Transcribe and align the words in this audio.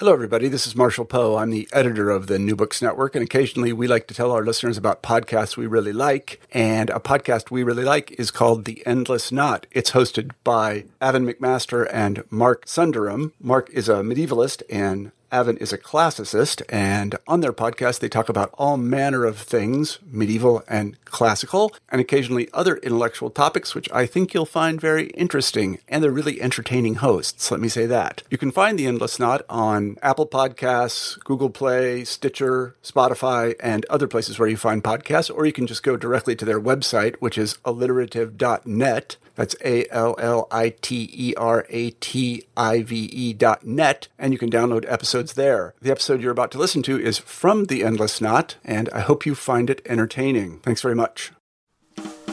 Hello, 0.00 0.14
everybody. 0.14 0.48
This 0.48 0.66
is 0.66 0.74
Marshall 0.74 1.04
Poe. 1.04 1.36
I'm 1.36 1.50
the 1.50 1.68
editor 1.74 2.08
of 2.08 2.26
the 2.26 2.38
New 2.38 2.56
Books 2.56 2.80
Network, 2.80 3.14
and 3.14 3.22
occasionally 3.22 3.70
we 3.70 3.86
like 3.86 4.06
to 4.06 4.14
tell 4.14 4.32
our 4.32 4.42
listeners 4.42 4.78
about 4.78 5.02
podcasts 5.02 5.58
we 5.58 5.66
really 5.66 5.92
like. 5.92 6.40
And 6.52 6.88
a 6.88 6.98
podcast 6.98 7.50
we 7.50 7.62
really 7.62 7.84
like 7.84 8.10
is 8.12 8.30
called 8.30 8.64
The 8.64 8.82
Endless 8.86 9.30
Knot. 9.30 9.66
It's 9.72 9.90
hosted 9.90 10.30
by 10.42 10.86
Aven 11.02 11.26
McMaster 11.26 11.86
and 11.92 12.24
Mark 12.30 12.64
Sundaram. 12.64 13.32
Mark 13.42 13.68
is 13.74 13.90
a 13.90 13.96
medievalist 13.96 14.62
and 14.70 15.12
Aven 15.32 15.56
is 15.58 15.72
a 15.72 15.78
classicist, 15.78 16.62
and 16.68 17.16
on 17.28 17.40
their 17.40 17.52
podcast, 17.52 18.00
they 18.00 18.08
talk 18.08 18.28
about 18.28 18.52
all 18.58 18.76
manner 18.76 19.24
of 19.24 19.38
things, 19.38 19.98
medieval 20.10 20.64
and 20.66 21.02
classical, 21.04 21.72
and 21.88 22.00
occasionally 22.00 22.48
other 22.52 22.76
intellectual 22.78 23.30
topics, 23.30 23.74
which 23.74 23.88
I 23.92 24.06
think 24.06 24.34
you'll 24.34 24.44
find 24.44 24.80
very 24.80 25.06
interesting. 25.10 25.78
And 25.88 26.02
they're 26.02 26.10
really 26.10 26.42
entertaining 26.42 26.96
hosts, 26.96 27.50
let 27.50 27.60
me 27.60 27.68
say 27.68 27.86
that. 27.86 28.22
You 28.28 28.38
can 28.38 28.50
find 28.50 28.78
The 28.78 28.86
Endless 28.86 29.18
Knot 29.18 29.42
on 29.48 29.96
Apple 30.02 30.26
Podcasts, 30.26 31.22
Google 31.22 31.50
Play, 31.50 32.04
Stitcher, 32.04 32.74
Spotify, 32.82 33.54
and 33.60 33.84
other 33.86 34.08
places 34.08 34.38
where 34.38 34.48
you 34.48 34.56
find 34.56 34.82
podcasts, 34.82 35.32
or 35.34 35.46
you 35.46 35.52
can 35.52 35.66
just 35.66 35.82
go 35.82 35.96
directly 35.96 36.34
to 36.36 36.44
their 36.44 36.60
website, 36.60 37.16
which 37.20 37.38
is 37.38 37.58
alliterative.net. 37.64 39.16
That's 39.34 39.56
A 39.64 39.86
L 39.90 40.14
L 40.18 40.46
I 40.50 40.70
T 40.80 41.08
E 41.12 41.34
R 41.36 41.66
A 41.70 41.90
T 41.90 42.44
I 42.56 42.82
V 42.82 42.96
E 42.96 43.32
dot 43.32 43.64
net, 43.66 44.08
and 44.18 44.32
you 44.32 44.38
can 44.38 44.50
download 44.50 44.90
episodes 44.90 45.34
there. 45.34 45.74
The 45.80 45.90
episode 45.90 46.20
you're 46.20 46.32
about 46.32 46.50
to 46.52 46.58
listen 46.58 46.82
to 46.82 46.98
is 47.00 47.18
from 47.18 47.66
The 47.66 47.84
Endless 47.84 48.20
Knot, 48.20 48.56
and 48.64 48.88
I 48.90 49.00
hope 49.00 49.26
you 49.26 49.34
find 49.34 49.70
it 49.70 49.82
entertaining. 49.86 50.58
Thanks 50.60 50.82
very 50.82 50.94
much. 50.94 51.32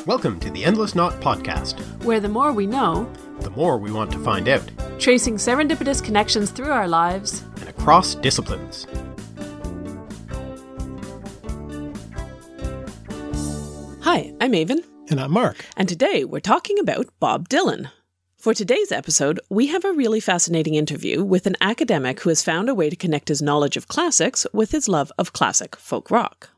Welcome 0.06 0.40
to 0.40 0.50
the 0.50 0.64
Endless 0.64 0.96
Knot 0.96 1.20
Podcast, 1.20 1.80
where 2.04 2.20
the 2.20 2.30
more 2.30 2.54
we 2.54 2.66
know, 2.66 3.12
the 3.42 3.50
more 3.50 3.78
we 3.78 3.92
want 3.92 4.12
to 4.14 4.20
find 4.20 4.48
out, 4.48 4.70
tracing 5.00 5.36
serendipitous 5.36 6.04
connections 6.04 6.50
through 6.50 6.72
our 6.72 6.88
lives 6.88 7.44
and 7.60 7.68
across 7.68 8.16
disciplines. 8.16 8.88
Hi, 14.02 14.34
I'm 14.40 14.56
Aven. 14.56 14.82
And 15.10 15.22
I'm 15.22 15.32
Mark. 15.32 15.66
And 15.78 15.88
today 15.88 16.26
we're 16.26 16.42
talking 16.42 16.80
about 16.80 17.08
Bob 17.22 17.48
Dylan. 17.48 17.90
For 18.38 18.54
today's 18.54 18.92
episode, 18.92 19.40
we 19.50 19.68
have 19.68 19.86
a 19.86 19.94
really 19.94 20.20
fascinating 20.20 20.76
interview 20.76 21.24
with 21.24 21.48
an 21.48 21.56
academic 21.62 22.20
who 22.20 22.30
has 22.30 22.44
found 22.44 22.68
a 22.68 22.76
way 22.76 22.90
to 22.90 22.96
connect 22.96 23.30
his 23.30 23.42
knowledge 23.42 23.78
of 23.78 23.88
classics 23.88 24.46
with 24.52 24.72
his 24.72 24.90
love 24.90 25.12
of 25.18 25.32
classic 25.32 25.78
folk 25.78 26.12
rock. 26.12 26.50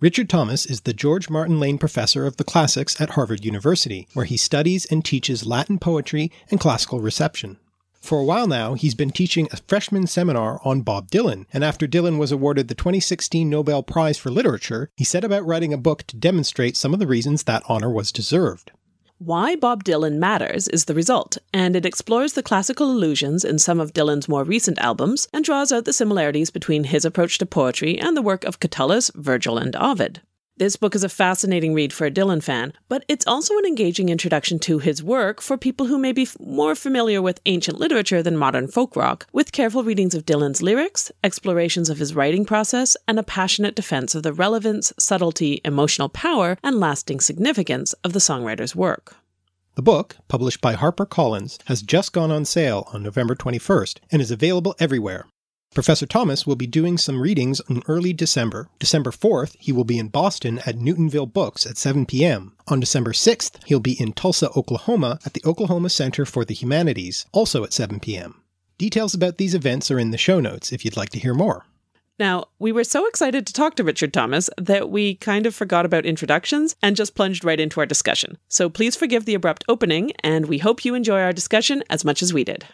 Richard 0.00 0.28
Thomas 0.28 0.66
is 0.66 0.82
the 0.82 0.92
George 0.92 1.30
Martin 1.30 1.58
Lane 1.58 1.78
Professor 1.78 2.26
of 2.26 2.36
the 2.36 2.44
Classics 2.44 3.00
at 3.00 3.10
Harvard 3.10 3.42
University, 3.42 4.06
where 4.12 4.26
he 4.26 4.36
studies 4.36 4.84
and 4.84 5.02
teaches 5.02 5.46
Latin 5.46 5.78
poetry 5.78 6.30
and 6.50 6.60
classical 6.60 7.00
reception. 7.00 7.58
For 8.00 8.20
a 8.20 8.24
while 8.24 8.46
now, 8.46 8.74
he's 8.74 8.94
been 8.94 9.10
teaching 9.10 9.48
a 9.50 9.58
freshman 9.66 10.06
seminar 10.06 10.60
on 10.64 10.82
Bob 10.82 11.10
Dylan, 11.10 11.46
and 11.52 11.64
after 11.64 11.86
Dylan 11.86 12.18
was 12.18 12.32
awarded 12.32 12.68
the 12.68 12.74
2016 12.74 13.48
Nobel 13.48 13.82
Prize 13.82 14.16
for 14.16 14.30
Literature, 14.30 14.90
he 14.96 15.04
set 15.04 15.24
about 15.24 15.44
writing 15.44 15.72
a 15.72 15.78
book 15.78 16.04
to 16.04 16.16
demonstrate 16.16 16.76
some 16.76 16.94
of 16.94 17.00
the 17.00 17.06
reasons 17.06 17.42
that 17.42 17.62
honor 17.68 17.90
was 17.90 18.12
deserved. 18.12 18.70
Why 19.18 19.56
Bob 19.56 19.82
Dylan 19.82 20.18
Matters 20.18 20.68
is 20.68 20.84
the 20.84 20.94
result, 20.94 21.38
and 21.52 21.74
it 21.74 21.84
explores 21.84 22.34
the 22.34 22.42
classical 22.42 22.88
allusions 22.88 23.44
in 23.44 23.58
some 23.58 23.80
of 23.80 23.92
Dylan's 23.92 24.28
more 24.28 24.44
recent 24.44 24.78
albums 24.78 25.26
and 25.32 25.44
draws 25.44 25.72
out 25.72 25.86
the 25.86 25.92
similarities 25.92 26.50
between 26.50 26.84
his 26.84 27.04
approach 27.04 27.36
to 27.38 27.46
poetry 27.46 27.98
and 27.98 28.16
the 28.16 28.22
work 28.22 28.44
of 28.44 28.60
Catullus, 28.60 29.10
Virgil, 29.16 29.58
and 29.58 29.74
Ovid. 29.74 30.22
This 30.58 30.74
book 30.74 30.96
is 30.96 31.04
a 31.04 31.08
fascinating 31.08 31.72
read 31.72 31.92
for 31.92 32.04
a 32.04 32.10
Dylan 32.10 32.42
fan, 32.42 32.72
but 32.88 33.04
it's 33.06 33.28
also 33.28 33.56
an 33.58 33.64
engaging 33.64 34.08
introduction 34.08 34.58
to 34.58 34.80
his 34.80 35.04
work 35.04 35.40
for 35.40 35.56
people 35.56 35.86
who 35.86 36.00
may 36.00 36.10
be 36.10 36.26
more 36.40 36.74
familiar 36.74 37.22
with 37.22 37.40
ancient 37.46 37.78
literature 37.78 38.24
than 38.24 38.36
modern 38.36 38.66
folk 38.66 38.96
rock, 38.96 39.28
with 39.32 39.52
careful 39.52 39.84
readings 39.84 40.16
of 40.16 40.26
Dylan's 40.26 40.60
lyrics, 40.60 41.12
explorations 41.22 41.88
of 41.88 41.98
his 41.98 42.12
writing 42.12 42.44
process, 42.44 42.96
and 43.06 43.20
a 43.20 43.22
passionate 43.22 43.76
defense 43.76 44.16
of 44.16 44.24
the 44.24 44.32
relevance, 44.32 44.92
subtlety, 44.98 45.60
emotional 45.64 46.08
power, 46.08 46.58
and 46.64 46.80
lasting 46.80 47.20
significance 47.20 47.92
of 48.02 48.12
the 48.12 48.18
songwriter's 48.18 48.74
work. 48.74 49.14
The 49.76 49.82
book, 49.82 50.16
published 50.26 50.60
by 50.60 50.74
HarperCollins, 50.74 51.62
has 51.66 51.82
just 51.82 52.12
gone 52.12 52.32
on 52.32 52.44
sale 52.44 52.88
on 52.92 53.04
November 53.04 53.36
21st 53.36 54.00
and 54.10 54.20
is 54.20 54.32
available 54.32 54.74
everywhere. 54.80 55.24
Professor 55.74 56.06
Thomas 56.06 56.46
will 56.46 56.56
be 56.56 56.66
doing 56.66 56.98
some 56.98 57.20
readings 57.20 57.60
in 57.68 57.82
early 57.86 58.12
December. 58.12 58.68
December 58.78 59.10
4th, 59.10 59.54
he 59.60 59.70
will 59.70 59.84
be 59.84 59.98
in 59.98 60.08
Boston 60.08 60.58
at 60.66 60.76
Newtonville 60.76 61.32
Books 61.32 61.66
at 61.66 61.76
7 61.76 62.04
p.m. 62.06 62.56
On 62.66 62.80
December 62.80 63.12
6th, 63.12 63.64
he'll 63.66 63.78
be 63.78 64.00
in 64.00 64.12
Tulsa, 64.12 64.50
Oklahoma 64.56 65.20
at 65.24 65.34
the 65.34 65.42
Oklahoma 65.44 65.90
Center 65.90 66.24
for 66.24 66.44
the 66.44 66.54
Humanities, 66.54 67.26
also 67.32 67.62
at 67.62 67.72
7 67.72 68.00
p.m. 68.00 68.42
Details 68.78 69.14
about 69.14 69.38
these 69.38 69.54
events 69.54 69.90
are 69.90 69.98
in 69.98 70.10
the 70.10 70.18
show 70.18 70.40
notes 70.40 70.72
if 70.72 70.84
you'd 70.84 70.96
like 70.96 71.10
to 71.10 71.18
hear 71.18 71.34
more. 71.34 71.64
Now, 72.18 72.46
we 72.58 72.72
were 72.72 72.82
so 72.82 73.06
excited 73.06 73.46
to 73.46 73.52
talk 73.52 73.76
to 73.76 73.84
Richard 73.84 74.12
Thomas 74.12 74.50
that 74.58 74.90
we 74.90 75.14
kind 75.14 75.46
of 75.46 75.54
forgot 75.54 75.86
about 75.86 76.04
introductions 76.04 76.74
and 76.82 76.96
just 76.96 77.14
plunged 77.14 77.44
right 77.44 77.60
into 77.60 77.78
our 77.78 77.86
discussion. 77.86 78.38
So 78.48 78.68
please 78.68 78.96
forgive 78.96 79.24
the 79.24 79.34
abrupt 79.34 79.64
opening, 79.68 80.12
and 80.24 80.46
we 80.46 80.58
hope 80.58 80.84
you 80.84 80.96
enjoy 80.96 81.20
our 81.20 81.32
discussion 81.32 81.84
as 81.88 82.04
much 82.04 82.20
as 82.20 82.34
we 82.34 82.42
did. 82.42 82.66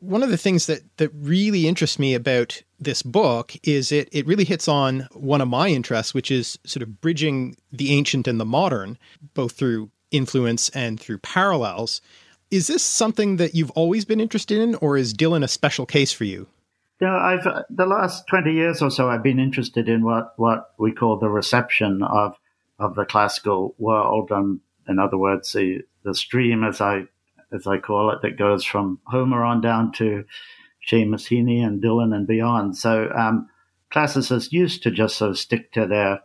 One 0.00 0.22
of 0.22 0.30
the 0.30 0.36
things 0.36 0.66
that 0.66 0.82
that 0.98 1.10
really 1.14 1.66
interests 1.66 1.98
me 1.98 2.14
about 2.14 2.62
this 2.78 3.02
book 3.02 3.54
is 3.62 3.92
it 3.92 4.08
it 4.12 4.26
really 4.26 4.44
hits 4.44 4.68
on 4.68 5.08
one 5.12 5.40
of 5.40 5.48
my 5.48 5.68
interests, 5.68 6.14
which 6.14 6.30
is 6.30 6.58
sort 6.64 6.82
of 6.82 7.00
bridging 7.00 7.56
the 7.72 7.92
ancient 7.92 8.28
and 8.28 8.38
the 8.38 8.44
modern, 8.44 8.98
both 9.34 9.52
through 9.52 9.90
influence 10.10 10.68
and 10.70 11.00
through 11.00 11.18
parallels. 11.18 12.00
Is 12.50 12.68
this 12.68 12.82
something 12.82 13.36
that 13.36 13.54
you've 13.54 13.72
always 13.72 14.04
been 14.04 14.20
interested 14.20 14.58
in, 14.58 14.76
or 14.76 14.96
is 14.96 15.14
Dylan 15.14 15.42
a 15.42 15.48
special 15.48 15.84
case 15.84 16.12
for 16.12 16.24
you? 16.24 16.46
Yeah, 17.00 17.16
I've 17.16 17.46
uh, 17.46 17.62
the 17.70 17.86
last 17.86 18.26
twenty 18.26 18.52
years 18.52 18.82
or 18.82 18.90
so, 18.90 19.08
I've 19.08 19.22
been 19.22 19.40
interested 19.40 19.88
in 19.88 20.04
what 20.04 20.34
what 20.36 20.72
we 20.78 20.92
call 20.92 21.18
the 21.18 21.28
reception 21.28 22.02
of 22.02 22.36
of 22.78 22.94
the 22.94 23.04
classical 23.04 23.74
world, 23.78 24.30
and 24.30 24.60
in 24.88 24.98
other 24.98 25.18
words, 25.18 25.52
the 25.52 25.82
the 26.04 26.14
stream, 26.14 26.62
as 26.62 26.80
I 26.80 27.08
as 27.52 27.66
I 27.66 27.78
call 27.78 28.10
it, 28.10 28.22
that 28.22 28.38
goes 28.38 28.64
from 28.64 29.00
Homer 29.06 29.44
on 29.44 29.60
down 29.60 29.92
to 29.92 30.24
Seamus 30.88 31.28
Heaney 31.28 31.64
and 31.64 31.82
Dylan 31.82 32.14
and 32.14 32.26
beyond. 32.26 32.76
So 32.76 33.10
um, 33.16 33.48
classicists 33.90 34.52
used 34.52 34.82
to 34.82 34.90
just 34.90 35.16
sort 35.16 35.30
of 35.30 35.38
stick 35.38 35.72
to 35.72 35.86
their 35.86 36.20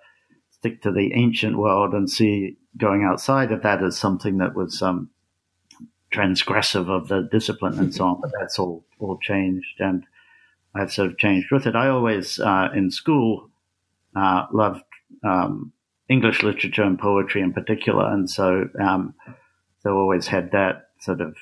stick 0.51 0.81
to 0.83 0.91
the 0.91 1.11
ancient 1.15 1.57
world 1.57 1.93
and 1.93 2.09
see 2.09 2.57
going 2.77 3.03
outside 3.03 3.51
of 3.51 3.63
that 3.63 3.83
as 3.83 3.97
something 3.97 4.37
that 4.37 4.55
was 4.55 4.81
um, 4.81 5.09
transgressive 6.13 6.87
of 6.89 7.07
the 7.07 7.27
discipline 7.31 7.79
and 7.79 7.93
so 7.93 8.05
on. 8.05 8.21
But 8.21 8.31
that's 8.39 8.59
all 8.59 8.85
all 8.99 9.17
changed, 9.17 9.79
and 9.79 10.05
I've 10.75 10.93
sort 10.93 11.09
of 11.09 11.17
changed 11.17 11.51
with 11.51 11.65
it. 11.65 11.75
I 11.75 11.87
always 11.89 12.39
uh, 12.39 12.69
in 12.75 12.91
school 12.91 13.49
uh, 14.15 14.45
loved 14.51 14.83
um, 15.23 15.71
English 16.09 16.43
literature 16.43 16.83
and 16.83 16.99
poetry 16.99 17.41
in 17.41 17.53
particular, 17.53 18.07
and 18.07 18.29
so 18.29 18.69
um, 18.79 19.15
so 19.81 19.97
always 19.97 20.27
had 20.27 20.51
that 20.51 20.90
sort 21.01 21.21
of 21.21 21.35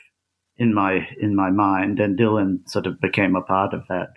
in 0.57 0.73
my 0.73 1.07
in 1.19 1.35
my 1.35 1.49
mind, 1.49 1.99
and 1.99 2.17
Dylan 2.17 2.67
sort 2.69 2.85
of 2.85 2.99
became 2.99 3.35
a 3.35 3.41
part 3.41 3.73
of 3.73 3.83
that 3.87 4.13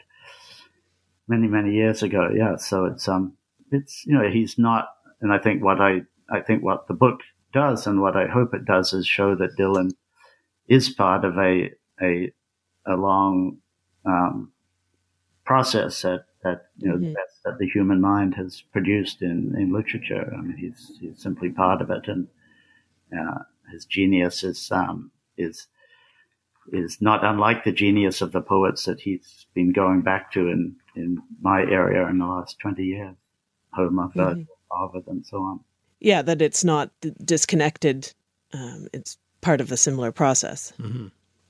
many 1.28 1.46
many 1.46 1.72
years 1.72 2.02
ago. 2.02 2.30
Yeah, 2.34 2.56
so 2.56 2.86
it's 2.86 3.08
um 3.08 3.34
it's 3.70 4.04
you 4.06 4.14
know 4.14 4.28
he's 4.28 4.58
not, 4.58 4.88
and 5.20 5.32
I 5.32 5.38
think 5.38 5.62
what 5.62 5.80
I 5.80 6.02
I 6.30 6.40
think 6.40 6.62
what 6.62 6.88
the 6.88 6.94
book 6.94 7.20
does, 7.52 7.86
and 7.86 8.00
what 8.00 8.16
I 8.16 8.26
hope 8.26 8.54
it 8.54 8.64
does, 8.64 8.92
is 8.92 9.06
show 9.06 9.34
that 9.36 9.56
Dylan 9.56 9.90
is 10.68 10.88
part 10.88 11.24
of 11.24 11.38
a 11.38 11.70
a 12.00 12.32
a 12.86 12.96
long 12.96 13.58
um, 14.04 14.52
process 15.44 16.02
that 16.02 16.24
that 16.42 16.66
you 16.78 16.88
know 16.88 16.96
mm-hmm. 16.96 17.12
that, 17.12 17.28
that, 17.44 17.58
the 17.58 17.68
human 17.68 18.00
mind 18.00 18.34
has 18.34 18.62
produced 18.72 19.22
in 19.22 19.54
in 19.56 19.72
literature. 19.72 20.32
I 20.36 20.40
mean, 20.40 20.56
he's 20.56 20.98
he's 21.00 21.22
simply 21.22 21.50
part 21.50 21.80
of 21.80 21.90
it, 21.90 22.08
and 22.08 22.26
uh, 23.16 23.38
his 23.72 23.84
genius 23.84 24.42
is 24.42 24.70
um, 24.72 25.12
is 25.36 25.66
is 26.72 26.98
not 27.00 27.24
unlike 27.24 27.64
the 27.64 27.72
genius 27.72 28.20
of 28.20 28.32
the 28.32 28.40
poets 28.40 28.84
that 28.84 29.00
he's 29.00 29.46
been 29.54 29.72
going 29.72 30.00
back 30.02 30.30
to 30.32 30.48
in, 30.48 30.76
in 30.94 31.18
my 31.40 31.62
area 31.62 32.06
in 32.08 32.18
the 32.18 32.26
last 32.26 32.58
20 32.60 32.84
years. 32.84 33.16
Homer, 33.72 34.08
Virgil, 34.14 34.44
mm-hmm. 34.44 34.84
Ovid, 34.84 35.06
and 35.08 35.26
so 35.26 35.38
on. 35.38 35.60
Yeah, 35.98 36.22
that 36.22 36.42
it's 36.42 36.62
not 36.62 36.90
disconnected. 37.24 38.12
Um, 38.52 38.86
it's 38.92 39.16
part 39.40 39.60
of 39.60 39.72
a 39.72 39.76
similar 39.76 40.12
process. 40.12 40.72
Mm-hmm. 40.78 41.06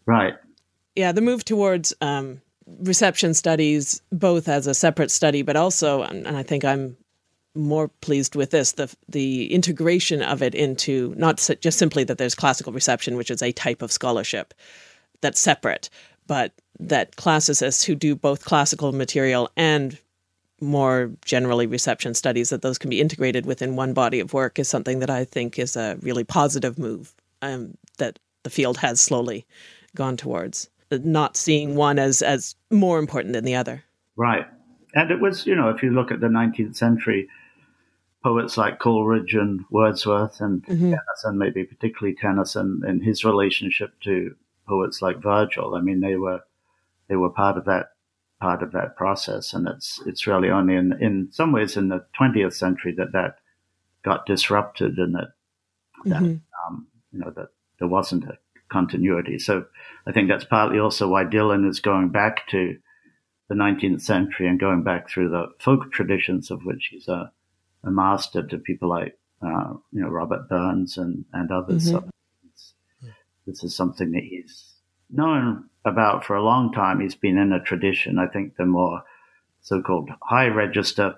Right. 0.07 0.35
Yeah, 0.95 1.13
the 1.13 1.21
move 1.21 1.45
towards 1.45 1.93
um, 2.01 2.41
reception 2.67 3.35
studies, 3.35 4.01
both 4.13 4.49
as 4.49 4.67
a 4.67 4.75
separate 4.75 5.11
study, 5.11 5.43
but 5.43 5.57
also, 5.57 6.03
and 6.03 6.29
I 6.29 6.43
think 6.43 6.65
I'm 6.65 6.97
more 7.55 7.89
pleased 7.89 8.35
with 8.35 8.51
this 8.51 8.73
the 8.73 8.95
the 9.09 9.53
integration 9.53 10.23
of 10.23 10.43
it 10.43 10.55
into 10.55 11.15
not 11.17 11.37
just 11.61 11.79
simply 11.79 12.05
that 12.05 12.19
there's 12.19 12.35
classical 12.35 12.73
reception, 12.73 13.17
which 13.17 13.31
is 13.31 13.43
a 13.43 13.53
type 13.53 13.83
of 13.83 13.93
scholarship 13.93 14.55
that's 15.21 15.41
separate, 15.41 15.91
but 16.27 16.53
that 16.79 17.17
classicists 17.17 17.85
who 17.85 17.95
do 17.95 18.15
both 18.15 18.45
classical 18.45 18.93
material 18.93 19.51
and 19.57 19.99
more 20.61 21.11
generally 21.25 21.67
reception 21.67 22.15
studies 22.15 22.51
that 22.51 22.63
those 22.63 22.79
can 22.79 22.89
be 22.89 23.01
integrated 23.01 23.47
within 23.47 23.77
one 23.77 23.93
body 23.93 24.21
of 24.21 24.33
work 24.33 24.59
is 24.59 24.69
something 24.69 25.01
that 25.01 25.11
I 25.11 25.25
think 25.25 25.59
is 25.59 25.77
a 25.77 25.99
really 26.03 26.25
positive 26.25 26.79
move 26.79 27.13
um, 27.43 27.77
that 27.99 28.19
the 28.45 28.51
field 28.51 28.79
has 28.79 29.01
slowly 29.01 29.45
gone 29.95 30.17
towards 30.17 30.71
not 31.01 31.37
seeing 31.37 31.75
one 31.75 31.99
as 31.99 32.23
as 32.23 32.55
more 32.71 32.99
important 32.99 33.33
than 33.33 33.45
the 33.45 33.55
other. 33.55 33.85
Right, 34.17 34.47
and 34.95 35.11
it 35.11 35.21
was 35.21 35.47
you 35.47 35.55
know 35.55 35.69
if 35.69 35.83
you 35.83 35.91
look 35.91 36.11
at 36.11 36.21
the 36.21 36.29
19th 36.29 36.77
century 36.77 37.29
poets 38.23 38.57
like 38.57 38.79
Coleridge 38.79 39.35
and 39.35 39.65
Wordsworth 39.71 40.41
and 40.41 40.65
mm-hmm. 40.65 40.91
Tennyson, 40.91 41.39
maybe 41.39 41.65
particularly 41.65 42.15
Tennyson, 42.15 42.83
and 42.87 43.03
his 43.03 43.25
relationship 43.25 43.99
to 44.03 44.35
poets 44.67 45.03
like 45.03 45.23
Virgil. 45.23 45.75
I 45.75 45.81
mean, 45.81 46.01
they 46.01 46.17
were 46.17 46.41
they 47.09 47.17
were 47.17 47.31
part 47.31 47.57
of 47.57 47.65
that 47.65 47.91
part 48.41 48.63
of 48.63 48.73
that 48.73 48.97
process, 48.97 49.53
and 49.53 49.69
it's 49.69 50.01
it's 50.07 50.27
really 50.27 50.51
only 50.51 50.77
in 50.77 50.93
in 51.01 51.29
some 51.33 51.53
ways 51.53 51.77
in 51.77 51.89
the 51.89 52.05
20th 52.19 52.55
century 52.55 52.95
that 52.97 53.13
that 53.13 53.39
got 54.05 54.27
disrupted, 54.27 54.99
and 54.99 55.15
that 55.15 55.33
that 56.05 56.23
mm-hmm. 56.23 56.75
um, 56.75 56.87
you 57.13 57.19
know 57.19 57.31
that 57.31 57.49
there 57.79 57.89
wasn't 57.89 58.25
a 58.25 58.39
continuity. 58.71 59.39
So 59.39 59.67
I 60.07 60.13
think 60.13 60.29
that's 60.29 60.45
partly 60.45 60.79
also 60.79 61.09
why 61.09 61.25
Dylan 61.25 61.69
is 61.69 61.81
going 61.81 62.09
back 62.09 62.49
to 62.49 62.77
the 63.49 63.55
19th 63.55 64.01
century 64.01 64.49
and 64.49 64.59
going 64.59 64.83
back 64.83 65.11
through 65.11 65.29
the 65.29 65.49
folk 65.59 65.93
traditions 65.93 66.51
of 66.51 66.65
which 66.65 66.89
he's 66.91 67.07
a, 67.07 67.31
a 67.85 67.91
master 67.91 68.47
to 68.47 68.59
people 68.59 68.89
like 68.89 69.19
uh, 69.43 69.75
you 69.93 70.03
know 70.03 70.09
Robert 70.09 70.49
Burns 70.49 70.97
and 70.99 71.25
and 71.33 71.51
others. 71.51 71.93
Mm-hmm. 71.93 72.09
So 72.55 73.09
this 73.47 73.65
is 73.65 73.75
something 73.75 74.13
that 74.13 74.23
he's 74.23 74.75
known 75.11 75.69
about 75.85 76.25
for 76.25 76.37
a 76.37 76.45
long 76.45 76.73
time. 76.73 77.01
He's 77.01 77.15
been 77.15 77.39
in 77.39 77.53
a 77.53 77.63
tradition. 77.63 78.19
I 78.19 78.27
think 78.27 78.57
the 78.57 78.67
more 78.67 79.03
so-called 79.61 80.11
high 80.23 80.49
register 80.49 81.15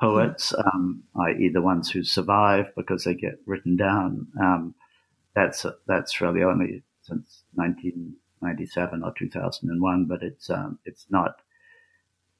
poets, 0.00 0.52
mm-hmm. 0.52 0.68
um, 0.68 1.02
i.e., 1.26 1.50
the 1.52 1.62
ones 1.62 1.90
who 1.90 2.02
survive 2.02 2.66
because 2.76 3.04
they 3.04 3.14
get 3.14 3.38
written 3.46 3.76
down. 3.76 4.26
Um, 4.40 4.74
that's 5.34 5.66
that's 5.86 6.20
really 6.20 6.42
only 6.42 6.82
since 7.02 7.42
1997 7.54 9.02
or 9.02 9.12
2001, 9.18 10.04
but 10.04 10.22
it's 10.22 10.50
um, 10.50 10.78
it's 10.84 11.06
not 11.10 11.36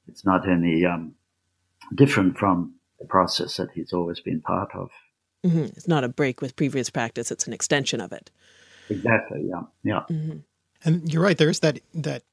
it's 0.07 0.25
not 0.25 0.47
any 0.47 0.85
um, 0.85 1.15
different 1.93 2.37
from 2.37 2.75
process 3.05 3.57
that 3.57 3.71
he's 3.71 3.93
always 3.93 4.19
been 4.19 4.41
part 4.41 4.75
of. 4.75 4.91
Mm-hmm. 5.45 5.65
It's 5.75 5.87
not 5.87 6.03
a 6.03 6.09
break 6.09 6.41
with 6.41 6.55
previous 6.55 6.89
practice; 6.89 7.31
it's 7.31 7.47
an 7.47 7.53
extension 7.53 8.01
of 8.01 8.11
it. 8.11 8.31
Exactly. 8.89 9.45
Yeah. 9.47 9.61
Yeah. 9.83 10.01
Mm-hmm. 10.09 10.37
And 10.83 11.13
you're 11.13 11.23
right. 11.23 11.37
There's 11.37 11.59
that 11.61 11.79
that 11.93 12.23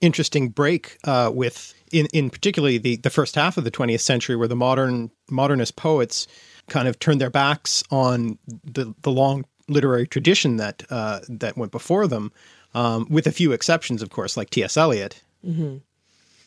interesting 0.00 0.48
break 0.48 0.98
uh, 1.04 1.30
with 1.32 1.74
in 1.92 2.06
in 2.12 2.30
particularly 2.30 2.78
the 2.78 2.96
the 2.96 3.10
first 3.10 3.34
half 3.34 3.56
of 3.56 3.64
the 3.64 3.70
20th 3.70 4.00
century, 4.00 4.36
where 4.36 4.48
the 4.48 4.56
modern 4.56 5.10
modernist 5.30 5.76
poets 5.76 6.26
kind 6.68 6.88
of 6.88 6.98
turned 6.98 7.20
their 7.20 7.30
backs 7.30 7.82
on 7.90 8.38
the 8.64 8.94
the 9.02 9.10
long 9.10 9.44
literary 9.68 10.06
tradition 10.06 10.56
that 10.56 10.82
uh, 10.90 11.20
that 11.28 11.56
went 11.56 11.72
before 11.72 12.06
them, 12.06 12.32
um, 12.74 13.06
with 13.08 13.26
a 13.26 13.32
few 13.32 13.52
exceptions, 13.52 14.02
of 14.02 14.10
course, 14.10 14.36
like 14.36 14.50
T.S. 14.50 14.76
Eliot. 14.76 15.22
Mm-hmm. 15.46 15.78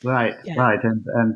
Right, 0.07 0.35
yeah. 0.43 0.53
right, 0.55 0.83
and 0.83 1.03
and 1.15 1.35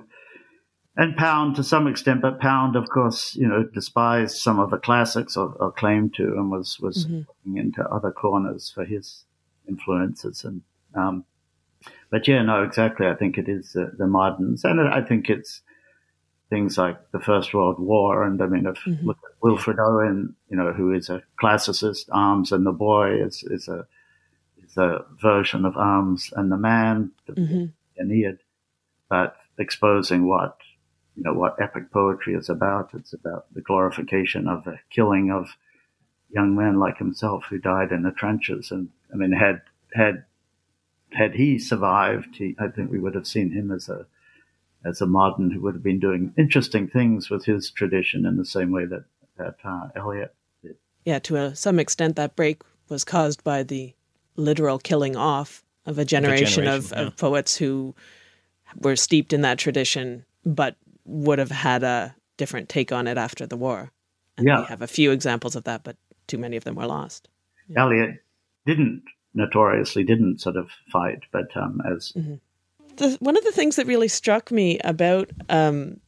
and 0.99 1.15
Pound 1.15 1.55
to 1.55 1.63
some 1.63 1.87
extent, 1.87 2.21
but 2.21 2.41
Pound, 2.41 2.75
of 2.75 2.89
course, 2.89 3.33
you 3.33 3.47
know, 3.47 3.63
despised 3.63 4.35
some 4.35 4.59
of 4.59 4.69
the 4.69 4.77
classics 4.77 5.37
or, 5.37 5.53
or 5.53 5.71
claimed 5.71 6.13
to, 6.15 6.23
and 6.23 6.51
was 6.51 6.77
was 6.81 7.05
mm-hmm. 7.05 7.21
looking 7.45 7.57
into 7.57 7.87
other 7.87 8.11
corners 8.11 8.69
for 8.69 8.83
his 8.83 9.23
influences. 9.65 10.43
And 10.43 10.61
um, 10.93 11.23
but 12.11 12.27
yeah, 12.27 12.41
no, 12.41 12.63
exactly. 12.63 13.07
I 13.07 13.15
think 13.15 13.37
it 13.37 13.47
is 13.47 13.77
uh, 13.77 13.91
the 13.97 14.07
moderns, 14.07 14.65
and 14.65 14.81
I 14.81 15.01
think 15.01 15.29
it's 15.29 15.61
things 16.49 16.77
like 16.77 16.97
the 17.11 17.19
First 17.21 17.53
World 17.53 17.79
War. 17.79 18.25
And 18.25 18.41
I 18.41 18.47
mean, 18.47 18.65
if 18.65 18.75
mm-hmm. 18.79 19.07
look 19.07 19.19
at 19.23 19.41
Wilfred 19.41 19.79
Owen, 19.79 20.35
you 20.49 20.57
know, 20.57 20.73
who 20.73 20.91
is 20.91 21.09
a 21.09 21.23
classicist, 21.41 22.09
Arms 22.11 22.51
and 22.51 22.65
the 22.65 22.73
Boy 22.73 23.23
is, 23.23 23.41
is 23.43 23.69
a 23.69 23.87
is 24.61 24.75
a 24.75 25.05
version 25.21 25.63
of 25.63 25.77
Arms 25.77 26.33
and 26.35 26.51
the 26.51 26.57
Man, 26.57 27.11
the 27.25 27.33
mm-hmm. 27.33 27.65
Aeneid, 28.01 28.39
but 29.09 29.37
exposing 29.57 30.27
what 30.27 30.57
you 31.19 31.25
know 31.25 31.33
what 31.33 31.61
epic 31.61 31.91
poetry 31.91 32.33
is 32.33 32.49
about. 32.49 32.91
It's 32.93 33.11
about 33.11 33.53
the 33.53 33.61
glorification 33.61 34.47
of 34.47 34.63
the 34.63 34.79
killing 34.89 35.31
of 35.31 35.49
young 36.29 36.55
men 36.55 36.79
like 36.79 36.97
himself 36.97 37.43
who 37.49 37.57
died 37.57 37.91
in 37.91 38.03
the 38.03 38.11
trenches. 38.11 38.71
And 38.71 38.87
I 39.13 39.17
mean, 39.17 39.33
had 39.33 39.61
had 39.93 40.23
had 41.11 41.35
he 41.35 41.59
survived, 41.59 42.37
he, 42.37 42.55
I 42.57 42.69
think 42.69 42.89
we 42.89 42.99
would 42.99 43.15
have 43.15 43.27
seen 43.27 43.51
him 43.51 43.69
as 43.69 43.89
a 43.89 44.05
as 44.85 45.01
a 45.01 45.05
modern 45.05 45.51
who 45.51 45.59
would 45.59 45.73
have 45.73 45.83
been 45.83 45.99
doing 45.99 46.33
interesting 46.37 46.87
things 46.87 47.29
with 47.29 47.43
his 47.43 47.69
tradition 47.69 48.25
in 48.25 48.37
the 48.37 48.45
same 48.45 48.71
way 48.71 48.85
that 48.85 49.03
that 49.35 49.55
uh, 49.65 49.89
Eliot 49.97 50.33
did. 50.63 50.77
Yeah, 51.03 51.19
to 51.19 51.35
a, 51.35 51.55
some 51.55 51.79
extent, 51.79 52.15
that 52.15 52.37
break 52.37 52.61
was 52.87 53.03
caused 53.03 53.43
by 53.43 53.63
the 53.63 53.93
literal 54.37 54.79
killing 54.79 55.17
off 55.17 55.65
of 55.85 55.99
a 55.99 56.05
generation, 56.05 56.65
of, 56.65 56.85
generation, 56.85 56.93
of, 56.93 56.93
yeah. 56.95 57.07
of 57.07 57.17
poets 57.17 57.57
who 57.57 57.93
were 58.77 58.95
steeped 58.95 59.33
in 59.33 59.41
that 59.41 59.57
tradition, 59.57 60.23
but 60.45 60.77
would 61.09 61.39
have 61.39 61.51
had 61.51 61.83
a 61.83 62.15
different 62.37 62.69
take 62.69 62.91
on 62.91 63.07
it 63.07 63.17
after 63.17 63.45
the 63.45 63.57
war. 63.57 63.91
And 64.37 64.47
yeah, 64.47 64.61
we 64.61 64.65
have 64.67 64.81
a 64.81 64.87
few 64.87 65.11
examples 65.11 65.55
of 65.55 65.65
that, 65.65 65.83
but 65.83 65.97
too 66.27 66.37
many 66.37 66.55
of 66.55 66.63
them 66.63 66.75
were 66.75 66.87
lost. 66.87 67.27
Yeah. 67.67 67.81
Eliot 67.83 68.23
didn't 68.65 69.03
notoriously 69.33 70.03
didn't 70.03 70.39
sort 70.39 70.55
of 70.55 70.69
fight, 70.91 71.23
but 71.31 71.55
um, 71.55 71.81
as 71.85 72.13
mm-hmm 72.15 72.35
the, 72.99 73.17
one 73.19 73.35
of 73.35 73.43
the 73.43 73.51
things 73.51 73.75
that 73.77 73.87
really 73.87 74.07
struck 74.07 74.51
me 74.51 74.77
about, 74.83 75.31
um, 75.49 75.99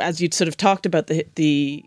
as 0.00 0.20
you 0.20 0.28
sort 0.32 0.48
of 0.48 0.56
talked 0.56 0.86
about 0.86 1.08
the, 1.08 1.26
the 1.34 1.84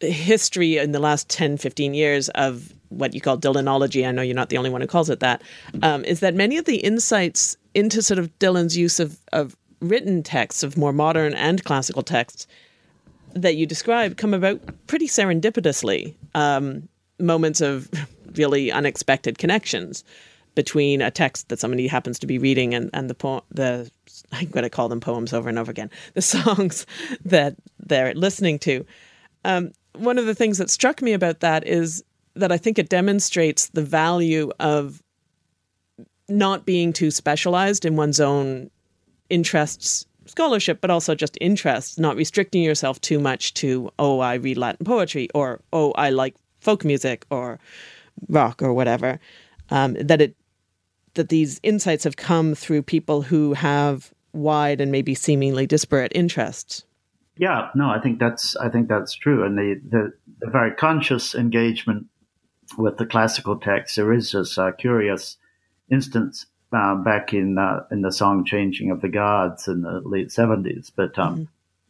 history 0.00 0.76
in 0.76 0.92
the 0.92 0.98
last 0.98 1.28
10, 1.30 1.56
15 1.56 1.94
years 1.94 2.28
of 2.30 2.72
what 2.90 3.14
you 3.14 3.20
call 3.20 3.38
Dylanology, 3.38 4.06
I 4.06 4.12
know 4.12 4.22
you're 4.22 4.34
not 4.34 4.50
the 4.50 4.58
only 4.58 4.70
one 4.70 4.80
who 4.80 4.86
calls 4.86 5.10
it 5.10 5.20
that, 5.20 5.42
um, 5.82 6.04
is 6.04 6.20
that 6.20 6.34
many 6.34 6.58
of 6.58 6.66
the 6.66 6.76
insights 6.76 7.56
into 7.74 8.02
sort 8.02 8.18
of 8.18 8.36
Dylan's 8.38 8.76
use 8.76 9.00
of, 9.00 9.18
of 9.32 9.56
written 9.80 10.22
texts, 10.22 10.62
of 10.62 10.76
more 10.76 10.92
modern 10.92 11.34
and 11.34 11.64
classical 11.64 12.02
texts 12.02 12.46
that 13.34 13.56
you 13.56 13.66
describe, 13.66 14.16
come 14.16 14.34
about 14.34 14.60
pretty 14.86 15.06
serendipitously. 15.06 16.14
Um, 16.34 16.88
moments 17.18 17.60
of 17.60 17.90
really 18.36 18.70
unexpected 18.70 19.38
connections 19.38 20.04
between 20.54 21.00
a 21.00 21.10
text 21.10 21.48
that 21.48 21.60
somebody 21.60 21.86
happens 21.86 22.18
to 22.18 22.26
be 22.26 22.38
reading 22.38 22.74
and, 22.74 22.90
and 22.92 23.08
the 23.08 23.14
po- 23.14 23.44
the 23.50 23.90
I'm 24.32 24.48
going 24.48 24.64
to 24.64 24.70
call 24.70 24.88
them 24.88 25.00
poems 25.00 25.32
over 25.32 25.48
and 25.48 25.58
over 25.58 25.70
again, 25.70 25.90
the 26.14 26.22
songs 26.22 26.86
that 27.24 27.54
they're 27.78 28.14
listening 28.14 28.58
to. 28.60 28.84
Um, 29.44 29.72
one 29.94 30.18
of 30.18 30.26
the 30.26 30.34
things 30.34 30.58
that 30.58 30.70
struck 30.70 31.02
me 31.02 31.12
about 31.12 31.40
that 31.40 31.66
is 31.66 32.04
that 32.34 32.52
I 32.52 32.56
think 32.56 32.78
it 32.78 32.88
demonstrates 32.88 33.68
the 33.68 33.82
value 33.82 34.50
of 34.60 35.02
not 36.28 36.66
being 36.66 36.92
too 36.92 37.10
specialized 37.10 37.84
in 37.84 37.96
one's 37.96 38.20
own 38.20 38.70
interests, 39.30 40.06
scholarship, 40.26 40.80
but 40.80 40.90
also 40.90 41.14
just 41.14 41.38
interests, 41.40 41.98
not 41.98 42.16
restricting 42.16 42.62
yourself 42.62 43.00
too 43.00 43.18
much 43.18 43.54
to, 43.54 43.90
oh, 43.98 44.20
I 44.20 44.34
read 44.34 44.58
Latin 44.58 44.84
poetry, 44.84 45.28
or 45.34 45.60
oh, 45.72 45.92
I 45.92 46.10
like 46.10 46.34
folk 46.60 46.84
music, 46.84 47.24
or 47.30 47.58
rock, 48.28 48.62
or 48.62 48.72
whatever. 48.72 49.20
Um, 49.70 49.94
that 49.94 50.20
it 50.20 50.34
that 51.14 51.28
these 51.28 51.60
insights 51.62 52.04
have 52.04 52.16
come 52.16 52.54
through 52.54 52.82
people 52.82 53.22
who 53.22 53.52
have 53.54 54.12
wide 54.32 54.80
and 54.80 54.92
maybe 54.92 55.14
seemingly 55.14 55.66
disparate 55.66 56.12
interests. 56.14 56.84
Yeah, 57.36 57.70
no, 57.74 57.88
I 57.88 58.00
think 58.00 58.18
that's 58.18 58.56
I 58.56 58.68
think 58.68 58.88
that's 58.88 59.14
true, 59.14 59.44
and 59.44 59.56
the 59.56 59.80
the, 59.88 60.12
the 60.40 60.50
very 60.50 60.72
conscious 60.72 61.34
engagement 61.34 62.06
with 62.76 62.98
the 62.98 63.06
classical 63.06 63.56
text. 63.56 63.96
There 63.96 64.12
is 64.12 64.32
this 64.32 64.58
uh, 64.58 64.72
curious 64.72 65.36
instance 65.90 66.46
uh, 66.72 66.94
back 66.96 67.32
in 67.32 67.58
uh, 67.58 67.84
in 67.90 68.02
the 68.02 68.12
song 68.12 68.44
"Changing 68.44 68.90
of 68.90 69.00
the 69.00 69.08
Guards" 69.08 69.68
in 69.68 69.82
the 69.82 70.00
late 70.04 70.30
seventies, 70.30 70.92
but 70.94 71.18
um, 71.18 71.34
mm-hmm. 71.34 71.44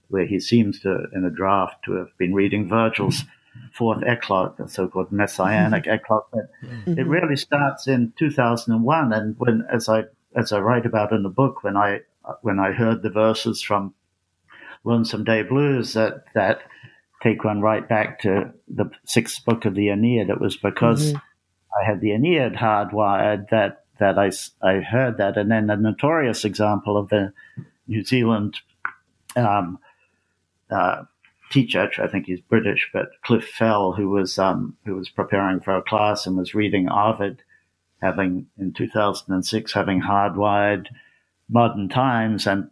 where 0.09 0.27
he 0.27 0.39
seems 0.39 0.81
to, 0.81 1.07
in 1.13 1.25
a 1.25 1.31
draft, 1.31 1.85
to 1.85 1.93
have 1.93 2.17
been 2.19 2.35
reading 2.35 2.69
Virgil's 2.69 3.25
fourth 3.73 4.03
eclogue, 4.05 4.57
the 4.57 4.69
so-called 4.69 5.11
messianic 5.11 5.85
mm-hmm. 5.85 5.95
eclogue. 5.95 6.27
But 6.33 6.51
mm-hmm. 6.63 6.99
it 6.99 7.07
really 7.07 7.37
starts 7.37 7.89
in 7.89 8.13
2001, 8.19 9.13
and 9.13 9.35
when, 9.39 9.67
as 9.73 9.89
I 9.89 10.05
as 10.37 10.53
I 10.53 10.61
write 10.61 10.87
about 10.87 11.13
in 11.13 11.23
the 11.23 11.29
book, 11.29 11.65
when 11.65 11.77
I 11.77 12.01
when 12.43 12.59
I 12.59 12.73
heard 12.73 13.03
the 13.03 13.11
verses 13.11 13.63
from 13.63 13.95
Lonesome 14.85 15.25
Day 15.25 15.43
Blues 15.43 15.95
that 15.95 16.25
that 16.35 16.63
take 17.23 17.43
one 17.43 17.61
right 17.61 17.89
back 17.89 18.21
to 18.21 18.53
the 18.69 18.91
sixth 19.05 19.45
book 19.45 19.65
of 19.65 19.75
the 19.75 19.89
Aeneid, 19.89 20.31
it 20.31 20.41
was 20.41 20.57
because 20.57 21.09
mm-hmm. 21.09 21.19
I 21.81 21.85
had 21.85 22.01
the 22.01 22.13
Aeneid 22.13 22.55
hardwired 22.55 23.49
that 23.51 23.85
that 23.99 24.19
I, 24.19 24.31
I 24.67 24.81
heard 24.81 25.19
that. 25.19 25.37
And 25.37 25.51
then 25.51 25.71
a 25.71 25.77
notorious 25.77 26.45
example 26.45 26.97
of 26.97 27.09
the 27.09 27.33
New 27.87 28.05
Zealand 28.05 28.59
um, 29.37 29.79
uh, 30.71 31.05
teacher, 31.51 31.89
I 31.99 32.07
think 32.09 32.27
he's 32.27 32.41
British, 32.41 32.91
but 32.93 33.09
Cliff 33.23 33.49
Fell, 33.49 33.93
who 33.93 34.11
was 34.11 34.39
um, 34.39 34.77
who 34.85 34.95
was 34.95 35.09
preparing 35.09 35.61
for 35.61 35.77
a 35.77 35.83
class 35.83 36.27
and 36.27 36.37
was 36.37 36.55
reading 36.55 36.89
Ovid, 36.91 37.43
having 38.03 38.47
in 38.59 38.73
2006 38.73 39.73
having 39.73 40.03
hardwired 40.03 40.87
modern 41.49 41.89
times, 41.89 42.47
and 42.47 42.71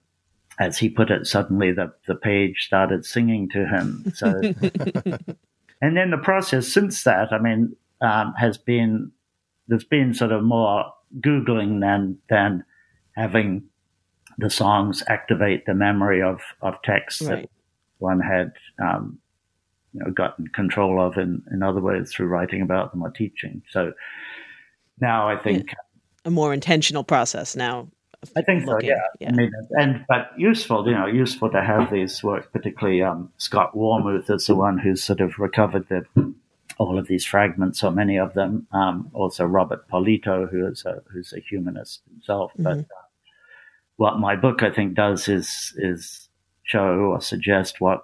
as 0.59 0.79
he 0.79 0.89
put 0.89 1.11
it, 1.11 1.27
suddenly 1.27 1.73
the 1.73 1.93
the 2.07 2.15
page 2.15 2.65
started 2.67 3.05
singing 3.05 3.49
to 3.51 3.67
him. 3.67 4.13
So, 4.15 4.29
and 5.81 5.97
then 5.97 6.11
the 6.11 6.21
process 6.23 6.69
since 6.69 7.05
that, 7.05 7.33
I 7.33 7.39
mean, 7.39 7.77
um, 8.01 8.35
has 8.39 8.59
been 8.59 9.13
there's 9.69 9.85
been 9.85 10.15
sort 10.15 10.33
of 10.33 10.43
more 10.43 10.93
googling 11.21 11.81
than 11.81 12.19
than 12.29 12.65
having 13.17 13.65
the 14.39 14.51
songs 14.51 15.03
activate 15.09 15.67
the 15.67 15.75
memory 15.75 16.23
of 16.23 16.41
of 16.63 16.75
texts 16.83 17.23
right. 17.23 17.43
that 17.43 17.51
one 17.99 18.21
had 18.21 18.53
um, 18.83 19.19
you 19.93 20.01
know 20.01 20.11
gotten 20.11 20.47
control 20.49 21.01
of 21.01 21.17
in 21.17 21.43
in 21.53 21.63
other 21.63 21.81
ways 21.81 22.13
through 22.13 22.27
writing 22.27 22.63
about 22.63 22.93
them 22.93 23.03
or 23.03 23.11
teaching. 23.11 23.63
So 23.71 23.93
now 25.01 25.29
I 25.29 25.37
think 25.37 25.71
a 26.25 26.31
more 26.31 26.53
intentional 26.53 27.05
process 27.05 27.57
now. 27.57 27.89
I 28.37 28.43
think 28.43 28.67
looking, 28.67 28.89
so. 28.89 28.95
Yeah. 28.95 29.03
yeah. 29.21 29.29
I 29.29 29.33
mean, 29.33 29.53
and 29.73 30.05
but 30.09 30.31
useful, 30.37 30.87
you 30.89 30.95
know, 30.95 31.07
useful 31.07 31.51
to 31.51 31.63
have 31.63 31.93
these 31.93 32.23
works. 32.25 32.49
Particularly 32.53 33.03
um, 33.03 33.31
Scott 33.37 33.77
Warmuth 33.77 34.31
is 34.31 34.47
the 34.47 34.57
one 34.57 34.79
who's 34.79 35.03
sort 35.03 35.21
of 35.21 35.39
recovered 35.39 35.89
the 35.89 36.05
all 36.79 36.99
of 36.99 37.07
these 37.07 37.25
fragments, 37.25 37.83
or 37.83 37.91
many 37.91 38.19
of 38.19 38.35
them. 38.35 38.67
Um, 38.73 39.11
also, 39.13 39.45
Robert 39.45 39.89
Polito, 39.89 40.51
who 40.51 40.67
is 40.67 40.85
a, 40.85 41.03
who's 41.11 41.33
a 41.33 41.41
humanist 41.41 42.03
himself. 42.11 42.53
Mm-hmm. 42.53 42.63
But 42.63 42.79
uh, 42.79 43.03
what 43.97 44.19
my 44.19 44.37
book, 44.37 44.63
I 44.63 44.71
think, 44.71 44.95
does 44.95 45.29
is 45.29 45.73
is 45.77 46.29
show 46.65 47.13
or 47.13 47.21
suggest 47.21 47.81
what 47.81 48.03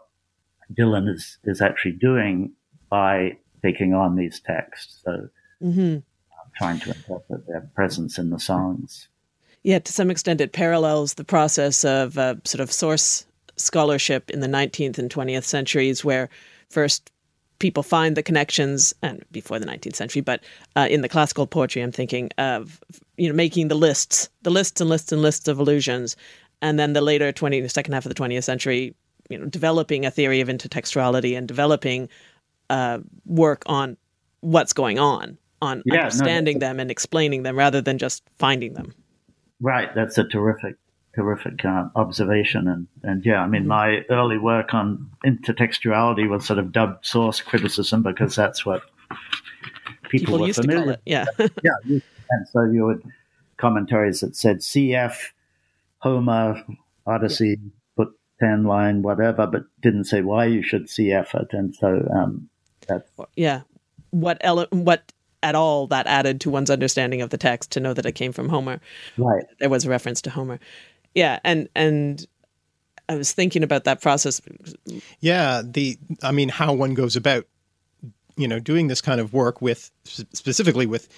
Dylan 0.72 1.08
is 1.08 1.38
is 1.44 1.60
actually 1.60 1.92
doing 1.92 2.52
by 2.88 3.36
taking 3.62 3.94
on 3.94 4.16
these 4.16 4.40
texts. 4.40 5.00
So, 5.04 5.28
mm-hmm. 5.62 5.98
trying 6.56 6.80
to 6.80 6.94
interpret 6.94 7.46
their 7.46 7.68
presence 7.74 8.18
in 8.18 8.30
the 8.30 8.40
songs. 8.40 9.08
Yeah, 9.62 9.78
to 9.78 9.92
some 9.92 10.10
extent, 10.10 10.40
it 10.40 10.52
parallels 10.52 11.14
the 11.14 11.24
process 11.24 11.84
of 11.84 12.18
uh, 12.18 12.36
sort 12.44 12.60
of 12.60 12.72
source 12.72 13.26
scholarship 13.56 14.30
in 14.30 14.40
the 14.40 14.48
19th 14.48 14.98
and 14.98 15.10
20th 15.10 15.44
centuries, 15.44 16.04
where 16.04 16.28
first 16.68 17.12
people 17.62 17.84
find 17.84 18.16
the 18.16 18.22
connections 18.22 18.92
and 19.02 19.24
before 19.30 19.58
the 19.58 19.64
19th 19.64 19.94
century 19.94 20.20
but 20.20 20.42
uh, 20.76 20.86
in 20.90 21.00
the 21.00 21.08
classical 21.08 21.46
poetry 21.46 21.80
i'm 21.80 21.92
thinking 21.92 22.28
of 22.36 22.80
you 23.16 23.28
know 23.28 23.34
making 23.34 23.68
the 23.68 23.74
lists 23.74 24.28
the 24.42 24.50
lists 24.50 24.80
and 24.80 24.90
lists 24.90 25.12
and 25.12 25.22
lists 25.22 25.48
of 25.48 25.58
allusions 25.58 26.16
and 26.60 26.78
then 26.78 26.92
the 26.92 27.00
later 27.00 27.30
20 27.32 27.60
the 27.60 27.68
second 27.68 27.94
half 27.94 28.04
of 28.04 28.14
the 28.14 28.20
20th 28.20 28.44
century 28.44 28.94
you 29.30 29.38
know 29.38 29.46
developing 29.46 30.04
a 30.04 30.10
theory 30.10 30.40
of 30.40 30.48
intertextuality 30.48 31.38
and 31.38 31.48
developing 31.48 32.08
uh, 32.68 32.98
work 33.26 33.62
on 33.66 33.96
what's 34.40 34.72
going 34.72 34.98
on 34.98 35.38
on 35.60 35.82
yeah, 35.86 36.00
understanding 36.00 36.58
no, 36.58 36.66
them 36.66 36.80
and 36.80 36.90
explaining 36.90 37.44
them 37.44 37.56
rather 37.56 37.80
than 37.80 37.96
just 37.96 38.24
finding 38.38 38.74
them. 38.74 38.92
Right 39.60 39.94
that's 39.94 40.18
a 40.18 40.24
terrific 40.24 40.74
terrific 41.14 41.64
uh, 41.64 41.88
observation. 41.96 42.68
And, 42.68 42.86
and 43.02 43.24
yeah, 43.24 43.40
I 43.40 43.46
mean, 43.46 43.62
mm-hmm. 43.62 43.68
my 43.68 44.04
early 44.10 44.38
work 44.38 44.74
on 44.74 45.10
intertextuality 45.24 46.28
was 46.28 46.46
sort 46.46 46.58
of 46.58 46.72
dubbed 46.72 47.04
source 47.04 47.40
criticism 47.40 48.02
because 48.02 48.34
that's 48.34 48.64
what 48.64 48.82
people, 50.08 50.38
people 50.38 50.38
were 50.40 50.52
familiar. 50.52 50.96
Yeah. 51.06 51.26
yeah. 51.38 51.98
And 52.30 52.48
so 52.48 52.64
you 52.64 52.86
would 52.86 53.02
commentaries 53.58 54.20
that 54.20 54.34
said 54.34 54.58
CF, 54.58 55.14
Homer, 55.98 56.64
Odyssey, 57.06 57.58
yeah. 57.62 57.70
put 57.96 58.18
10 58.40 58.64
line, 58.64 59.02
whatever, 59.02 59.46
but 59.46 59.64
didn't 59.82 60.04
say 60.04 60.22
why 60.22 60.46
you 60.46 60.62
should 60.62 60.86
CF 60.86 61.34
it. 61.40 61.52
And 61.52 61.74
so 61.76 62.08
um, 62.14 62.48
that's. 62.88 63.08
Yeah. 63.36 63.62
What, 64.10 64.38
ele- 64.40 64.66
what 64.70 65.12
at 65.42 65.54
all 65.54 65.86
that 65.88 66.06
added 66.06 66.40
to 66.40 66.50
one's 66.50 66.70
understanding 66.70 67.20
of 67.20 67.30
the 67.30 67.38
text 67.38 67.70
to 67.72 67.80
know 67.80 67.92
that 67.92 68.06
it 68.06 68.12
came 68.12 68.32
from 68.32 68.48
Homer. 68.48 68.80
Right. 69.18 69.44
There 69.58 69.68
was 69.68 69.84
a 69.84 69.90
reference 69.90 70.22
to 70.22 70.30
Homer 70.30 70.58
yeah 71.14 71.38
and 71.44 71.68
and 71.74 72.26
i 73.08 73.14
was 73.14 73.32
thinking 73.32 73.62
about 73.62 73.84
that 73.84 74.00
process. 74.00 74.40
Yeah 75.20 75.62
the 75.64 75.98
i 76.22 76.32
mean 76.32 76.48
how 76.48 76.72
one 76.72 76.94
goes 76.94 77.16
about 77.16 77.46
you 78.36 78.48
know 78.48 78.58
doing 78.58 78.88
this 78.88 79.00
kind 79.00 79.20
of 79.20 79.32
work 79.32 79.60
with 79.60 79.90
specifically 80.04 80.86
with 80.86 81.08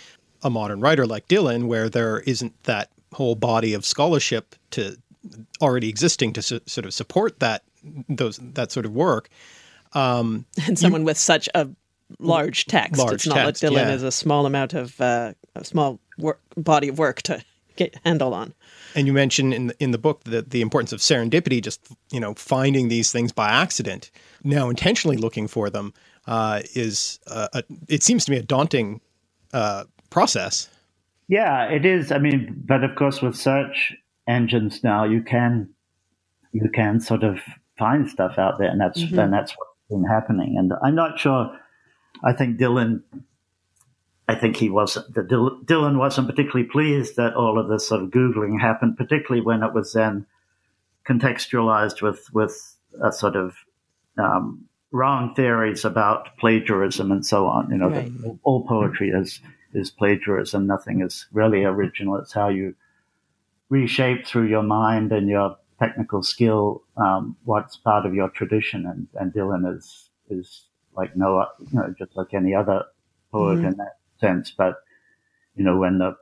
a 0.43 0.51
modern 0.51 0.81
writer 0.81 1.07
like 1.07 1.29
dylan 1.29 1.67
where 1.67 1.89
there 1.89 2.21
isn't 2.21 2.63
that 2.65 2.91
whole 3.13 3.35
body 3.35 3.73
of 3.75 3.85
scholarship 3.85 4.55
to 4.71 4.97
already 5.61 5.89
existing 5.89 6.33
to 6.33 6.43
su- 6.43 6.61
sort 6.67 6.85
of 6.85 6.93
support 6.93 7.41
that 7.41 7.63
those 8.09 8.39
that 8.39 8.73
sort 8.73 8.85
of 8.87 8.93
work 8.93 9.29
um, 9.95 10.45
and 10.67 10.79
someone 10.79 11.03
you, 11.03 11.07
with 11.07 11.19
such 11.19 11.49
a 11.55 11.69
large 12.19 12.67
text. 12.67 12.99
Large 12.99 13.15
it's 13.15 13.27
not 13.27 13.35
text, 13.37 13.63
like 13.63 13.73
dylan 13.73 13.87
yeah. 13.87 13.95
is 13.95 14.03
a 14.03 14.13
small 14.13 14.47
amount 14.47 14.75
of 14.75 15.01
uh, 15.01 15.33
a 15.55 15.65
small 15.65 16.01
work, 16.19 16.41
body 16.57 16.89
of 16.89 16.99
work 16.99 17.23
to 17.23 17.43
get 17.77 17.97
handle 18.05 18.35
on 18.35 18.55
and 18.95 19.07
you 19.07 19.13
mentioned 19.13 19.53
in 19.53 19.67
the, 19.69 19.83
in 19.83 19.91
the 19.91 19.99
book 19.99 20.25
that 20.25 20.51
the 20.51 20.61
importance 20.61 20.93
of 20.93 21.01
serendipity, 21.01 21.63
just 21.63 21.81
you 22.11 22.21
know 22.21 22.35
finding 22.35 22.89
these 22.89 23.13
things 23.13 23.33
by 23.33 23.51
accident. 23.51 24.11
Now 24.43 24.69
intentionally 24.69 25.17
looking 25.17 25.49
for 25.49 25.71
them 25.71 25.93
uh, 26.27 26.63
is 26.75 27.19
uh, 27.27 27.49
a, 27.53 27.65
it 27.89 28.03
seems 28.03 28.25
to 28.27 28.31
me 28.31 28.39
a 28.39 28.43
daunting 28.43 29.01
uh, 29.53 29.85
process. 30.11 30.69
Yeah, 31.29 31.65
it 31.65 31.87
is. 31.87 32.13
I 32.13 32.19
mean, 32.19 32.63
but 32.65 32.85
of 32.85 32.95
course, 32.97 33.23
with 33.23 33.37
search 33.37 33.95
engines 34.29 34.85
now, 34.85 35.05
you 35.05 35.23
can 35.23 35.71
you 36.53 36.69
can 36.73 37.01
sort 37.01 37.25
of 37.25 37.39
find 37.79 38.09
stuff 38.09 38.39
out 38.39 38.59
there, 38.59 38.69
and 38.69 38.81
that's 38.81 39.01
mm-hmm. 39.01 39.19
and 39.19 39.33
that's 39.33 39.53
what's 39.53 39.71
been 39.91 40.05
happening. 40.05 40.57
And 40.59 40.73
I'm 40.83 40.95
not 40.95 41.19
sure. 41.19 41.59
I 42.23 42.33
think 42.33 42.59
Dylan 42.59 43.03
I 44.27 44.35
think 44.35 44.57
he 44.57 44.71
wasn't, 44.71 45.15
the 45.15 45.23
Dylan 45.23 45.99
wasn't 45.99 46.29
particularly 46.29 46.69
pleased 46.69 47.17
that 47.17 47.35
all 47.35 47.59
of 47.59 47.69
this 47.69 47.89
sort 47.89 48.03
of 48.03 48.11
Googling 48.11 48.59
happened, 48.61 48.97
particularly 48.97 49.45
when 49.45 49.63
it 49.63 49.75
was 49.75 49.93
then 49.93 50.27
contextualized 51.07 52.01
with, 52.01 52.33
with 52.33 52.77
a 53.03 53.13
sort 53.13 53.37
of, 53.37 53.55
um, 54.19 54.65
wrong 54.93 55.35
theories 55.35 55.85
about 55.85 56.37
plagiarism 56.39 57.11
and 57.11 57.27
so 57.27 57.47
on. 57.47 57.71
You 57.71 57.79
know, 57.79 57.91
right. 57.91 58.11
all 58.45 58.67
poetry 58.67 59.11
is, 59.11 59.41
is 59.75 59.91
plagiarism. 59.91 60.67
Nothing 60.67 61.03
is 61.03 61.27
really 61.33 61.65
original. 61.65 62.17
It's 62.17 62.33
how 62.33 62.49
you 62.49 62.75
reshape 63.69 64.27
through 64.27 64.47
your 64.47 64.63
mind 64.63 65.13
and 65.13 65.29
your 65.29 65.57
technical 65.81 66.23
skill, 66.23 66.83
um, 66.97 67.37
what's 67.45 67.77
part 67.77 68.07
of 68.07 68.15
your 68.15 68.29
tradition. 68.31 68.87
And, 68.87 69.09
and 69.21 69.33
Dylan 69.33 69.77
is, 69.77 70.09
is 70.31 70.67
like 70.97 71.17
no, 71.17 71.45
you 71.59 71.67
know, 71.73 71.95
just 71.99 72.17
like 72.17 72.33
any 72.33 72.55
other 72.55 72.85
poet 73.33 73.57
mm-hmm. 73.57 73.67
in 73.67 73.77
that 73.79 73.97
sense. 74.25 74.51
But 74.51 74.75
you 75.57 75.65
know, 75.65 75.77
when 75.77 75.99
the 75.99 76.17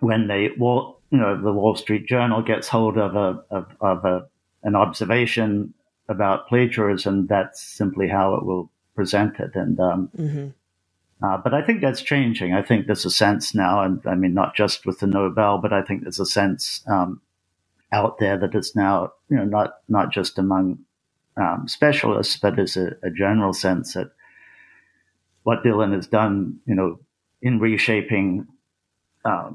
when 0.00 0.28
the 0.28 0.50
Wall, 0.58 1.00
you 1.10 1.18
know, 1.18 1.40
the 1.40 1.52
Wall 1.52 1.74
Street 1.76 2.06
Journal 2.06 2.42
gets 2.42 2.68
hold 2.68 2.96
of 2.98 3.14
a 3.14 3.28
of, 3.50 3.66
of 3.80 4.04
a 4.04 4.26
an 4.62 4.74
observation 4.74 5.74
about 6.08 6.48
plagiarism, 6.48 7.26
that's 7.26 7.60
simply 7.62 8.08
how 8.08 8.34
it 8.34 8.44
will 8.44 8.70
present 8.94 9.38
it. 9.40 9.50
And 9.54 9.78
um, 9.80 10.10
mm-hmm. 10.16 10.48
uh, 11.24 11.38
but 11.38 11.54
I 11.54 11.62
think 11.62 11.80
that's 11.80 12.02
changing. 12.02 12.54
I 12.54 12.62
think 12.62 12.86
there's 12.86 13.04
a 13.04 13.10
sense 13.10 13.54
now, 13.54 13.82
and 13.82 14.00
I 14.06 14.14
mean, 14.14 14.34
not 14.34 14.54
just 14.54 14.86
with 14.86 15.00
the 15.00 15.06
Nobel, 15.06 15.58
but 15.58 15.72
I 15.72 15.82
think 15.82 16.02
there's 16.02 16.20
a 16.20 16.26
sense 16.26 16.82
um, 16.86 17.20
out 17.92 18.18
there 18.18 18.38
that 18.38 18.54
it's 18.54 18.74
now, 18.76 19.12
you 19.28 19.36
know, 19.36 19.44
not 19.44 19.74
not 19.88 20.12
just 20.12 20.38
among 20.38 20.78
um, 21.36 21.66
specialists, 21.66 22.36
but 22.36 22.56
there's 22.56 22.76
a, 22.76 22.96
a 23.02 23.10
general 23.10 23.52
sense 23.52 23.94
that 23.94 24.10
what 25.42 25.62
Dylan 25.62 25.92
has 25.94 26.06
done, 26.06 26.60
you 26.66 26.74
know, 26.74 26.98
in 27.44 27.60
reshaping 27.60 28.48
uh, 29.24 29.50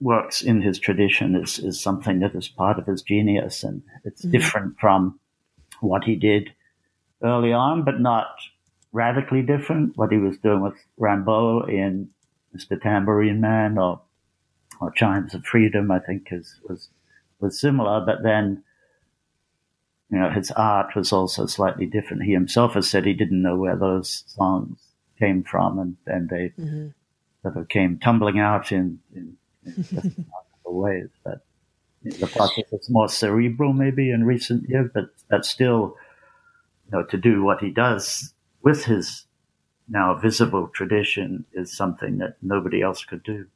works 0.00 0.42
in 0.42 0.62
his 0.62 0.78
tradition 0.78 1.34
is, 1.34 1.58
is 1.58 1.78
something 1.78 2.20
that 2.20 2.34
is 2.34 2.48
part 2.48 2.78
of 2.78 2.86
his 2.86 3.02
genius 3.02 3.64
and 3.64 3.82
it's 4.04 4.22
mm-hmm. 4.22 4.30
different 4.30 4.78
from 4.80 5.18
what 5.80 6.04
he 6.04 6.14
did 6.14 6.52
early 7.22 7.52
on, 7.52 7.84
but 7.84 8.00
not 8.00 8.28
radically 8.92 9.42
different. 9.42 9.96
What 9.96 10.12
he 10.12 10.18
was 10.18 10.38
doing 10.38 10.62
with 10.62 10.74
Rimbaud 10.98 11.68
in 11.68 12.08
Mr. 12.56 12.80
Tambourine 12.80 13.40
Man 13.40 13.76
or, 13.76 14.00
or 14.80 14.92
Chimes 14.92 15.34
of 15.34 15.44
Freedom, 15.44 15.90
I 15.90 15.98
think 15.98 16.28
is, 16.30 16.60
was, 16.68 16.90
was 17.40 17.60
similar, 17.60 18.04
but 18.06 18.22
then, 18.22 18.62
you 20.10 20.18
know, 20.18 20.30
his 20.30 20.52
art 20.52 20.94
was 20.94 21.12
also 21.12 21.46
slightly 21.46 21.86
different. 21.86 22.22
He 22.22 22.32
himself 22.32 22.74
has 22.74 22.88
said 22.88 23.04
he 23.04 23.14
didn't 23.14 23.42
know 23.42 23.56
where 23.56 23.76
those 23.76 24.22
songs 24.28 24.78
came 25.18 25.42
from 25.42 25.78
and, 25.80 25.96
and 26.06 26.28
they, 26.28 26.52
mm-hmm 26.56 26.88
sort 27.42 27.56
of 27.56 27.68
came 27.68 27.98
tumbling 27.98 28.38
out 28.38 28.72
in, 28.72 28.98
in, 29.14 29.36
in 29.64 30.26
ways. 30.64 31.08
But 31.24 31.44
the 32.02 32.26
process 32.26 32.64
is 32.72 32.88
more 32.90 33.08
cerebral 33.08 33.72
maybe 33.72 34.10
in 34.10 34.24
recent 34.24 34.68
years, 34.68 34.90
but 34.92 35.10
that's 35.28 35.48
still, 35.48 35.96
you 36.86 36.98
know, 36.98 37.04
to 37.04 37.16
do 37.16 37.42
what 37.42 37.60
he 37.60 37.70
does 37.70 38.32
with 38.62 38.84
his 38.84 39.24
now 39.88 40.14
visible 40.14 40.68
tradition 40.68 41.44
is 41.52 41.76
something 41.76 42.18
that 42.18 42.36
nobody 42.42 42.80
else 42.80 43.04
could 43.04 43.22
do. 43.22 43.46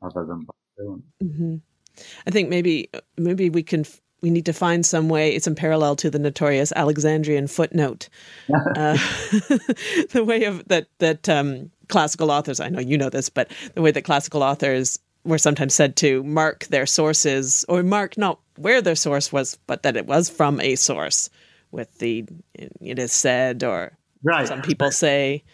other 0.00 0.24
than 0.24 0.44
Bob 0.44 0.56
Dylan. 0.78 1.02
Mm-hmm. 1.22 1.56
I 2.26 2.30
think 2.30 2.48
maybe 2.48 2.88
maybe 3.16 3.50
we 3.50 3.64
can 3.64 3.84
we 4.20 4.30
need 4.30 4.46
to 4.46 4.52
find 4.52 4.84
some 4.86 5.08
way. 5.08 5.34
It's 5.34 5.46
in 5.46 5.54
parallel 5.54 5.96
to 5.96 6.10
the 6.10 6.18
notorious 6.18 6.72
Alexandrian 6.74 7.48
footnote, 7.48 8.08
uh, 8.48 8.94
the 10.10 10.24
way 10.26 10.44
of 10.44 10.66
that 10.68 10.86
that 10.98 11.28
um, 11.28 11.70
classical 11.88 12.30
authors. 12.30 12.60
I 12.60 12.68
know 12.68 12.80
you 12.80 12.98
know 12.98 13.10
this, 13.10 13.28
but 13.28 13.50
the 13.74 13.82
way 13.82 13.90
that 13.90 14.02
classical 14.02 14.42
authors 14.42 14.98
were 15.24 15.38
sometimes 15.38 15.74
said 15.74 15.96
to 15.96 16.22
mark 16.22 16.64
their 16.66 16.86
sources 16.86 17.64
or 17.68 17.82
mark 17.82 18.16
not 18.16 18.38
where 18.56 18.80
their 18.80 18.94
source 18.94 19.32
was, 19.32 19.58
but 19.66 19.82
that 19.82 19.96
it 19.96 20.06
was 20.06 20.28
from 20.28 20.60
a 20.60 20.74
source. 20.76 21.30
With 21.70 21.98
the 21.98 22.24
it 22.54 22.98
is 22.98 23.12
said, 23.12 23.62
or 23.62 23.92
right. 24.22 24.48
some 24.48 24.62
people 24.62 24.90
say 24.90 25.44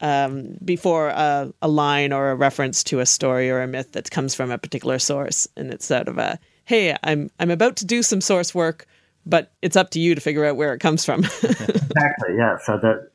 um, 0.00 0.56
before 0.64 1.08
a, 1.08 1.52
a, 1.60 1.68
line 1.68 2.14
or 2.14 2.30
a 2.30 2.34
reference 2.34 2.82
to 2.84 3.00
a 3.00 3.06
story 3.06 3.50
or 3.50 3.60
a 3.60 3.66
myth 3.66 3.92
that 3.92 4.10
comes 4.10 4.34
from 4.34 4.50
a 4.50 4.56
particular 4.56 4.98
source, 4.98 5.46
and 5.56 5.70
it's 5.70 5.84
sort 5.84 6.08
of 6.08 6.16
a 6.16 6.38
hey, 6.64 6.96
I'm 7.02 7.30
I'm 7.38 7.50
about 7.50 7.76
to 7.76 7.84
do 7.84 8.02
some 8.02 8.20
source 8.20 8.54
work, 8.54 8.86
but 9.26 9.52
it's 9.60 9.76
up 9.76 9.90
to 9.90 10.00
you 10.00 10.14
to 10.14 10.20
figure 10.20 10.46
out 10.46 10.56
where 10.56 10.72
it 10.72 10.78
comes 10.78 11.04
from. 11.04 11.24
exactly, 11.42 12.36
yeah. 12.38 12.56
So 12.64 12.78
that 12.78 13.09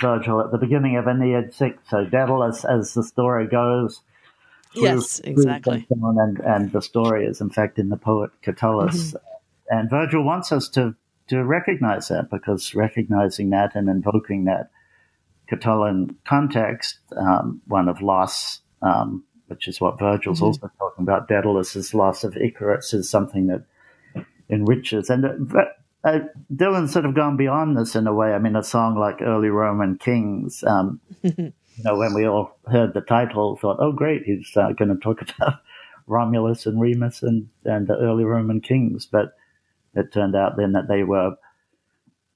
Virgil 0.00 0.40
at 0.40 0.50
the 0.50 0.58
beginning 0.58 0.96
of 0.96 1.06
Aeneid 1.06 1.54
six, 1.54 1.78
so 1.88 2.04
Daedalus, 2.04 2.64
as 2.64 2.94
the 2.94 3.02
story 3.02 3.46
goes. 3.46 4.00
yes, 4.74 5.20
exactly. 5.20 5.86
And, 5.90 6.38
and 6.40 6.72
the 6.72 6.82
story 6.82 7.26
is, 7.26 7.40
in 7.40 7.50
fact, 7.50 7.78
in 7.78 7.88
the 7.88 7.96
poet 7.96 8.30
Catullus. 8.42 9.08
Mm-hmm. 9.08 9.16
And 9.68 9.90
Virgil 9.90 10.22
wants 10.22 10.52
us 10.52 10.68
to, 10.70 10.94
to 11.28 11.42
recognize 11.44 12.08
that 12.08 12.30
because 12.30 12.74
recognizing 12.74 13.50
that 13.50 13.74
and 13.74 13.88
invoking 13.88 14.44
that 14.44 14.70
Catullan 15.50 16.14
context, 16.24 16.98
um, 17.16 17.60
one 17.66 17.88
of 17.88 18.02
loss, 18.02 18.60
um, 18.82 19.24
which 19.46 19.68
is 19.68 19.80
what 19.80 19.98
Virgil's 19.98 20.38
mm-hmm. 20.38 20.46
also 20.46 20.70
talking 20.78 21.02
about. 21.02 21.28
Daedalus's 21.28 21.94
loss 21.94 22.24
of 22.24 22.36
Icarus 22.36 22.92
is 22.92 23.08
something 23.08 23.46
that 23.46 23.64
enriches. 24.50 25.08
And 25.10 25.24
uh, 26.06 26.20
Dylan's 26.54 26.92
sort 26.92 27.04
of 27.04 27.14
gone 27.14 27.36
beyond 27.36 27.76
this 27.76 27.96
in 27.96 28.06
a 28.06 28.14
way. 28.14 28.32
I 28.32 28.38
mean, 28.38 28.54
a 28.54 28.62
song 28.62 28.96
like 28.96 29.20
Early 29.20 29.48
Roman 29.48 29.98
Kings, 29.98 30.62
um, 30.64 31.00
you 31.22 31.52
know, 31.84 31.96
when 31.96 32.14
we 32.14 32.26
all 32.26 32.56
heard 32.70 32.94
the 32.94 33.00
title, 33.00 33.56
thought, 33.56 33.78
oh, 33.80 33.92
great, 33.92 34.22
he's 34.22 34.56
uh, 34.56 34.70
going 34.72 34.88
to 34.88 34.96
talk 34.96 35.20
about 35.38 35.60
Romulus 36.06 36.64
and 36.66 36.80
Remus 36.80 37.22
and, 37.22 37.48
and 37.64 37.88
the 37.88 37.96
early 37.96 38.24
Roman 38.24 38.60
kings. 38.60 39.06
But 39.06 39.32
it 39.94 40.12
turned 40.12 40.36
out 40.36 40.56
then 40.56 40.72
that 40.72 40.88
they 40.88 41.02
were 41.02 41.36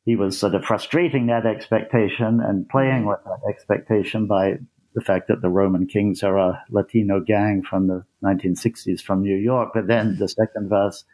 he 0.04 0.16
was 0.16 0.36
sort 0.36 0.54
of 0.54 0.64
frustrating 0.64 1.26
that 1.26 1.46
expectation 1.46 2.40
and 2.40 2.68
playing 2.68 3.04
with 3.04 3.20
that 3.24 3.48
expectation 3.48 4.26
by 4.26 4.54
the 4.94 5.00
fact 5.00 5.28
that 5.28 5.42
the 5.42 5.50
Roman 5.50 5.86
kings 5.86 6.22
are 6.24 6.36
a 6.36 6.64
Latino 6.70 7.20
gang 7.20 7.62
from 7.62 7.86
the 7.86 8.04
1960s 8.24 9.00
from 9.00 9.22
New 9.22 9.36
York. 9.36 9.70
But 9.72 9.86
then 9.86 10.16
the 10.18 10.26
second 10.26 10.68
verse 10.68 11.04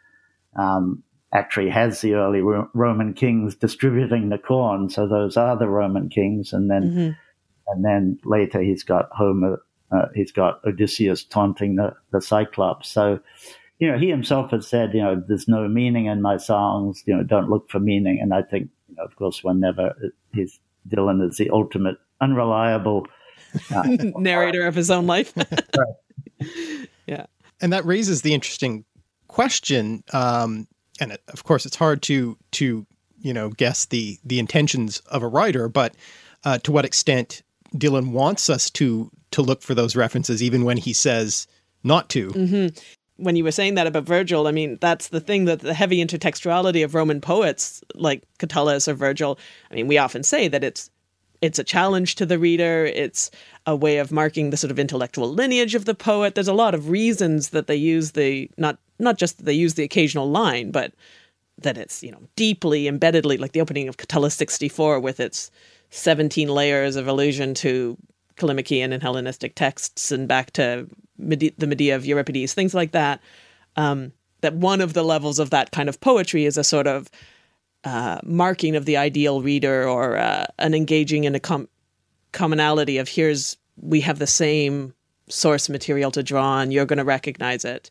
um, 0.55 1.03
actually 1.33 1.69
has 1.69 2.01
the 2.01 2.13
early 2.13 2.41
Ro- 2.41 2.69
Roman 2.73 3.13
kings 3.13 3.55
distributing 3.55 4.29
the 4.29 4.37
corn, 4.37 4.89
so 4.89 5.07
those 5.07 5.37
are 5.37 5.57
the 5.57 5.67
Roman 5.67 6.09
kings. 6.09 6.53
And 6.53 6.69
then, 6.69 6.83
mm-hmm. 6.83 7.11
and 7.67 7.85
then 7.85 8.19
later 8.23 8.61
he's 8.61 8.83
got 8.83 9.09
Homer, 9.11 9.61
uh, 9.91 10.07
he's 10.15 10.31
got 10.31 10.61
Odysseus 10.65 11.23
taunting 11.23 11.75
the, 11.75 11.93
the 12.11 12.21
Cyclops. 12.21 12.89
So, 12.89 13.19
you 13.79 13.91
know, 13.91 13.97
he 13.97 14.09
himself 14.09 14.51
has 14.51 14.67
said, 14.67 14.93
you 14.93 15.01
know, 15.01 15.21
there's 15.27 15.47
no 15.47 15.67
meaning 15.67 16.07
in 16.07 16.21
my 16.21 16.37
songs. 16.37 17.03
You 17.05 17.15
know, 17.15 17.23
don't 17.23 17.49
look 17.49 17.69
for 17.69 17.79
meaning. 17.79 18.19
And 18.21 18.33
I 18.33 18.41
think, 18.41 18.69
you 18.89 18.95
know, 18.95 19.03
of 19.03 19.15
course, 19.15 19.43
one 19.43 19.59
never. 19.59 19.93
His 20.33 20.59
Dylan 20.89 21.27
is 21.27 21.37
the 21.37 21.49
ultimate 21.51 21.97
unreliable 22.21 23.07
uh, 23.73 23.83
narrator 24.17 24.65
of 24.65 24.75
his 24.75 24.89
own 24.89 25.07
life. 25.07 25.33
yeah. 27.07 27.25
And 27.61 27.73
that 27.73 27.85
raises 27.85 28.21
the 28.21 28.33
interesting 28.33 28.85
question. 29.27 30.03
Um, 30.13 30.67
and 30.99 31.11
it, 31.11 31.21
of 31.29 31.43
course, 31.43 31.65
it's 31.65 31.75
hard 31.75 32.01
to 32.03 32.37
to 32.51 32.85
you 33.19 33.33
know 33.33 33.49
guess 33.49 33.85
the 33.85 34.17
the 34.23 34.39
intentions 34.39 34.99
of 35.07 35.23
a 35.23 35.27
writer, 35.27 35.67
but 35.67 35.95
uh, 36.43 36.57
to 36.59 36.71
what 36.71 36.85
extent 36.85 37.41
Dylan 37.75 38.11
wants 38.11 38.49
us 38.49 38.69
to 38.71 39.11
to 39.31 39.41
look 39.41 39.61
for 39.61 39.75
those 39.75 39.95
references, 39.95 40.41
even 40.41 40.63
when 40.63 40.77
he 40.77 40.93
says 40.93 41.47
not 41.83 42.09
to. 42.09 42.29
Mm-hmm. 42.29 42.77
When 43.23 43.35
you 43.35 43.43
were 43.43 43.51
saying 43.51 43.75
that 43.75 43.87
about 43.87 44.03
Virgil, 44.03 44.47
I 44.47 44.51
mean, 44.51 44.77
that's 44.79 45.07
the 45.07 45.19
thing 45.19 45.45
that 45.45 45.61
the 45.61 45.73
heavy 45.73 46.05
intertextuality 46.05 46.83
of 46.83 46.93
Roman 46.93 47.19
poets 47.19 47.83
like 47.95 48.23
Catullus 48.37 48.87
or 48.87 48.93
Virgil. 48.93 49.39
I 49.71 49.75
mean, 49.75 49.87
we 49.87 49.97
often 49.97 50.23
say 50.23 50.47
that 50.47 50.63
it's 50.63 50.91
it's 51.41 51.59
a 51.59 51.63
challenge 51.63 52.15
to 52.15 52.25
the 52.25 52.39
reader. 52.39 52.85
It's 52.85 53.31
a 53.65 53.75
way 53.75 53.97
of 53.97 54.11
marking 54.11 54.49
the 54.49 54.57
sort 54.57 54.71
of 54.71 54.79
intellectual 54.79 55.31
lineage 55.31 55.75
of 55.75 55.85
the 55.85 55.95
poet. 55.95 56.35
There's 56.35 56.47
a 56.47 56.53
lot 56.53 56.73
of 56.73 56.89
reasons 56.89 57.49
that 57.49 57.67
they 57.67 57.75
use 57.75 58.11
the 58.11 58.49
not 58.57 58.79
not 58.99 59.17
just 59.17 59.37
that 59.37 59.45
they 59.45 59.53
use 59.53 59.75
the 59.75 59.83
occasional 59.83 60.29
line, 60.29 60.71
but 60.71 60.93
that 61.59 61.77
it's 61.77 62.03
you 62.03 62.11
know 62.11 62.21
deeply 62.35 62.83
embeddedly 62.83 63.39
like 63.39 63.51
the 63.51 63.61
opening 63.61 63.87
of 63.87 63.97
Catullus 63.97 64.35
64 64.35 64.99
with 64.99 65.19
its 65.19 65.51
17 65.89 66.49
layers 66.49 66.95
of 66.95 67.07
allusion 67.07 67.53
to 67.55 67.97
Callimacheian 68.35 68.93
and 68.93 69.01
Hellenistic 69.01 69.55
texts 69.55 70.11
and 70.11 70.27
back 70.27 70.51
to 70.51 70.87
Mede- 71.17 71.55
the 71.57 71.67
Medea 71.67 71.95
of 71.95 72.05
Euripides, 72.05 72.53
things 72.53 72.73
like 72.73 72.91
that. 72.91 73.21
Um, 73.75 74.11
that 74.41 74.53
one 74.53 74.81
of 74.81 74.93
the 74.93 75.03
levels 75.03 75.39
of 75.39 75.49
that 75.49 75.71
kind 75.71 75.89
of 75.89 75.99
poetry 75.99 76.45
is 76.45 76.57
a 76.57 76.63
sort 76.63 76.87
of 76.87 77.09
uh, 77.83 78.19
marking 78.23 78.75
of 78.75 78.85
the 78.85 78.97
ideal 78.97 79.41
reader 79.41 79.87
or 79.87 80.17
uh, 80.17 80.45
an 80.59 80.73
engaging 80.73 81.23
in 81.23 81.35
a 81.35 81.39
com- 81.39 81.69
commonality 82.31 82.97
of 82.97 83.07
here's 83.07 83.57
we 83.77 84.01
have 84.01 84.19
the 84.19 84.27
same 84.27 84.93
source 85.29 85.69
material 85.69 86.11
to 86.11 86.23
draw 86.23 86.43
on 86.43 86.71
you're 86.71 86.85
going 86.85 86.97
to 86.97 87.03
recognize 87.03 87.63
it 87.65 87.89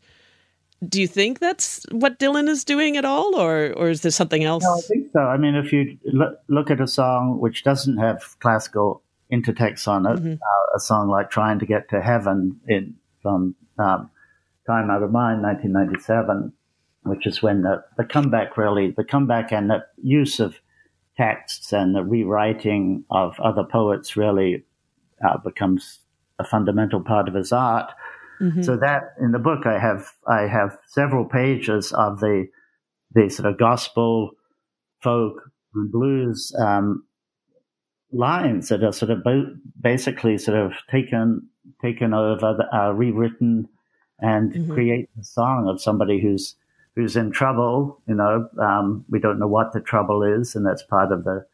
do 0.87 1.01
you 1.01 1.07
think 1.07 1.39
that's 1.39 1.85
what 1.91 2.19
dylan 2.19 2.49
is 2.49 2.65
doing 2.65 2.97
at 2.97 3.05
all 3.05 3.35
or 3.35 3.73
or 3.77 3.89
is 3.89 4.03
there 4.03 4.11
something 4.11 4.45
else 4.45 4.63
no, 4.63 4.75
i 4.75 4.81
think 4.81 5.11
so 5.13 5.21
i 5.21 5.37
mean 5.37 5.55
if 5.55 5.73
you 5.73 5.97
look, 6.05 6.39
look 6.49 6.71
at 6.71 6.81
a 6.81 6.87
song 6.87 7.41
which 7.41 7.65
doesn't 7.65 7.97
have 7.97 8.39
classical 8.41 9.03
intertext 9.33 9.89
on 9.89 10.07
it 10.07 10.19
mm-hmm. 10.19 10.33
uh, 10.33 10.77
a 10.77 10.81
song 10.81 11.09
like 11.09 11.31
trying 11.31 11.59
to 11.59 11.67
get 11.67 11.89
to 11.89 12.01
heaven 12.01 12.61
in 12.69 12.95
from 13.23 13.55
um, 13.79 14.11
time 14.67 14.91
out 14.91 15.03
of 15.03 15.11
mind 15.11 15.43
1997 15.43 16.53
which 17.07 17.27
is 17.27 17.41
when 17.41 17.63
the, 17.63 17.83
the 17.97 18.05
comeback 18.05 18.57
really, 18.57 18.91
the 18.91 19.05
comeback 19.05 19.53
and 19.53 19.71
the 19.71 19.85
use 20.03 20.41
of 20.41 20.57
texts 21.17 21.73
and 21.73 21.95
the 21.95 22.05
rewriting 22.05 23.05
of 23.11 23.39
other 23.41 23.65
poets 23.65 24.17
really 24.17 24.65
uh, 25.27 25.39
becomes 25.39 26.01
a 26.39 26.45
fundamental 26.45 27.01
part 27.01 27.29
of 27.29 27.35
his 27.35 27.53
art. 27.53 27.91
Mm-hmm. 28.41 28.63
So 28.63 28.77
that 28.77 29.15
in 29.21 29.33
the 29.33 29.39
book, 29.39 29.67
I 29.67 29.79
have 29.79 30.07
I 30.27 30.43
have 30.43 30.77
several 30.89 31.25
pages 31.25 31.93
of 31.93 32.21
the 32.21 32.47
the 33.13 33.29
sort 33.31 33.51
of 33.51 33.59
gospel, 33.59 34.33
folk, 35.03 35.51
and 35.75 35.91
blues 35.91 36.55
um, 36.59 37.05
lines 38.13 38.69
that 38.69 38.83
are 38.83 38.93
sort 38.93 39.11
of 39.11 39.23
bo- 39.25 39.55
basically 39.81 40.39
sort 40.39 40.59
of 40.59 40.73
taken 40.91 41.49
taken 41.83 42.15
over, 42.15 42.57
uh, 42.73 42.93
rewritten, 42.93 43.69
and 44.21 44.53
mm-hmm. 44.53 44.73
create 44.73 45.09
the 45.17 45.25
song 45.25 45.69
of 45.69 45.81
somebody 45.81 46.21
who's 46.21 46.57
who's 46.95 47.17
in 47.17 47.31
trouble. 47.31 48.03
You 48.09 48.15
know, 48.15 48.49
um, 48.61 49.05
we 49.09 49.21
don't 49.21 49.39
know 49.39 49.49
what 49.49 49.73
the 49.73 49.81
trouble 49.81 50.23
is, 50.23 50.55
and 50.55 50.67
that's 50.67 50.83
part 50.83 51.13
of 51.13 51.25
the 51.25 51.47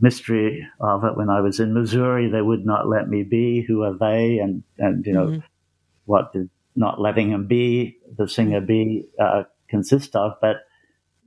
mystery 0.00 0.66
of 0.80 1.04
it. 1.04 1.16
When 1.16 1.30
I 1.30 1.40
was 1.40 1.60
in 1.60 1.74
Missouri, 1.74 2.28
they 2.30 2.42
would 2.42 2.64
not 2.64 2.88
let 2.88 3.08
me 3.08 3.22
be. 3.22 3.62
Who 3.62 3.82
are 3.82 3.96
they? 3.96 4.38
And 4.38 4.62
and 4.78 5.04
you 5.06 5.12
know, 5.12 5.26
mm-hmm. 5.26 5.46
What 6.04 6.32
did 6.32 6.50
not 6.76 7.00
letting 7.00 7.30
him 7.30 7.46
be 7.46 7.98
the 8.16 8.28
singer 8.28 8.60
be 8.60 9.04
uh, 9.20 9.44
consist 9.68 10.16
of? 10.16 10.32
But 10.40 10.56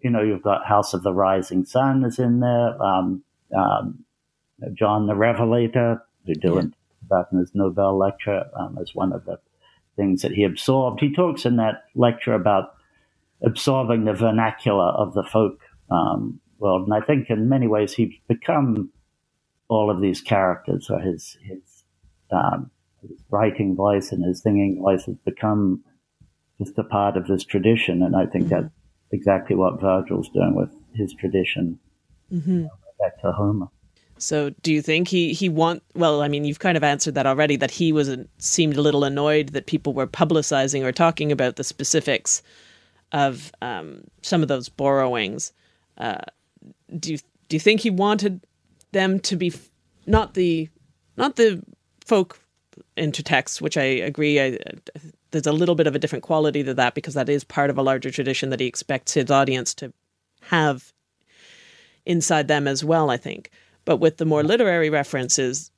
you 0.02 0.10
know, 0.10 0.22
you've 0.22 0.44
got 0.44 0.66
House 0.66 0.94
of 0.94 1.04
the 1.04 1.14
Rising 1.14 1.66
Sun 1.66 2.06
is 2.06 2.20
in 2.20 2.40
there. 2.40 2.82
Um, 2.82 3.24
um, 3.56 4.04
John 4.74 5.08
the 5.08 5.16
Revelator, 5.16 6.04
who 6.26 6.34
Dylan 6.34 6.72
yeah. 6.72 7.06
about 7.06 7.32
in 7.32 7.40
his 7.40 7.52
Nobel 7.54 7.98
lecture, 7.98 8.46
um, 8.60 8.78
as 8.82 8.94
one 8.94 9.14
of 9.14 9.26
the 9.26 9.40
things 9.96 10.22
that 10.22 10.32
he 10.32 10.44
absorbed. 10.44 11.00
He 11.00 11.14
talks 11.14 11.46
in 11.46 11.58
that 11.58 11.84
lecture 11.96 12.34
about 12.34 12.76
absorbing 13.44 14.06
the 14.06 14.14
vernacular 14.14 14.90
of 14.90 15.14
the 15.14 15.24
folk 15.24 15.60
um, 15.92 16.40
world. 16.60 16.88
And 16.88 16.94
I 16.94 17.06
think 17.06 17.30
in 17.30 17.50
many 17.50 17.68
ways 17.68 17.94
he's 17.94 18.14
become 18.28 18.92
all 19.68 19.90
of 19.90 20.02
these 20.02 20.22
characters, 20.22 20.90
or 20.90 21.00
his 21.00 21.38
his, 21.44 21.84
um, 22.32 22.72
his 23.02 23.18
writing 23.30 23.76
voice 23.76 24.12
and 24.12 24.24
his 24.24 24.42
singing 24.42 24.82
voice 24.82 25.06
has 25.06 25.16
become 25.26 25.84
just 26.60 26.78
a 26.78 26.84
part 26.84 27.18
of 27.18 27.28
this 27.28 27.44
tradition. 27.44 28.02
And 28.02 28.16
I 28.16 28.26
think 28.26 28.46
mm-hmm. 28.46 28.62
that's 28.62 28.74
exactly 29.12 29.56
what 29.56 29.80
Virgil's 29.80 30.30
doing 30.30 30.56
with 30.56 30.70
his 30.94 31.14
tradition. 31.14 31.80
Mm-hmm. 32.32 32.52
You 32.52 32.62
know, 32.64 32.70
back 33.00 33.22
to 33.22 33.32
Homer. 33.32 33.68
So, 34.20 34.50
do 34.64 34.74
you 34.74 34.82
think 34.82 35.08
he 35.10 35.34
he 35.34 35.48
want? 35.48 35.84
Well, 35.94 36.22
I 36.22 36.28
mean, 36.28 36.44
you've 36.44 36.60
kind 36.60 36.76
of 36.76 36.84
answered 36.84 37.14
that 37.16 37.28
already. 37.28 37.56
That 37.56 37.70
he 37.70 37.92
was 37.92 38.18
seemed 38.40 38.76
a 38.76 38.82
little 38.82 39.04
annoyed 39.04 39.50
that 39.50 39.68
people 39.68 39.94
were 39.94 40.08
publicizing 40.08 40.84
or 40.84 40.92
talking 40.92 41.32
about 41.32 41.56
the 41.56 41.64
specifics 41.64 42.42
of 43.12 43.52
um, 43.62 44.04
some 44.24 44.42
of 44.42 44.48
those 44.48 44.70
borrowings. 44.70 45.54
Uh, 46.00 46.22
do 47.00 47.12
you 47.12 47.20
do 47.48 47.56
you 47.56 47.60
think 47.60 47.82
he 47.82 47.90
wanted 47.90 48.42
them 48.92 49.20
to 49.20 49.36
be 49.36 49.48
f- 49.48 49.70
not 50.06 50.34
the 50.34 50.70
not 51.16 51.36
the 51.36 51.62
folk 52.06 52.40
intertext, 52.98 53.62
which 53.62 53.78
I 53.78 53.84
agree, 53.84 54.40
I, 54.40 54.58
there's 55.32 55.48
a 55.48 55.52
little 55.52 55.76
bit 55.76 55.88
of 55.88 55.96
a 55.96 56.00
different 56.00 56.24
quality 56.24 56.64
to 56.64 56.74
that 56.74 56.96
because 56.96 57.14
that 57.14 57.30
is 57.30 57.44
part 57.44 57.70
of 57.70 57.78
a 57.78 57.84
larger 57.84 58.12
tradition 58.12 58.50
that 58.50 58.60
he 58.60 58.66
expects 58.66 59.14
his 59.14 59.32
audience 59.32 59.74
to 59.76 59.94
have 60.42 60.94
inside 62.06 62.48
them 62.48 62.68
as 62.68 62.84
well, 62.84 63.10
I 63.10 63.18
think. 63.18 63.52
But 63.86 63.98
with 63.98 64.18
the 64.18 64.26
more 64.26 64.44
literary 64.44 64.90
references, 64.90 65.72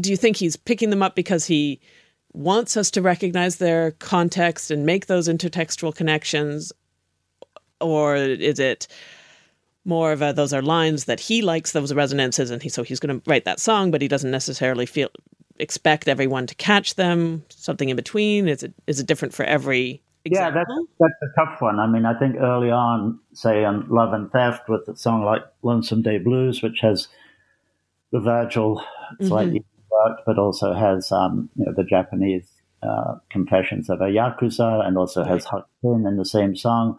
do 0.00 0.10
you 0.10 0.16
think 0.16 0.36
he's 0.36 0.56
picking 0.56 0.90
them 0.90 1.02
up 1.02 1.14
because 1.14 1.46
he 1.46 1.80
wants 2.32 2.76
us 2.76 2.90
to 2.92 3.02
recognize 3.02 3.56
their 3.56 3.92
context 3.92 4.70
and 4.70 4.84
make 4.84 5.06
those 5.06 5.28
intertextual 5.28 5.94
connections? 5.94 6.72
Or 7.80 8.16
is 8.16 8.58
it 8.58 8.88
more 9.84 10.12
of 10.12 10.22
a 10.22 10.32
those 10.32 10.52
are 10.52 10.62
lines 10.62 11.04
that 11.04 11.20
he 11.20 11.42
likes 11.42 11.72
those 11.72 11.92
resonances 11.92 12.50
and 12.50 12.62
he 12.62 12.68
so 12.68 12.82
he's 12.82 13.00
going 13.00 13.20
to 13.20 13.30
write 13.30 13.44
that 13.44 13.60
song 13.60 13.90
but 13.90 14.00
he 14.00 14.08
doesn't 14.08 14.30
necessarily 14.30 14.86
feel 14.86 15.10
expect 15.58 16.08
everyone 16.08 16.46
to 16.46 16.54
catch 16.54 16.94
them 16.94 17.44
something 17.48 17.88
in 17.88 17.96
between 17.96 18.48
is 18.48 18.62
it 18.62 18.72
is 18.86 19.00
it 19.00 19.06
different 19.06 19.32
for 19.32 19.44
every 19.44 20.02
example? 20.24 20.32
yeah 20.44 20.50
that's 20.50 20.88
that's 20.98 21.14
a 21.22 21.40
tough 21.40 21.60
one 21.60 21.78
i 21.78 21.86
mean 21.86 22.04
i 22.04 22.18
think 22.18 22.36
early 22.36 22.70
on 22.70 23.18
say 23.32 23.64
on 23.64 23.86
love 23.88 24.12
and 24.12 24.30
theft 24.32 24.68
with 24.68 24.86
a 24.88 24.96
song 24.96 25.24
like 25.24 25.42
lonesome 25.62 26.02
day 26.02 26.18
blues 26.18 26.62
which 26.62 26.80
has 26.80 27.08
the 28.10 28.20
virgil 28.20 28.82
slightly 29.22 29.60
mm-hmm. 29.60 30.10
worked 30.10 30.22
but 30.26 30.38
also 30.38 30.72
has 30.72 31.12
um, 31.12 31.48
you 31.56 31.64
know 31.64 31.72
the 31.76 31.84
japanese 31.84 32.48
uh, 32.82 33.14
confessions 33.30 33.88
of 33.88 34.00
a 34.00 34.04
yakuza 34.04 34.86
and 34.86 34.98
also 34.98 35.24
has 35.24 35.46
Hakuin 35.46 36.06
in 36.06 36.16
the 36.16 36.24
same 36.24 36.54
song 36.54 36.98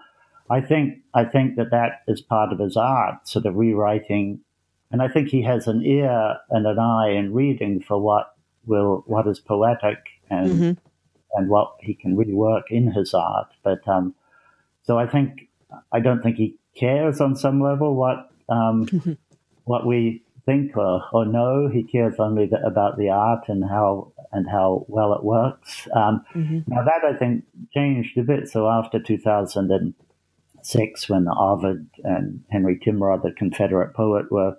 I 0.49 0.61
think 0.61 0.99
I 1.13 1.25
think 1.25 1.55
that 1.55 1.71
that 1.71 2.03
is 2.07 2.21
part 2.21 2.53
of 2.53 2.59
his 2.59 2.77
art, 2.77 3.27
sort 3.27 3.45
of 3.45 3.55
rewriting, 3.55 4.41
and 4.91 5.01
I 5.01 5.07
think 5.07 5.29
he 5.29 5.41
has 5.41 5.67
an 5.67 5.81
ear 5.83 6.37
and 6.51 6.67
an 6.67 6.77
eye 6.77 7.09
in 7.09 7.33
reading 7.33 7.81
for 7.81 7.99
what 7.99 8.34
will 8.65 9.03
what 9.07 9.27
is 9.27 9.39
poetic 9.39 9.97
and 10.29 10.51
mm-hmm. 10.51 10.71
and 11.33 11.49
what 11.49 11.75
he 11.79 11.93
can 11.93 12.15
rework 12.15 12.63
in 12.69 12.91
his 12.91 13.13
art. 13.13 13.47
But 13.63 13.87
um, 13.87 14.15
so 14.83 14.97
I 14.97 15.07
think 15.07 15.49
I 15.91 15.99
don't 15.99 16.21
think 16.21 16.37
he 16.37 16.55
cares 16.75 17.21
on 17.21 17.35
some 17.35 17.61
level 17.61 17.95
what 17.95 18.29
um, 18.49 18.85
mm-hmm. 18.85 19.13
what 19.63 19.85
we 19.85 20.23
think 20.45 20.77
or, 20.77 21.03
or 21.11 21.25
know. 21.25 21.67
He 21.67 21.83
cares 21.83 22.15
only 22.19 22.45
the, 22.45 22.63
about 22.65 22.97
the 22.97 23.09
art 23.09 23.49
and 23.49 23.63
how 23.63 24.13
and 24.31 24.49
how 24.49 24.85
well 24.87 25.13
it 25.13 25.23
works. 25.23 25.87
Um, 25.95 26.25
mm-hmm. 26.33 26.59
Now 26.67 26.83
that 26.83 27.03
I 27.03 27.13
think 27.17 27.43
changed 27.73 28.17
a 28.17 28.23
bit. 28.23 28.49
So 28.49 28.69
after 28.69 28.99
2006, 28.99 31.09
when 31.09 31.27
Ovid 31.27 31.87
and 32.03 32.43
Henry 32.49 32.77
Timrod, 32.77 33.23
the 33.23 33.31
Confederate 33.31 33.93
poet, 33.93 34.31
were 34.31 34.57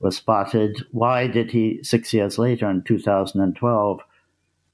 were 0.00 0.10
spotted. 0.10 0.84
Why 0.92 1.26
did 1.26 1.50
he 1.50 1.80
six 1.82 2.12
years 2.12 2.38
later 2.38 2.70
in 2.70 2.82
2012 2.82 4.00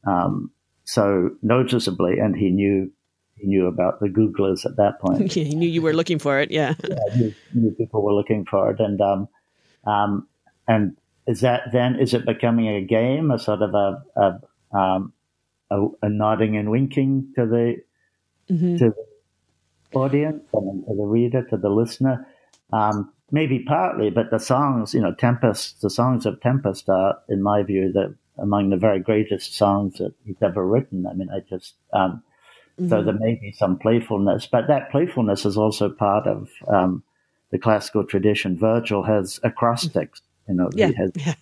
um, 0.06 0.50
so 0.84 1.30
noticeably? 1.42 2.18
And 2.18 2.36
he 2.36 2.50
knew 2.50 2.90
he 3.36 3.46
knew 3.46 3.66
about 3.66 4.00
the 4.00 4.08
Googlers 4.08 4.64
at 4.64 4.76
that 4.76 5.00
point. 5.00 5.32
he 5.32 5.54
knew 5.54 5.68
you 5.68 5.82
were 5.82 5.92
looking 5.92 6.18
for 6.18 6.40
it. 6.40 6.50
Yeah, 6.50 6.74
yeah 6.88 6.96
knew, 7.16 7.34
knew 7.54 7.70
people 7.72 8.02
were 8.02 8.14
looking 8.14 8.44
for 8.44 8.70
it, 8.70 8.80
and 8.80 9.00
um, 9.00 9.28
um, 9.86 10.28
and 10.68 10.96
is 11.26 11.40
that 11.40 11.72
then 11.72 11.98
is 11.98 12.14
it 12.14 12.26
becoming 12.26 12.68
a 12.68 12.82
game, 12.82 13.30
a 13.30 13.38
sort 13.38 13.62
of 13.62 13.74
a 13.74 14.02
a, 14.16 14.76
um, 14.78 15.12
a, 15.70 15.86
a 16.02 16.08
nodding 16.08 16.56
and 16.56 16.70
winking 16.70 17.32
to 17.34 17.46
the 17.46 17.76
mm-hmm. 18.50 18.76
to 18.76 18.90
the 18.90 19.98
audience 19.98 20.44
and 20.52 20.84
to 20.86 20.94
the 20.94 21.04
reader, 21.04 21.42
to 21.44 21.56
the 21.56 21.70
listener. 21.70 22.26
Um, 22.72 23.12
maybe 23.34 23.58
partly, 23.58 24.10
but 24.10 24.30
the 24.30 24.38
songs, 24.38 24.94
you 24.94 25.00
know, 25.00 25.12
Tempest, 25.12 25.82
the 25.82 25.90
songs 25.90 26.24
of 26.24 26.40
Tempest 26.40 26.88
are, 26.88 27.18
in 27.28 27.42
my 27.42 27.64
view, 27.64 27.90
the, 27.92 28.14
among 28.38 28.70
the 28.70 28.76
very 28.76 29.00
greatest 29.00 29.56
songs 29.56 29.98
that 29.98 30.14
he's 30.24 30.40
ever 30.40 30.64
written. 30.64 31.04
I 31.04 31.14
mean, 31.14 31.28
I 31.30 31.40
just, 31.40 31.74
um, 31.92 32.22
mm-hmm. 32.78 32.88
so 32.88 33.02
there 33.02 33.18
may 33.18 33.34
be 33.34 33.50
some 33.50 33.76
playfulness, 33.76 34.46
but 34.46 34.68
that 34.68 34.92
playfulness 34.92 35.44
is 35.44 35.56
also 35.56 35.88
part 35.90 36.28
of 36.28 36.48
um, 36.68 37.02
the 37.50 37.58
classical 37.58 38.04
tradition. 38.04 38.56
Virgil 38.56 39.02
has 39.02 39.40
acrostics, 39.42 40.22
you 40.48 40.54
know, 40.54 40.70
yeah. 40.72 40.86
he 40.86 40.94
has 40.94 41.10
yeah. 41.16 41.34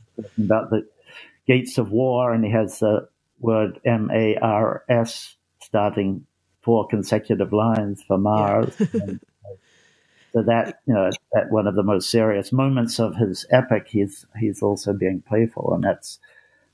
about 0.43 0.71
the 0.71 0.89
gates 1.47 1.77
of 1.77 1.91
war 1.91 2.33
and 2.33 2.43
he 2.43 2.51
has 2.51 2.79
the 2.79 3.07
word 3.39 3.79
M 3.85 4.11
A 4.15 4.37
R 4.37 4.83
S 4.89 5.37
starting 5.61 6.25
four 6.63 6.87
consecutive 6.89 7.53
lines 7.53 8.03
for 8.03 8.17
Mars. 8.17 8.75
Yeah. 8.79 8.87
and, 9.03 9.21
so 10.33 10.42
that 10.42 10.81
you 10.87 10.95
know, 10.95 11.11
at 11.37 11.51
one 11.51 11.66
of 11.66 11.75
the 11.75 11.83
most 11.83 12.11
serious 12.11 12.53
moments 12.53 12.99
of 12.99 13.16
his 13.16 13.47
epic, 13.51 13.88
he's 13.88 14.27
he's 14.38 14.62
also 14.62 14.92
being 14.92 15.23
playful, 15.27 15.73
and 15.75 15.85
that's 15.85 16.18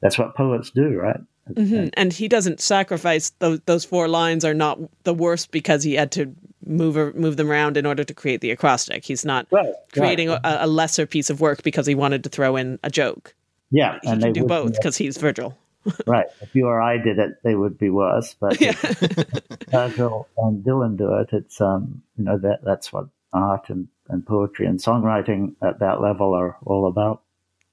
that's 0.01 0.19
what 0.19 0.37
poets 0.37 0.71
do, 0.71 0.99
right? 0.99 1.21
Mm-hmm. 1.51 1.89
And 1.95 2.13
he 2.13 2.29
doesn't 2.29 2.61
sacrifice 2.61 3.31
those 3.39 3.61
those 3.67 3.85
four 3.85 4.09
lines 4.09 4.45
are 4.45 4.55
not 4.55 4.79
the 5.05 5.15
worst 5.15 5.51
because 5.51 5.83
he 5.83 5.95
had 5.95 6.13
to 6.13 6.35
move 6.65 7.15
move 7.15 7.37
them 7.37 7.51
around 7.51 7.77
in 7.77 7.87
order 7.87 8.05
to 8.05 8.15
create 8.15 8.41
the 8.41 8.51
acrostic. 8.51 9.05
He's 9.05 9.25
not 9.25 9.47
right, 9.51 9.73
creating 9.93 10.29
right. 10.29 10.41
A, 10.45 10.67
a, 10.67 10.69
lesser 10.69 11.07
piece 11.07 11.31
of 11.31 11.41
work 11.41 11.63
because 11.63 11.87
he 11.87 11.95
wanted 11.95 12.25
to 12.25 12.31
throw 12.31 12.57
in 12.57 12.79
a 12.83 12.91
joke. 12.91 13.35
Yeah, 13.71 13.99
he 14.03 14.09
and 14.09 14.23
can 14.23 14.33
do 14.33 14.45
both 14.45 14.75
because 14.75 14.97
he's 14.97 15.17
Virgil 15.17 15.57
right. 16.07 16.27
If 16.41 16.55
you 16.55 16.67
or 16.67 16.81
I 16.81 16.99
did 16.99 17.19
it, 17.19 17.39
they 17.43 17.55
would 17.55 17.79
be 17.79 17.91
worse. 17.91 18.35
But 18.39 18.61
yeah. 18.61 18.73
Virgil 19.69 20.29
and 20.37 20.65
Dylan 20.65 20.97
do 20.97 21.15
it. 21.15 21.31
It's 21.33 21.61
um, 21.61 22.03
you 22.17 22.25
know 22.25 22.39
that 22.39 22.61
that's 22.63 22.93
what 22.93 23.09
art 23.33 23.69
and, 23.69 23.89
and 24.09 24.27
poetry 24.27 24.67
and 24.67 24.79
songwriting 24.79 25.55
at 25.63 25.81
that 25.81 26.01
level 26.01 26.35
are 26.35 26.57
all 26.65 26.87
about. 26.87 27.23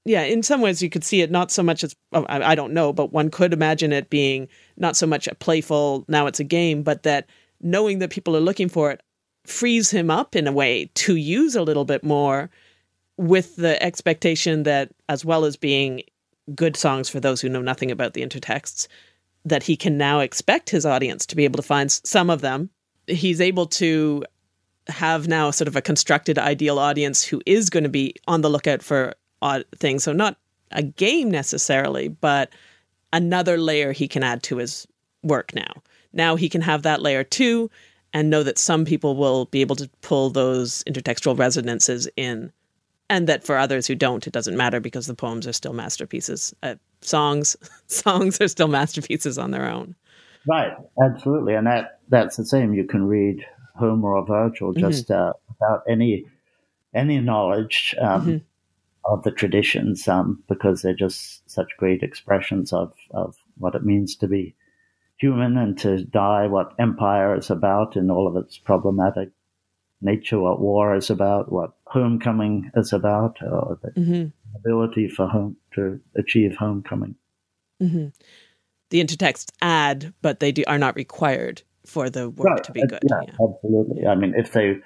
Yeah, 0.05 0.21
in 0.21 0.43
some 0.43 0.61
ways 0.61 0.83
you 0.83 0.89
could 0.89 1.03
see 1.03 1.21
it 1.21 1.31
not 1.31 1.51
so 1.51 1.63
much 1.63 1.83
as 1.83 1.95
oh, 2.13 2.25
I, 2.25 2.51
I 2.51 2.55
don't 2.55 2.73
know, 2.73 2.93
but 2.93 3.11
one 3.11 3.31
could 3.31 3.53
imagine 3.53 3.91
it 3.91 4.09
being 4.09 4.47
not 4.77 4.95
so 4.95 5.07
much 5.07 5.27
a 5.27 5.35
playful 5.35 6.05
now 6.07 6.27
it's 6.27 6.39
a 6.39 6.43
game, 6.43 6.83
but 6.83 7.03
that 7.03 7.27
knowing 7.61 7.99
that 7.99 8.11
people 8.11 8.35
are 8.37 8.41
looking 8.41 8.69
for 8.69 8.91
it 8.91 9.01
frees 9.45 9.89
him 9.91 10.11
up 10.11 10.35
in 10.35 10.47
a 10.47 10.51
way 10.51 10.91
to 10.95 11.15
use 11.15 11.55
a 11.55 11.63
little 11.63 11.85
bit 11.85 12.03
more 12.03 12.49
with 13.17 13.55
the 13.55 13.81
expectation 13.81 14.63
that 14.63 14.91
as 15.09 15.23
well 15.23 15.45
as 15.45 15.55
being 15.55 16.03
good 16.53 16.75
songs 16.75 17.09
for 17.09 17.19
those 17.19 17.41
who 17.41 17.49
know 17.49 17.61
nothing 17.61 17.89
about 17.89 18.13
the 18.13 18.21
intertexts, 18.21 18.87
that 19.45 19.63
he 19.63 19.75
can 19.75 19.97
now 19.97 20.19
expect 20.19 20.69
his 20.69 20.85
audience 20.85 21.25
to 21.25 21.35
be 21.35 21.45
able 21.45 21.57
to 21.57 21.63
find 21.63 21.91
some 21.91 22.29
of 22.29 22.41
them. 22.41 22.69
He's 23.07 23.41
able 23.41 23.67
to 23.67 24.23
have 24.87 25.27
now 25.27 25.51
sort 25.51 25.67
of 25.67 25.75
a 25.75 25.81
constructed 25.81 26.37
ideal 26.37 26.79
audience 26.79 27.23
who 27.23 27.41
is 27.45 27.69
going 27.69 27.83
to 27.83 27.89
be 27.89 28.15
on 28.27 28.41
the 28.41 28.49
lookout 28.49 28.83
for 28.83 29.13
odd 29.41 29.65
things. 29.75 30.03
So, 30.03 30.13
not 30.13 30.37
a 30.71 30.83
game 30.83 31.31
necessarily, 31.31 32.07
but 32.07 32.49
another 33.13 33.57
layer 33.57 33.91
he 33.91 34.07
can 34.07 34.23
add 34.23 34.43
to 34.43 34.57
his 34.57 34.87
work 35.23 35.53
now. 35.55 35.71
Now 36.13 36.35
he 36.35 36.49
can 36.49 36.61
have 36.61 36.83
that 36.83 37.01
layer 37.01 37.23
too 37.23 37.69
and 38.13 38.29
know 38.29 38.43
that 38.43 38.57
some 38.57 38.85
people 38.85 39.15
will 39.15 39.45
be 39.45 39.61
able 39.61 39.75
to 39.75 39.89
pull 40.01 40.29
those 40.29 40.83
intertextual 40.85 41.37
resonances 41.37 42.07
in 42.15 42.51
and 43.09 43.27
that 43.27 43.43
for 43.43 43.57
others 43.57 43.85
who 43.85 43.95
don't, 43.95 44.25
it 44.25 44.33
doesn't 44.33 44.57
matter 44.57 44.79
because 44.79 45.07
the 45.07 45.13
poems 45.13 45.45
are 45.45 45.53
still 45.53 45.73
masterpieces. 45.73 46.55
Uh, 46.63 46.75
songs, 47.01 47.55
songs 47.87 48.39
are 48.41 48.47
still 48.47 48.67
masterpieces 48.67 49.37
on 49.37 49.51
their 49.51 49.69
own. 49.69 49.95
Right, 50.47 50.73
absolutely, 51.01 51.55
and 51.55 51.65
that 51.65 51.99
that's 52.09 52.37
the 52.37 52.45
same. 52.45 52.73
You 52.73 52.83
can 52.83 53.05
read 53.05 53.43
Homer 53.77 54.15
or 54.15 54.25
Virgil 54.25 54.71
mm-hmm. 54.71 54.79
just 54.79 55.09
mm-hmm. 55.09 55.29
uh, 55.29 55.33
without 55.49 55.83
any 55.87 56.25
any 56.93 57.19
knowledge 57.19 57.95
um, 57.99 58.21
mm-hmm. 58.21 59.13
of 59.13 59.23
the 59.23 59.31
traditions, 59.31 60.07
um, 60.07 60.43
because 60.47 60.81
they're 60.81 60.93
just 60.93 61.49
such 61.49 61.77
great 61.77 62.03
expressions 62.03 62.73
of 62.73 62.93
of 63.11 63.35
what 63.57 63.75
it 63.75 63.83
means 63.83 64.15
to 64.17 64.27
be 64.27 64.55
human 65.17 65.57
and 65.57 65.77
to 65.79 66.03
die, 66.03 66.47
what 66.47 66.73
empire 66.79 67.37
is 67.37 67.49
about, 67.49 67.95
in 67.95 68.11
all 68.11 68.27
of 68.27 68.35
its 68.35 68.57
problematic 68.57 69.29
nature, 70.01 70.39
what 70.39 70.59
war 70.59 70.95
is 70.95 71.09
about, 71.09 71.51
what 71.51 71.71
homecoming 71.85 72.69
is 72.75 72.93
about, 72.93 73.37
or 73.41 73.79
the 73.81 73.91
mm-hmm. 73.91 74.57
ability 74.57 75.07
for 75.07 75.27
home 75.27 75.55
to 75.73 75.99
achieve 76.15 76.55
homecoming. 76.57 77.15
Mm-hmm. 77.81 78.07
The 78.89 79.03
intertexts 79.03 79.51
add, 79.61 80.13
but 80.21 80.39
they 80.39 80.51
do, 80.51 80.63
are 80.67 80.77
not 80.77 80.95
required 80.95 81.63
for 81.85 82.09
the 82.09 82.29
work 82.29 82.47
right. 82.47 82.63
to 82.63 82.71
be 82.71 82.85
good. 82.85 82.99
Yeah, 83.09 83.21
yeah, 83.27 83.33
absolutely. 83.33 84.05
I 84.07 84.15
mean, 84.15 84.33
if 84.35 84.51
they 84.51 84.77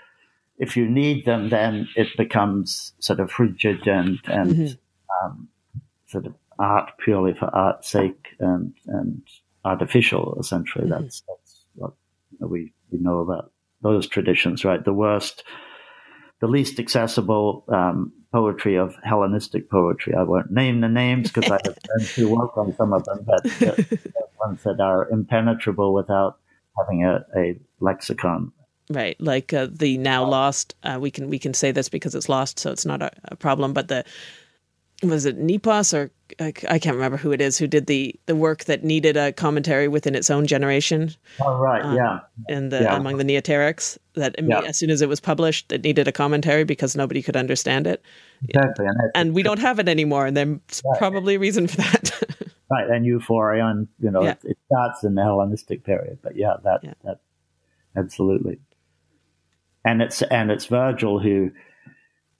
if 0.57 0.75
you 0.75 0.89
need 0.89 1.25
them, 1.25 1.49
then 1.49 1.87
it 1.95 2.07
becomes 2.17 2.93
sort 2.99 3.19
of 3.19 3.31
rigid 3.39 3.87
and 3.87 4.19
and 4.25 4.51
mm-hmm. 4.51 5.25
um, 5.25 5.47
sort 6.07 6.25
of 6.25 6.35
art 6.57 6.91
purely 7.03 7.33
for 7.33 7.45
art's 7.55 7.89
sake 7.89 8.35
and 8.39 8.73
and 8.87 9.21
artificial. 9.65 10.37
Essentially, 10.39 10.85
mm-hmm. 10.85 11.03
that's 11.03 11.23
that's 11.27 11.65
what 11.75 11.93
we 12.39 12.73
we 12.91 12.99
know 12.99 13.19
about 13.19 13.51
those 13.81 14.07
traditions, 14.07 14.65
right? 14.65 14.83
The 14.83 14.93
worst, 14.93 15.43
the 16.41 16.47
least 16.47 16.79
accessible 16.79 17.63
um, 17.69 18.11
poetry 18.31 18.75
of 18.75 18.95
Hellenistic 19.03 19.69
poetry. 19.69 20.13
I 20.13 20.23
won't 20.23 20.51
name 20.51 20.81
the 20.81 20.89
names 20.89 21.31
because 21.31 21.49
I 21.49 21.59
have 21.65 21.77
friends 21.85 22.15
who 22.15 22.35
work 22.35 22.57
on 22.57 22.75
some 22.75 22.93
of 22.93 23.03
them, 23.05 23.25
but 23.25 23.45
ones 24.39 24.63
that 24.63 24.79
are 24.79 25.09
impenetrable 25.09 25.93
without 25.93 26.39
having 26.79 27.05
a, 27.05 27.25
a 27.35 27.59
lexicon. 27.79 28.51
Right, 28.91 29.19
like 29.21 29.53
uh, 29.53 29.67
the 29.69 29.97
now 29.99 30.27
lost. 30.27 30.75
Uh, 30.81 30.97
we 30.99 31.11
can 31.11 31.29
we 31.29 31.37
can 31.37 31.53
say 31.53 31.71
this 31.71 31.89
because 31.89 32.15
it's 32.15 32.27
lost, 32.27 32.57
so 32.57 32.71
it's 32.71 32.85
not 32.85 33.03
a, 33.03 33.11
a 33.25 33.35
problem. 33.35 33.71
But 33.71 33.87
the 33.87 34.03
was 35.03 35.25
it 35.25 35.37
Nepos 35.37 35.93
or 35.93 36.11
I 36.39 36.51
can't 36.51 36.95
remember 36.95 37.17
who 37.17 37.31
it 37.31 37.41
is 37.41 37.57
who 37.57 37.67
did 37.67 37.87
the 37.87 38.15
the 38.27 38.35
work 38.35 38.65
that 38.65 38.83
needed 38.83 39.17
a 39.17 39.31
commentary 39.31 39.87
within 39.87 40.15
its 40.15 40.29
own 40.29 40.45
generation. 40.45 41.11
Oh 41.41 41.57
right, 41.57 41.83
um, 41.83 41.95
yeah. 41.95 42.19
In 42.47 42.69
the 42.69 42.81
yeah. 42.81 42.95
among 42.95 43.17
the 43.17 43.23
Neoterics, 43.23 43.97
that 44.13 44.35
yeah. 44.41 44.61
as 44.61 44.77
soon 44.77 44.89
as 44.89 45.01
it 45.01 45.09
was 45.09 45.19
published, 45.19 45.71
it 45.71 45.83
needed 45.83 46.07
a 46.07 46.11
commentary 46.11 46.63
because 46.63 46.95
nobody 46.95 47.21
could 47.21 47.35
understand 47.35 47.87
it. 47.87 48.03
Exactly, 48.47 48.85
and, 48.85 48.97
and 49.15 49.33
we 49.33 49.41
don't 49.41 49.59
have 49.59 49.79
it 49.79 49.89
anymore, 49.89 50.27
and 50.27 50.37
there's 50.37 50.81
right. 50.85 50.97
probably 50.99 51.35
a 51.35 51.39
reason 51.39 51.67
for 51.67 51.77
that. 51.77 52.11
Right, 52.69 52.89
and 52.89 53.05
Euphorion, 53.05 53.87
you 53.99 54.11
know, 54.11 54.23
yeah. 54.23 54.31
it, 54.31 54.39
it, 54.43 54.57
starts 54.65 55.03
in 55.03 55.15
the 55.15 55.23
Hellenistic 55.23 55.83
period, 55.83 56.19
but 56.21 56.35
yeah, 56.35 56.55
that 56.63 56.81
that 57.03 57.19
absolutely. 57.95 58.59
And 59.85 60.01
it's 60.01 60.21
and 60.21 60.51
it's 60.51 60.65
Virgil 60.65 61.19
who 61.19 61.51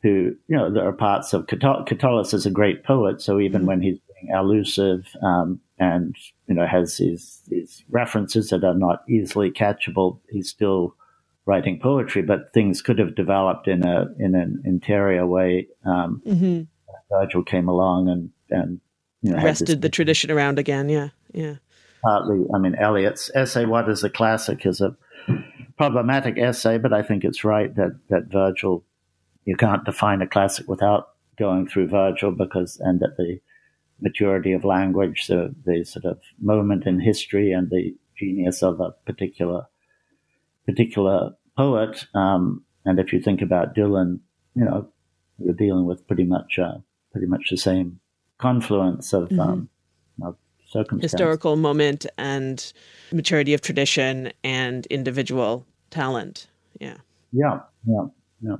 who, 0.01 0.35
you 0.47 0.55
know, 0.55 0.71
there 0.71 0.87
are 0.87 0.93
parts 0.93 1.33
of 1.33 1.47
Catullus 1.47 2.33
is 2.33 2.45
a 2.45 2.51
great 2.51 2.83
poet. 2.83 3.21
So 3.21 3.39
even 3.39 3.65
when 3.65 3.81
he's 3.81 3.99
being 4.13 4.33
allusive 4.33 5.05
um, 5.21 5.59
and, 5.77 6.15
you 6.47 6.55
know, 6.55 6.65
has 6.65 6.97
these, 6.97 7.41
these 7.47 7.83
references 7.89 8.49
that 8.49 8.63
are 8.63 8.75
not 8.75 9.03
easily 9.09 9.51
catchable, 9.51 10.19
he's 10.29 10.49
still 10.49 10.95
writing 11.45 11.79
poetry, 11.79 12.21
but 12.21 12.53
things 12.53 12.81
could 12.81 12.99
have 12.99 13.15
developed 13.15 13.67
in 13.67 13.85
a, 13.85 14.07
in 14.19 14.35
an 14.35 14.61
interior 14.63 15.25
way. 15.25 15.67
Um, 15.85 16.21
mm-hmm. 16.25 16.61
Virgil 17.11 17.43
came 17.43 17.67
along 17.67 18.07
and, 18.07 18.29
and, 18.49 18.79
you 19.21 19.31
know, 19.31 19.43
wrested 19.43 19.81
the 19.81 19.89
tradition 19.89 20.31
around 20.31 20.59
again. 20.59 20.89
Yeah. 20.89 21.09
Yeah. 21.33 21.55
Partly, 22.03 22.45
I 22.53 22.57
mean, 22.57 22.75
Eliot's 22.75 23.29
essay, 23.35 23.65
What 23.65 23.89
is 23.89 24.03
a 24.03 24.09
Classic, 24.09 24.65
is 24.65 24.79
a 24.79 24.95
problematic 25.77 26.37
essay, 26.37 26.77
but 26.77 26.93
I 26.93 27.01
think 27.01 27.25
it's 27.25 27.43
right 27.43 27.75
that, 27.75 27.99
that 28.09 28.31
Virgil 28.31 28.85
you 29.49 29.55
can't 29.55 29.83
define 29.83 30.21
a 30.21 30.27
classic 30.27 30.67
without 30.67 31.09
going 31.39 31.67
through 31.67 31.87
Virgil 31.87 32.31
because, 32.31 32.77
and 32.81 33.01
at 33.01 33.17
the 33.17 33.39
maturity 33.99 34.51
of 34.53 34.63
language, 34.63 35.25
the, 35.25 35.55
the 35.65 35.83
sort 35.83 36.05
of 36.05 36.19
moment 36.39 36.85
in 36.85 36.99
history 36.99 37.51
and 37.51 37.71
the 37.71 37.95
genius 38.15 38.61
of 38.61 38.79
a 38.79 38.91
particular, 39.07 39.65
particular 40.67 41.31
poet. 41.57 42.05
Um, 42.13 42.63
and 42.85 42.99
if 42.99 43.11
you 43.11 43.19
think 43.19 43.41
about 43.41 43.75
Dylan, 43.75 44.19
you 44.53 44.65
know, 44.65 44.87
you're 45.39 45.55
dealing 45.55 45.85
with 45.85 46.05
pretty 46.05 46.25
much, 46.25 46.59
uh, 46.59 46.77
pretty 47.11 47.25
much 47.25 47.47
the 47.49 47.57
same 47.57 47.99
confluence 48.39 49.13
of, 49.13 49.29
mm-hmm. 49.29 49.39
um, 49.39 49.69
of 50.23 50.35
historical 50.99 51.55
moment 51.55 52.05
and 52.17 52.73
maturity 53.11 53.53
of 53.53 53.61
tradition 53.61 54.31
and 54.43 54.85
individual 54.87 55.65
talent. 55.91 56.47
Yeah. 56.79 56.97
Yeah. 57.31 57.59
Yeah. 57.85 58.05
Yeah. 58.41 58.55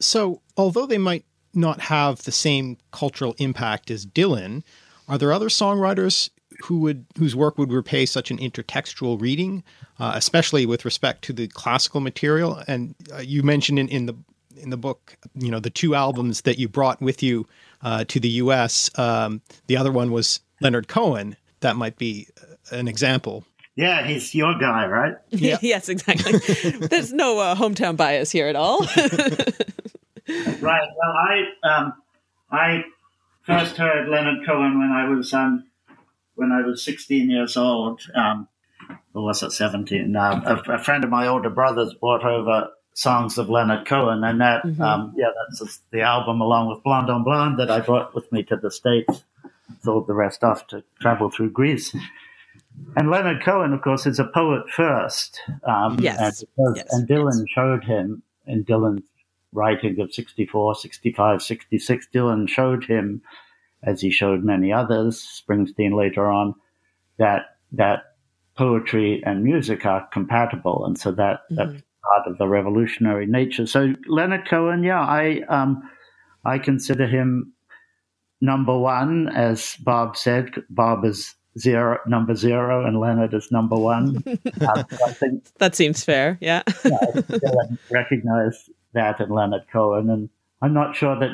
So, 0.00 0.40
although 0.56 0.86
they 0.86 0.98
might 0.98 1.24
not 1.52 1.80
have 1.80 2.22
the 2.22 2.32
same 2.32 2.78
cultural 2.92 3.34
impact 3.38 3.90
as 3.90 4.06
Dylan, 4.06 4.62
are 5.08 5.18
there 5.18 5.32
other 5.32 5.48
songwriters 5.48 6.30
who 6.64 6.78
would 6.80 7.06
whose 7.18 7.34
work 7.34 7.58
would 7.58 7.72
repay 7.72 8.06
such 8.06 8.30
an 8.30 8.38
intertextual 8.38 9.20
reading, 9.20 9.62
uh, 9.98 10.12
especially 10.14 10.66
with 10.66 10.84
respect 10.84 11.22
to 11.24 11.32
the 11.32 11.48
classical 11.48 12.00
material? 12.00 12.62
And 12.66 12.94
uh, 13.12 13.18
you 13.18 13.42
mentioned 13.42 13.78
in, 13.78 13.88
in 13.88 14.06
the 14.06 14.14
in 14.56 14.70
the 14.70 14.76
book, 14.76 15.16
you 15.34 15.50
know, 15.50 15.60
the 15.60 15.70
two 15.70 15.94
albums 15.94 16.42
that 16.42 16.58
you 16.58 16.68
brought 16.68 17.00
with 17.00 17.22
you 17.22 17.46
uh, 17.82 18.04
to 18.04 18.20
the 18.20 18.28
U.S. 18.28 18.90
Um, 18.98 19.42
the 19.66 19.76
other 19.76 19.92
one 19.92 20.12
was 20.12 20.40
Leonard 20.60 20.88
Cohen. 20.88 21.36
That 21.60 21.76
might 21.76 21.96
be 21.96 22.28
uh, 22.40 22.76
an 22.76 22.88
example. 22.88 23.44
Yeah, 23.76 24.06
he's 24.06 24.34
your 24.34 24.58
guy, 24.58 24.86
right? 24.86 25.14
Yeah. 25.30 25.58
yes, 25.62 25.88
exactly. 25.88 26.32
There's 26.88 27.12
no 27.12 27.38
uh, 27.38 27.54
hometown 27.54 27.96
bias 27.96 28.30
here 28.30 28.48
at 28.48 28.56
all. 28.56 28.80
right. 30.28 30.58
Well, 30.58 31.14
I 31.16 31.44
um, 31.62 31.94
I 32.50 32.84
first 33.42 33.76
heard 33.76 34.08
Leonard 34.08 34.44
Cohen 34.44 34.78
when 34.78 34.90
I 34.90 35.08
was 35.08 35.32
um, 35.32 35.64
when 36.34 36.52
I 36.52 36.62
was 36.62 36.84
16 36.84 37.30
years 37.30 37.56
old. 37.56 38.02
Um, 38.14 38.48
or 39.14 39.24
was 39.24 39.42
it 39.42 39.52
17? 39.52 40.14
Uh, 40.14 40.60
a, 40.66 40.74
a, 40.74 40.78
friend 40.78 41.04
of 41.04 41.10
my 41.10 41.26
older 41.26 41.50
brother's 41.50 41.94
brought 41.94 42.24
over 42.24 42.70
songs 43.00 43.38
of 43.38 43.48
Leonard 43.48 43.86
Cohen, 43.86 44.22
and 44.22 44.40
that 44.42 44.62
mm-hmm. 44.62 44.82
um, 44.82 45.14
yeah, 45.16 45.28
that's 45.48 45.80
the 45.90 46.02
album 46.02 46.42
along 46.42 46.68
with 46.68 46.82
Blonde 46.82 47.08
on 47.08 47.24
Blonde 47.24 47.58
that 47.58 47.70
I 47.70 47.80
brought 47.80 48.14
with 48.14 48.30
me 48.30 48.42
to 48.44 48.56
the 48.56 48.70
states. 48.70 49.24
Sold 49.82 50.06
the 50.06 50.14
rest 50.14 50.44
off 50.44 50.66
to 50.68 50.84
travel 51.00 51.30
through 51.30 51.50
Greece. 51.50 51.96
And 52.96 53.10
Leonard 53.10 53.42
Cohen, 53.42 53.72
of 53.72 53.82
course, 53.82 54.04
is 54.04 54.18
a 54.18 54.24
poet 54.24 54.68
first. 54.70 55.40
Um, 55.64 55.98
yes. 56.00 56.44
And, 56.58 56.76
yes. 56.76 56.92
and 56.92 57.08
Dylan 57.08 57.44
showed 57.48 57.84
him 57.84 58.22
in 58.46 58.64
Dylan's 58.64 59.06
writing 59.52 59.98
of 60.00 60.12
64, 60.12 60.74
65, 60.74 61.42
66, 61.42 62.08
Dylan 62.12 62.48
showed 62.48 62.84
him, 62.84 63.22
as 63.82 64.00
he 64.00 64.10
showed 64.10 64.44
many 64.44 64.72
others, 64.72 65.42
Springsteen 65.42 65.94
later 65.94 66.30
on, 66.30 66.54
that 67.18 67.56
that 67.72 68.14
poetry 68.56 69.22
and 69.24 69.42
music 69.42 69.86
are 69.86 70.06
compatible, 70.12 70.84
and 70.84 70.98
so 70.98 71.12
that 71.12 71.40
mm-hmm. 71.50 71.54
that's 71.56 71.82
part 72.02 72.26
of 72.26 72.38
the 72.38 72.46
revolutionary 72.46 73.26
nature. 73.26 73.66
So 73.66 73.94
Leonard 74.08 74.48
Cohen, 74.48 74.82
yeah, 74.82 75.00
I 75.00 75.42
um, 75.48 75.82
I 76.44 76.58
consider 76.58 77.06
him 77.06 77.52
number 78.40 78.76
one, 78.76 79.28
as 79.28 79.76
Bob 79.84 80.16
said. 80.16 80.50
Bob 80.70 81.04
is 81.04 81.34
zero 81.58 81.98
number 82.06 82.34
zero 82.34 82.86
and 82.86 83.00
Leonard 83.00 83.34
is 83.34 83.50
number 83.50 83.76
one. 83.76 84.22
uh, 84.60 84.84
I 85.06 85.12
think 85.12 85.44
that 85.58 85.74
seems 85.74 86.04
fair. 86.04 86.38
Yeah, 86.40 86.62
yeah 86.84 86.96
I 87.02 87.76
recognize 87.90 88.70
that 88.94 89.20
in 89.20 89.30
Leonard 89.30 89.66
Cohen. 89.72 90.10
And 90.10 90.28
I'm 90.62 90.74
not 90.74 90.96
sure 90.96 91.18
that, 91.18 91.30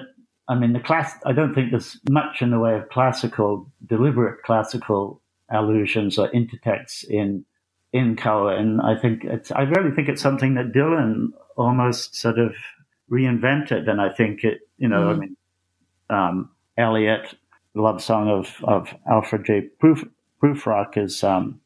I 0.48 0.54
mean, 0.54 0.72
the 0.72 0.80
class, 0.80 1.14
I 1.24 1.32
don't 1.32 1.54
think 1.54 1.70
there's 1.70 1.98
much 2.08 2.42
in 2.42 2.50
the 2.50 2.58
way 2.58 2.76
of 2.76 2.88
classical, 2.90 3.70
deliberate 3.86 4.42
classical 4.42 5.22
allusions 5.50 6.18
or 6.18 6.28
intertexts 6.30 7.04
in, 7.04 7.44
in 7.92 8.16
Cohen. 8.16 8.80
I 8.80 8.98
think 8.98 9.24
it's, 9.24 9.50
I 9.50 9.62
really 9.62 9.94
think 9.94 10.08
it's 10.08 10.22
something 10.22 10.54
that 10.54 10.72
Dylan 10.72 11.28
almost 11.56 12.14
sort 12.14 12.38
of 12.38 12.54
reinvented. 13.10 13.88
And 13.88 14.00
I 14.00 14.10
think 14.10 14.44
it, 14.44 14.60
you 14.78 14.88
know, 14.88 15.06
mm. 15.06 15.14
I 15.14 15.18
mean, 15.18 15.36
um, 16.10 16.50
Eliot, 16.76 17.34
love 17.74 18.02
song 18.02 18.28
of, 18.28 18.54
of 18.64 18.94
Alfred 19.10 19.44
J. 19.46 19.62
Proof, 19.80 20.04
Prufrock 20.42 20.96
is, 20.96 21.24
um, 21.24 21.60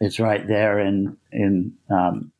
is 0.00 0.20
right 0.20 0.46
there 0.46 0.78
in, 0.78 1.16
in, 1.32 1.74
um, 1.90 2.32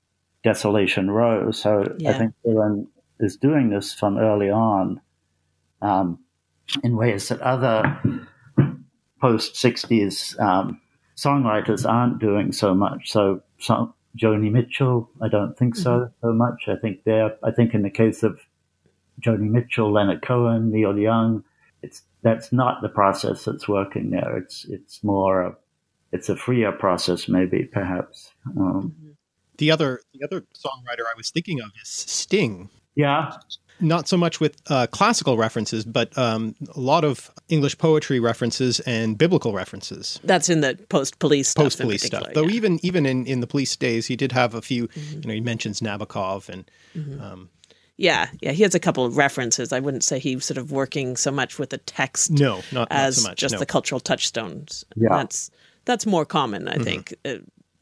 Desolation 0.44 1.10
Row. 1.10 1.50
So 1.50 1.84
yeah. 1.98 2.10
I 2.10 2.12
think 2.18 2.34
Dylan 2.46 2.86
is 3.18 3.36
doing 3.36 3.70
this 3.70 3.94
from 3.94 4.18
early 4.18 4.50
on 4.50 5.00
um, 5.80 6.18
in 6.82 6.96
ways 6.96 7.28
that 7.28 7.40
other 7.40 7.98
post 9.20 9.54
60s 9.54 10.38
um, 10.38 10.80
songwriters 11.16 11.88
aren't 11.88 12.18
doing 12.18 12.52
so 12.52 12.74
much. 12.74 13.10
So, 13.10 13.42
so 13.58 13.94
Joni 14.16 14.50
Mitchell, 14.50 15.10
I 15.22 15.28
don't 15.28 15.56
think 15.56 15.76
so 15.76 15.90
mm-hmm. 15.90 16.26
so 16.26 16.32
much. 16.32 16.64
I 16.68 16.76
think 16.76 17.04
there, 17.04 17.36
I 17.42 17.50
think 17.50 17.74
in 17.74 17.82
the 17.82 17.90
case 17.90 18.22
of 18.22 18.38
Joni 19.20 19.50
Mitchell, 19.50 19.92
Leonard 19.92 20.22
Cohen, 20.22 20.70
Neil 20.70 20.98
Young, 20.98 21.44
it's 21.82 22.02
that's 22.22 22.52
not 22.52 22.80
the 22.80 22.88
process 22.88 23.44
that's 23.44 23.68
working 23.68 24.10
there. 24.10 24.36
It's 24.36 24.64
it's 24.66 25.04
more 25.04 25.58
it's 26.12 26.28
a 26.28 26.36
freer 26.36 26.72
process, 26.72 27.28
maybe 27.28 27.64
perhaps. 27.64 28.32
Um, 28.56 28.94
mm-hmm 28.94 29.04
the 29.58 29.70
other 29.70 30.00
the 30.12 30.24
other 30.24 30.40
songwriter 30.54 31.02
I 31.02 31.16
was 31.16 31.30
thinking 31.30 31.60
of 31.60 31.70
is 31.82 31.88
Sting. 31.88 32.70
Yeah. 32.94 33.36
Not 33.80 34.08
so 34.08 34.16
much 34.16 34.40
with 34.40 34.56
uh, 34.68 34.86
classical 34.86 35.36
references, 35.36 35.84
but 35.84 36.16
um, 36.16 36.54
a 36.74 36.80
lot 36.80 37.04
of 37.04 37.30
English 37.48 37.76
poetry 37.76 38.20
references 38.20 38.80
and 38.80 39.18
biblical 39.18 39.52
references. 39.52 40.20
That's 40.22 40.48
in 40.48 40.60
the 40.60 40.78
post 40.88 41.18
police 41.18 41.48
stuff. 41.48 41.64
Post 41.64 41.80
police 41.80 42.04
stuff. 42.04 42.24
Though 42.34 42.48
even 42.48 42.78
even 42.84 43.04
in, 43.04 43.26
in 43.26 43.40
the 43.40 43.46
police 43.46 43.74
days, 43.74 44.06
he 44.06 44.16
did 44.16 44.32
have 44.32 44.54
a 44.54 44.62
few. 44.62 44.88
Mm-hmm. 44.88 45.20
You 45.22 45.28
know, 45.28 45.34
he 45.34 45.40
mentions 45.40 45.80
Nabokov 45.80 46.48
and. 46.48 46.70
Mm-hmm. 46.96 47.20
Um, 47.20 47.50
yeah, 47.96 48.28
yeah, 48.40 48.50
he 48.50 48.64
has 48.64 48.74
a 48.74 48.80
couple 48.80 49.04
of 49.04 49.16
references. 49.16 49.72
I 49.72 49.78
wouldn't 49.78 50.02
say 50.02 50.18
he's 50.18 50.44
sort 50.44 50.58
of 50.58 50.72
working 50.72 51.16
so 51.16 51.30
much 51.30 51.60
with 51.60 51.70
the 51.70 51.78
text. 51.78 52.32
No, 52.32 52.60
not, 52.72 52.88
as 52.90 53.18
not 53.18 53.22
so 53.22 53.28
much, 53.28 53.38
just 53.38 53.52
no. 53.52 53.58
the 53.60 53.66
cultural 53.66 54.00
touchstones. 54.00 54.84
Yeah, 54.96 55.10
that's 55.10 55.50
that's 55.84 56.04
more 56.04 56.24
common, 56.24 56.66
I 56.66 56.74
mm-hmm. 56.74 56.82
think. 56.82 57.14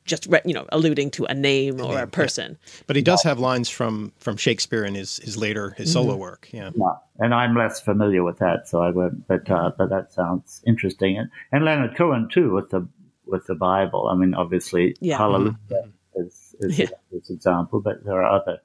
Just 0.04 0.26
you 0.44 0.54
know 0.54 0.66
alluding 0.70 1.10
to 1.12 1.24
a 1.26 1.34
name 1.34 1.80
or 1.80 1.98
a 1.98 2.06
person. 2.06 2.58
Yeah. 2.60 2.82
But 2.86 2.96
he 2.96 3.02
does 3.02 3.22
have 3.22 3.38
lines 3.38 3.68
from 3.68 4.12
from 4.18 4.36
Shakespeare 4.36 4.84
in 4.84 4.94
his 4.94 5.18
his 5.18 5.36
later 5.36 5.70
his 5.70 5.88
mm-hmm. 5.88 5.92
solo 5.92 6.16
work. 6.16 6.48
Yeah. 6.52 6.70
yeah, 6.74 6.94
and 7.18 7.34
I'm 7.34 7.56
less 7.56 7.80
familiar 7.80 8.24
with 8.24 8.38
that, 8.38 8.68
so 8.68 8.82
I 8.82 8.90
would. 8.90 9.26
But 9.26 9.50
uh, 9.50 9.72
but 9.78 9.90
that 9.90 10.12
sounds 10.12 10.62
interesting, 10.66 11.16
and 11.18 11.30
and 11.52 11.64
Leonard 11.64 11.96
Cohen 11.96 12.28
too 12.32 12.52
with 12.52 12.70
the 12.70 12.88
with 13.26 13.46
the 13.46 13.54
Bible. 13.54 14.08
I 14.08 14.16
mean, 14.16 14.34
obviously, 14.34 14.96
yeah. 15.00 15.18
Hallelujah 15.18 15.56
mm-hmm. 15.70 16.22
is 16.22 16.54
is 16.60 16.78
yeah. 16.78 16.86
this 17.10 17.30
example, 17.30 17.80
but 17.80 18.04
there 18.04 18.22
are 18.22 18.40
other 18.40 18.58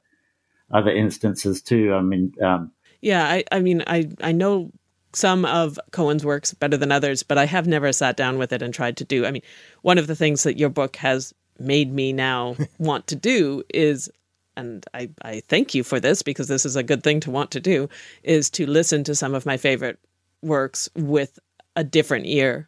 other 0.72 0.92
instances 0.92 1.62
too. 1.62 1.94
I 1.94 2.02
mean. 2.02 2.34
Um, 2.42 2.72
yeah, 3.02 3.26
I, 3.26 3.44
I 3.52 3.60
mean, 3.60 3.84
I, 3.86 4.10
I 4.22 4.32
know 4.32 4.72
some 5.18 5.46
of 5.46 5.80
Cohen's 5.92 6.24
works 6.24 6.54
better 6.54 6.78
than 6.78 6.92
others, 6.92 7.24
but 7.24 7.40
I 7.40 7.46
have 7.46 7.66
never 7.66 7.92
sat 7.92 8.16
down 8.16 8.38
with 8.38 8.54
it 8.54 8.62
and 8.62 8.72
tried 8.72 8.98
to 8.98 9.04
do. 9.04 9.26
I 9.26 9.32
mean, 9.32 9.42
one 9.82 9.98
of 9.98 10.06
the 10.06 10.16
things 10.16 10.44
that 10.44 10.60
your 10.60 10.70
book 10.70 10.96
has 10.98 11.34
made 11.60 11.92
me 11.92 12.14
now 12.14 12.56
want 12.78 13.08
to 13.08 13.16
do 13.16 13.64
is 13.74 14.10
and 14.56 14.86
I, 14.96 15.10
I 15.22 15.42
thank 15.48 15.76
you 15.76 15.84
for 15.84 16.00
this 16.00 16.24
because 16.24 16.48
this 16.48 16.66
is 16.66 16.76
a 16.76 16.82
good 16.82 17.04
thing 17.04 17.20
to 17.20 17.32
want 17.32 17.52
to 17.52 17.60
do 17.60 17.90
is 18.24 18.50
to 18.52 18.66
listen 18.66 19.04
to 19.04 19.14
some 19.14 19.36
of 19.36 19.46
my 19.46 19.56
favorite 19.56 20.00
works 20.42 20.90
with 20.96 21.38
a 21.76 21.84
different 21.84 22.26
ear. 22.26 22.68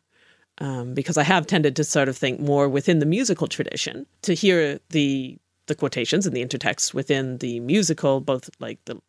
Um, 0.59 0.93
because 0.93 1.17
I 1.17 1.23
have 1.23 1.47
tended 1.47 1.75
to 1.77 1.83
sort 1.83 2.09
of 2.09 2.17
think 2.17 2.39
more 2.39 2.67
within 2.67 2.99
the 2.99 3.05
musical 3.05 3.47
tradition 3.47 4.05
to 4.23 4.33
hear 4.33 4.79
the 4.89 5.37
the 5.67 5.75
quotations 5.75 6.27
and 6.27 6.35
the 6.35 6.45
intertexts 6.45 6.93
within 6.93 7.37
the 7.37 7.59
musical, 7.61 8.19
both 8.19 8.49
like 8.59 8.79
the 8.85 8.99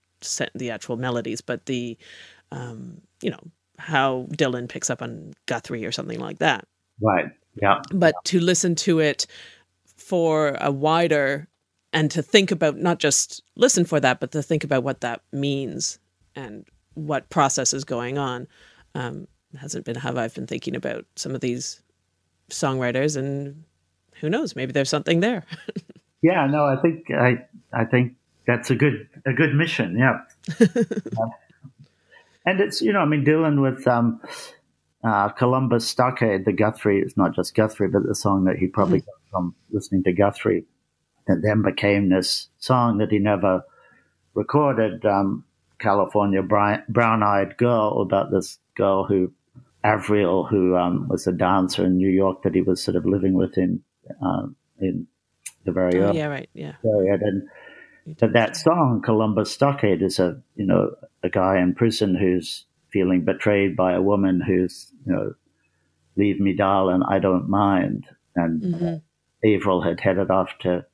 the 0.54 0.70
actual 0.70 0.96
melodies, 0.96 1.40
but 1.40 1.66
the 1.66 1.98
um, 2.52 3.00
you 3.22 3.30
know 3.30 3.40
how 3.78 4.26
Dylan 4.32 4.68
picks 4.68 4.90
up 4.90 5.02
on 5.02 5.32
Guthrie 5.46 5.86
or 5.86 5.92
something 5.92 6.20
like 6.20 6.38
that. 6.38 6.66
Right. 7.00 7.30
Yeah. 7.60 7.80
But 7.92 8.14
to 8.26 8.40
listen 8.40 8.74
to 8.76 9.00
it 9.00 9.26
for 9.96 10.56
a 10.60 10.70
wider 10.70 11.48
and 11.92 12.10
to 12.10 12.22
think 12.22 12.50
about 12.50 12.76
not 12.76 12.98
just 12.98 13.42
listen 13.56 13.84
for 13.84 14.00
that, 14.00 14.20
but 14.20 14.32
to 14.32 14.42
think 14.42 14.64
about 14.64 14.84
what 14.84 15.00
that 15.00 15.22
means 15.32 15.98
and 16.36 16.66
what 16.94 17.28
process 17.30 17.72
is 17.72 17.84
going 17.84 18.18
on. 18.18 18.46
Um, 18.94 19.26
hasn't 19.58 19.84
been 19.84 19.96
how 19.96 20.16
I've 20.16 20.34
been 20.34 20.46
thinking 20.46 20.76
about 20.76 21.04
some 21.16 21.34
of 21.34 21.40
these 21.40 21.82
songwriters, 22.50 23.16
and 23.16 23.64
who 24.16 24.28
knows, 24.30 24.54
maybe 24.54 24.72
there's 24.72 24.88
something 24.88 25.20
there. 25.20 25.44
yeah, 26.22 26.46
no, 26.46 26.64
I 26.64 26.76
think 26.76 27.10
I 27.10 27.44
I 27.72 27.84
think 27.84 28.14
that's 28.46 28.70
a 28.70 28.76
good 28.76 29.08
a 29.26 29.32
good 29.32 29.54
mission. 29.54 29.98
Yeah, 29.98 30.20
and 32.44 32.60
it's 32.60 32.80
you 32.80 32.92
know 32.92 33.00
I 33.00 33.04
mean 33.04 33.24
dealing 33.24 33.60
with 33.60 33.86
um, 33.86 34.20
uh, 35.04 35.28
Columbus 35.30 35.88
Stockade, 35.88 36.44
the 36.44 36.52
Guthrie. 36.52 37.00
It's 37.00 37.16
not 37.16 37.34
just 37.34 37.54
Guthrie, 37.54 37.88
but 37.88 38.06
the 38.06 38.14
song 38.14 38.44
that 38.44 38.56
he 38.56 38.66
probably 38.66 39.00
mm-hmm. 39.00 39.06
got 39.06 39.30
from 39.30 39.54
listening 39.70 40.04
to 40.04 40.12
Guthrie, 40.12 40.64
that 41.26 41.42
then 41.42 41.62
became 41.62 42.08
this 42.08 42.48
song 42.58 42.98
that 42.98 43.10
he 43.10 43.18
never 43.18 43.62
recorded. 44.34 45.04
Um, 45.04 45.44
California 45.78 46.42
brown 46.42 47.22
eyed 47.22 47.56
girl 47.56 48.02
about 48.02 48.30
this 48.30 48.58
girl 48.76 49.04
who 49.04 49.32
Avril, 49.82 50.44
who 50.44 50.76
um, 50.76 51.08
was 51.08 51.26
a 51.26 51.32
dancer 51.32 51.84
in 51.84 51.96
New 51.96 52.10
York 52.10 52.42
that 52.42 52.54
he 52.54 52.60
was 52.60 52.82
sort 52.82 52.96
of 52.96 53.06
living 53.06 53.32
with 53.32 53.56
in 53.56 53.82
uh, 54.22 54.46
in 54.78 55.06
the 55.64 55.72
very 55.72 55.98
oh, 56.00 56.08
early 56.08 56.18
yeah 56.18 56.26
right 56.26 56.50
yeah 56.52 56.74
period. 56.82 57.22
And 57.22 57.48
but 58.18 58.32
that 58.32 58.56
song 58.56 59.02
Columbus 59.04 59.52
Stockade 59.52 60.02
is 60.02 60.18
a 60.18 60.40
you 60.56 60.66
know 60.66 60.90
a 61.22 61.28
guy 61.28 61.58
in 61.58 61.74
prison 61.74 62.14
who's 62.14 62.64
feeling 62.92 63.24
betrayed 63.24 63.76
by 63.76 63.92
a 63.92 64.02
woman 64.02 64.40
who's 64.40 64.92
you 65.06 65.12
know 65.12 65.34
leave 66.16 66.40
me 66.40 66.54
darling 66.54 67.02
I 67.08 67.18
don't 67.18 67.48
mind 67.48 68.06
and 68.34 68.62
mm-hmm. 68.62 69.48
Avril 69.48 69.82
had 69.82 70.00
headed 70.00 70.30
off 70.30 70.50
to 70.60 70.84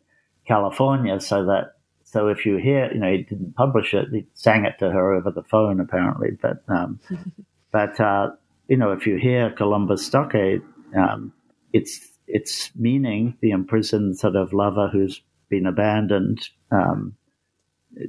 California 0.47 1.21
so 1.21 1.47
that 1.47 1.73
so 2.05 2.29
if 2.29 2.47
you 2.47 2.57
hear 2.57 2.93
you 2.93 3.01
know 3.01 3.11
he 3.11 3.23
didn't 3.23 3.57
publish 3.57 3.95
it 3.95 4.09
he 4.13 4.27
sang 4.35 4.65
it 4.65 4.79
to 4.81 4.91
her 4.91 5.15
over 5.15 5.31
the 5.31 5.43
phone 5.45 5.81
apparently 5.81 6.31
but 6.41 6.63
um, 6.69 7.01
but 7.73 7.99
uh, 8.01 8.31
you 8.69 8.77
know, 8.77 8.93
if 8.93 9.07
you 9.07 9.17
hear 9.17 9.51
Columbus 9.51 10.05
Stockade, 10.07 10.63
um, 10.97 11.33
it's 11.73 12.01
it's 12.27 12.75
meaning 12.75 13.37
the 13.41 13.51
imprisoned 13.51 14.19
sort 14.19 14.35
of 14.35 14.53
lover 14.53 14.89
who's 14.89 15.23
been 15.49 15.67
abandoned. 15.67 16.49
Um, 16.71 17.17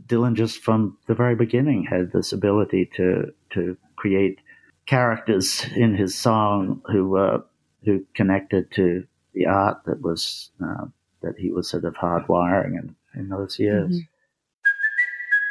Dylan 0.07 0.35
just 0.35 0.63
from 0.63 0.97
the 1.07 1.15
very 1.15 1.35
beginning 1.35 1.85
had 1.85 2.11
this 2.11 2.33
ability 2.33 2.89
to 2.95 3.33
to 3.51 3.77
create 3.95 4.39
characters 4.85 5.65
in 5.75 5.95
his 5.95 6.15
song 6.15 6.81
who 6.91 7.07
were 7.09 7.43
who 7.85 8.05
connected 8.13 8.71
to 8.71 9.05
the 9.33 9.45
art 9.45 9.83
that 9.85 10.01
was 10.01 10.51
uh, 10.63 10.85
that 11.21 11.37
he 11.37 11.51
was 11.51 11.69
sort 11.69 11.85
of 11.85 11.95
hardwiring 11.95 12.73
in, 12.79 12.95
in 13.15 13.29
those 13.29 13.59
years. 13.59 13.91
Mm-hmm. 13.91 14.16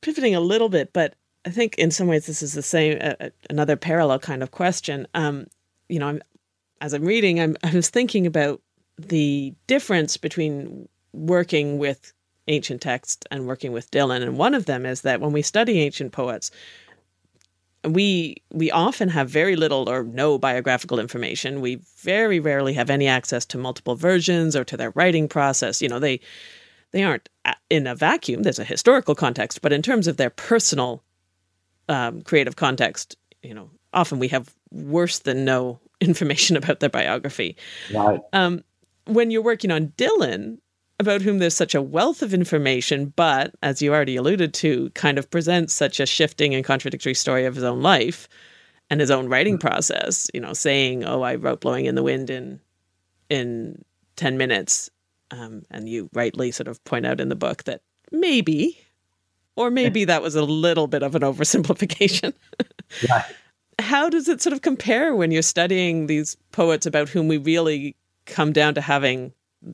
pivoting 0.00 0.34
a 0.34 0.40
little 0.40 0.68
bit, 0.68 0.92
but 0.92 1.14
I 1.44 1.50
think 1.50 1.74
in 1.76 1.90
some 1.90 2.08
ways 2.08 2.26
this 2.26 2.42
is 2.42 2.52
the 2.52 2.62
same, 2.62 2.98
uh, 3.00 3.30
another 3.48 3.76
parallel 3.76 4.18
kind 4.18 4.42
of 4.42 4.50
question. 4.50 5.06
Um, 5.14 5.46
you 5.88 5.98
know, 5.98 6.08
I'm, 6.08 6.22
as 6.80 6.92
I'm 6.92 7.04
reading, 7.04 7.40
I'm, 7.40 7.56
I 7.62 7.74
was 7.74 7.90
thinking 7.90 8.26
about 8.26 8.60
the 8.98 9.54
difference 9.66 10.16
between 10.16 10.88
working 11.12 11.78
with 11.78 12.12
ancient 12.48 12.80
texts 12.80 13.26
and 13.30 13.46
working 13.46 13.72
with 13.72 13.90
Dylan, 13.90 14.22
and 14.22 14.36
one 14.38 14.54
of 14.54 14.66
them 14.66 14.86
is 14.86 15.02
that 15.02 15.20
when 15.20 15.32
we 15.32 15.42
study 15.42 15.80
ancient 15.80 16.12
poets, 16.12 16.50
we 17.84 18.36
we 18.52 18.70
often 18.70 19.08
have 19.08 19.30
very 19.30 19.54
little 19.54 19.88
or 19.88 20.02
no 20.02 20.38
biographical 20.38 20.98
information. 20.98 21.60
We 21.60 21.80
very 21.98 22.40
rarely 22.40 22.72
have 22.74 22.90
any 22.90 23.06
access 23.06 23.46
to 23.46 23.58
multiple 23.58 23.94
versions 23.94 24.56
or 24.56 24.64
to 24.64 24.76
their 24.76 24.90
writing 24.90 25.28
process. 25.28 25.80
You 25.80 25.88
know, 25.88 25.98
they 25.98 26.20
they 26.92 27.02
aren't 27.02 27.28
in 27.70 27.86
a 27.86 27.94
vacuum. 27.94 28.42
There's 28.42 28.58
a 28.58 28.64
historical 28.64 29.14
context, 29.14 29.60
but 29.62 29.72
in 29.72 29.82
terms 29.82 30.06
of 30.06 30.16
their 30.16 30.30
personal 30.30 31.02
um, 31.88 32.22
creative 32.22 32.56
context, 32.56 33.16
you 33.42 33.54
know, 33.54 33.70
often 33.92 34.18
we 34.18 34.28
have 34.28 34.54
worse 34.70 35.20
than 35.20 35.44
no 35.44 35.80
information 36.00 36.56
about 36.56 36.80
their 36.80 36.90
biography. 36.90 37.56
Right. 37.92 38.20
Um, 38.32 38.62
when 39.06 39.30
you're 39.30 39.42
working 39.42 39.70
on 39.70 39.88
Dylan, 39.96 40.58
about 41.00 41.22
whom 41.22 41.38
there's 41.38 41.54
such 41.54 41.74
a 41.74 41.82
wealth 41.82 42.22
of 42.22 42.34
information, 42.34 43.12
but 43.14 43.54
as 43.62 43.80
you 43.80 43.94
already 43.94 44.16
alluded 44.16 44.52
to, 44.54 44.90
kind 44.90 45.16
of 45.16 45.30
presents 45.30 45.72
such 45.72 46.00
a 46.00 46.06
shifting 46.06 46.54
and 46.54 46.64
contradictory 46.64 47.14
story 47.14 47.44
of 47.44 47.54
his 47.54 47.64
own 47.64 47.82
life 47.82 48.28
and 48.90 49.00
his 49.00 49.10
own 49.10 49.28
writing 49.28 49.54
mm-hmm. 49.54 49.68
process. 49.68 50.28
You 50.34 50.40
know, 50.40 50.52
saying, 50.52 51.04
"Oh, 51.04 51.22
I 51.22 51.36
wrote 51.36 51.60
Blowing 51.60 51.86
in 51.86 51.94
the 51.94 52.02
Wind 52.02 52.30
in 52.30 52.60
in 53.30 53.84
ten 54.16 54.36
minutes," 54.36 54.90
Um, 55.30 55.62
and 55.70 55.88
you 55.88 56.08
rightly 56.12 56.50
sort 56.50 56.68
of 56.68 56.82
point 56.84 57.06
out 57.06 57.20
in 57.20 57.28
the 57.28 57.36
book 57.36 57.64
that 57.64 57.82
maybe, 58.10 58.78
or 59.56 59.70
maybe 59.70 60.04
that 60.06 60.22
was 60.22 60.34
a 60.34 60.44
little 60.44 60.86
bit 60.86 61.02
of 61.02 61.14
an 61.14 61.22
oversimplification. 61.22 62.32
right. 63.10 63.24
How 63.78 64.08
does 64.08 64.28
it 64.28 64.40
sort 64.40 64.54
of 64.54 64.62
compare 64.62 65.14
when 65.14 65.30
you're 65.30 65.42
studying 65.42 66.06
these 66.06 66.36
poets 66.52 66.86
about 66.86 67.08
whom 67.08 67.28
we 67.28 67.36
really 67.36 67.94
come 68.26 68.52
down 68.52 68.74
to 68.74 68.80
having 68.80 69.32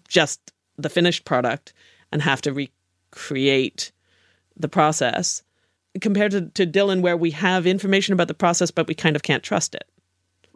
just 0.08 0.52
the 0.76 0.88
finished 0.88 1.24
product 1.24 1.72
and 2.12 2.20
have 2.20 2.42
to 2.42 2.52
recreate 2.52 3.92
the 4.56 4.68
process 4.68 5.42
compared 6.00 6.32
to, 6.32 6.42
to 6.50 6.66
Dylan, 6.66 7.02
where 7.02 7.16
we 7.16 7.30
have 7.30 7.66
information 7.66 8.12
about 8.12 8.28
the 8.28 8.34
process, 8.34 8.70
but 8.70 8.86
we 8.86 8.94
kind 8.94 9.16
of 9.16 9.22
can't 9.22 9.42
trust 9.42 9.74
it? 9.74 9.84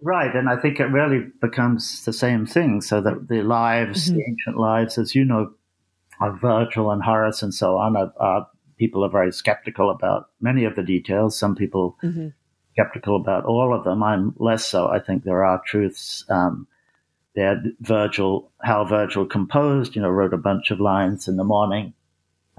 Right, 0.00 0.34
and 0.34 0.48
I 0.48 0.56
think 0.56 0.78
it 0.78 0.86
really 0.86 1.26
becomes 1.40 2.04
the 2.04 2.12
same 2.12 2.46
thing. 2.46 2.80
So 2.80 3.00
that 3.00 3.28
the 3.28 3.42
lives, 3.42 4.06
mm-hmm. 4.06 4.18
the 4.18 4.24
ancient 4.28 4.56
lives, 4.56 4.98
as 4.98 5.14
you 5.14 5.24
know, 5.24 5.52
of 6.20 6.40
Virgil 6.40 6.90
and 6.90 7.02
Horace 7.02 7.42
and 7.42 7.52
so 7.52 7.76
on, 7.76 7.96
are, 7.96 8.12
are, 8.18 8.48
people 8.78 9.04
are 9.04 9.10
very 9.10 9.32
skeptical 9.32 9.90
about 9.90 10.30
many 10.40 10.64
of 10.64 10.76
the 10.76 10.82
details. 10.82 11.36
Some 11.36 11.56
people 11.56 11.96
mm-hmm. 12.02 12.28
skeptical 12.74 13.16
about 13.16 13.44
all 13.44 13.74
of 13.74 13.84
them. 13.84 14.02
I'm 14.02 14.34
less 14.38 14.64
so. 14.64 14.88
I 14.88 15.00
think 15.00 15.24
there 15.24 15.44
are 15.44 15.62
truths. 15.66 16.24
Um, 16.28 16.68
there, 17.34 17.62
Virgil, 17.80 18.50
how 18.62 18.84
Virgil 18.84 19.26
composed, 19.26 19.94
you 19.94 20.02
know, 20.02 20.10
wrote 20.10 20.34
a 20.34 20.38
bunch 20.38 20.70
of 20.70 20.80
lines 20.80 21.28
in 21.28 21.36
the 21.36 21.44
morning, 21.44 21.92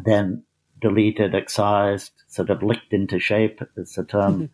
then 0.04 0.44
deleted, 0.82 1.36
excised, 1.36 2.12
sort 2.28 2.50
of 2.50 2.64
licked 2.64 2.94
into 2.94 3.20
shape. 3.20 3.62
It's 3.76 3.98
a 3.98 4.06
term. 4.06 4.34
Mm-hmm. 4.36 4.46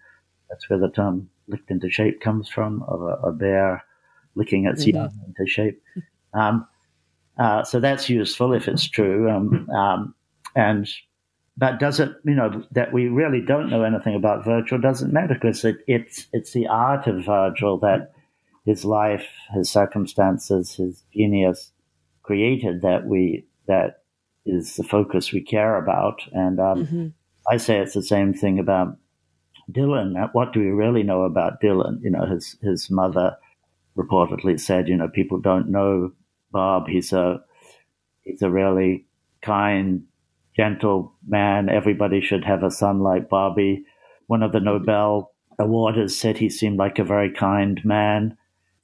That's 0.50 0.69
where 0.69 0.80
the 0.80 0.89
term 0.89 1.30
licked 1.47 1.71
into 1.71 1.89
shape 1.89 2.21
comes 2.21 2.49
from, 2.49 2.84
of 2.84 3.01
a, 3.01 3.27
a 3.27 3.31
bear 3.31 3.84
licking 4.35 4.65
its 4.65 4.85
young 4.85 5.12
into 5.27 5.50
shape. 5.50 5.81
Um, 6.33 6.67
uh, 7.37 7.63
so 7.63 7.79
that's 7.79 8.10
useful 8.10 8.54
if 8.54 8.67
it's 8.67 8.87
true. 8.87 9.29
Um, 9.29 9.69
um, 9.69 10.15
and 10.56 10.87
but 11.58 11.79
does 11.79 12.00
it, 12.00 12.10
you 12.25 12.35
know, 12.35 12.63
that 12.71 12.91
we 12.91 13.08
really 13.08 13.41
don't 13.41 13.69
know 13.69 13.83
anything 13.83 14.15
about 14.15 14.43
Virgil 14.43 14.77
doesn't 14.79 15.13
matter 15.13 15.33
because 15.35 15.63
it, 15.63 15.77
it's 15.87 16.27
it's 16.33 16.52
the 16.52 16.67
art 16.67 17.08
of 17.08 17.25
Virgil 17.25 17.77
that 17.79 18.12
his 18.65 18.83
life, 18.83 19.27
his 19.54 19.69
circumstances, 19.69 20.75
his 20.75 21.04
genius 21.13 21.71
created 22.23 22.81
that 22.81 23.06
we 23.06 23.46
that 23.67 24.04
is 24.46 24.75
the 24.75 24.83
focus 24.83 25.31
we 25.31 25.41
care 25.41 25.77
about. 25.77 26.21
And 26.33 26.60
um, 26.60 26.85
mm-hmm. 26.85 27.08
I 27.50 27.58
say 27.58 27.79
it's 27.79 27.93
the 27.93 28.04
same 28.04 28.33
thing 28.33 28.60
about 28.60 28.98
Dylan, 29.72 30.22
uh, 30.22 30.28
what 30.34 30.54
do 30.54 30.60
we 30.60 30.70
really 30.70 31.04
know 31.04 31.24
about 31.24 31.62
Dylan? 31.62 32.02
You 32.02 32.12
know, 32.12 32.26
his 32.26 32.58
his 32.62 32.90
mother 32.90 33.38
reportedly 33.98 34.60
said, 34.60 34.88
you 34.88 34.98
know, 34.98 35.08
people 35.08 35.40
don't 35.40 35.70
know 35.70 36.12
Bob. 36.52 36.88
He's 36.88 37.13
a 37.13 37.42
he's 38.22 38.42
a 38.42 38.50
really 38.50 39.06
kind, 39.42 40.04
gentle 40.56 41.13
man. 41.28 41.70
Everybody 41.70 42.22
should 42.22 42.44
have 42.46 42.63
a 42.63 42.72
son 42.72 43.00
like 43.00 43.30
Bobby. 43.30 43.86
One 44.28 44.44
of 44.44 44.52
the 44.52 44.60
Nobel 44.60 45.32
awarders 45.60 46.12
said 46.12 46.38
he 46.38 46.50
seemed 46.50 46.78
like 46.78 47.00
a 47.00 47.04
very 47.04 47.32
kind 47.32 47.80
man. 47.84 48.38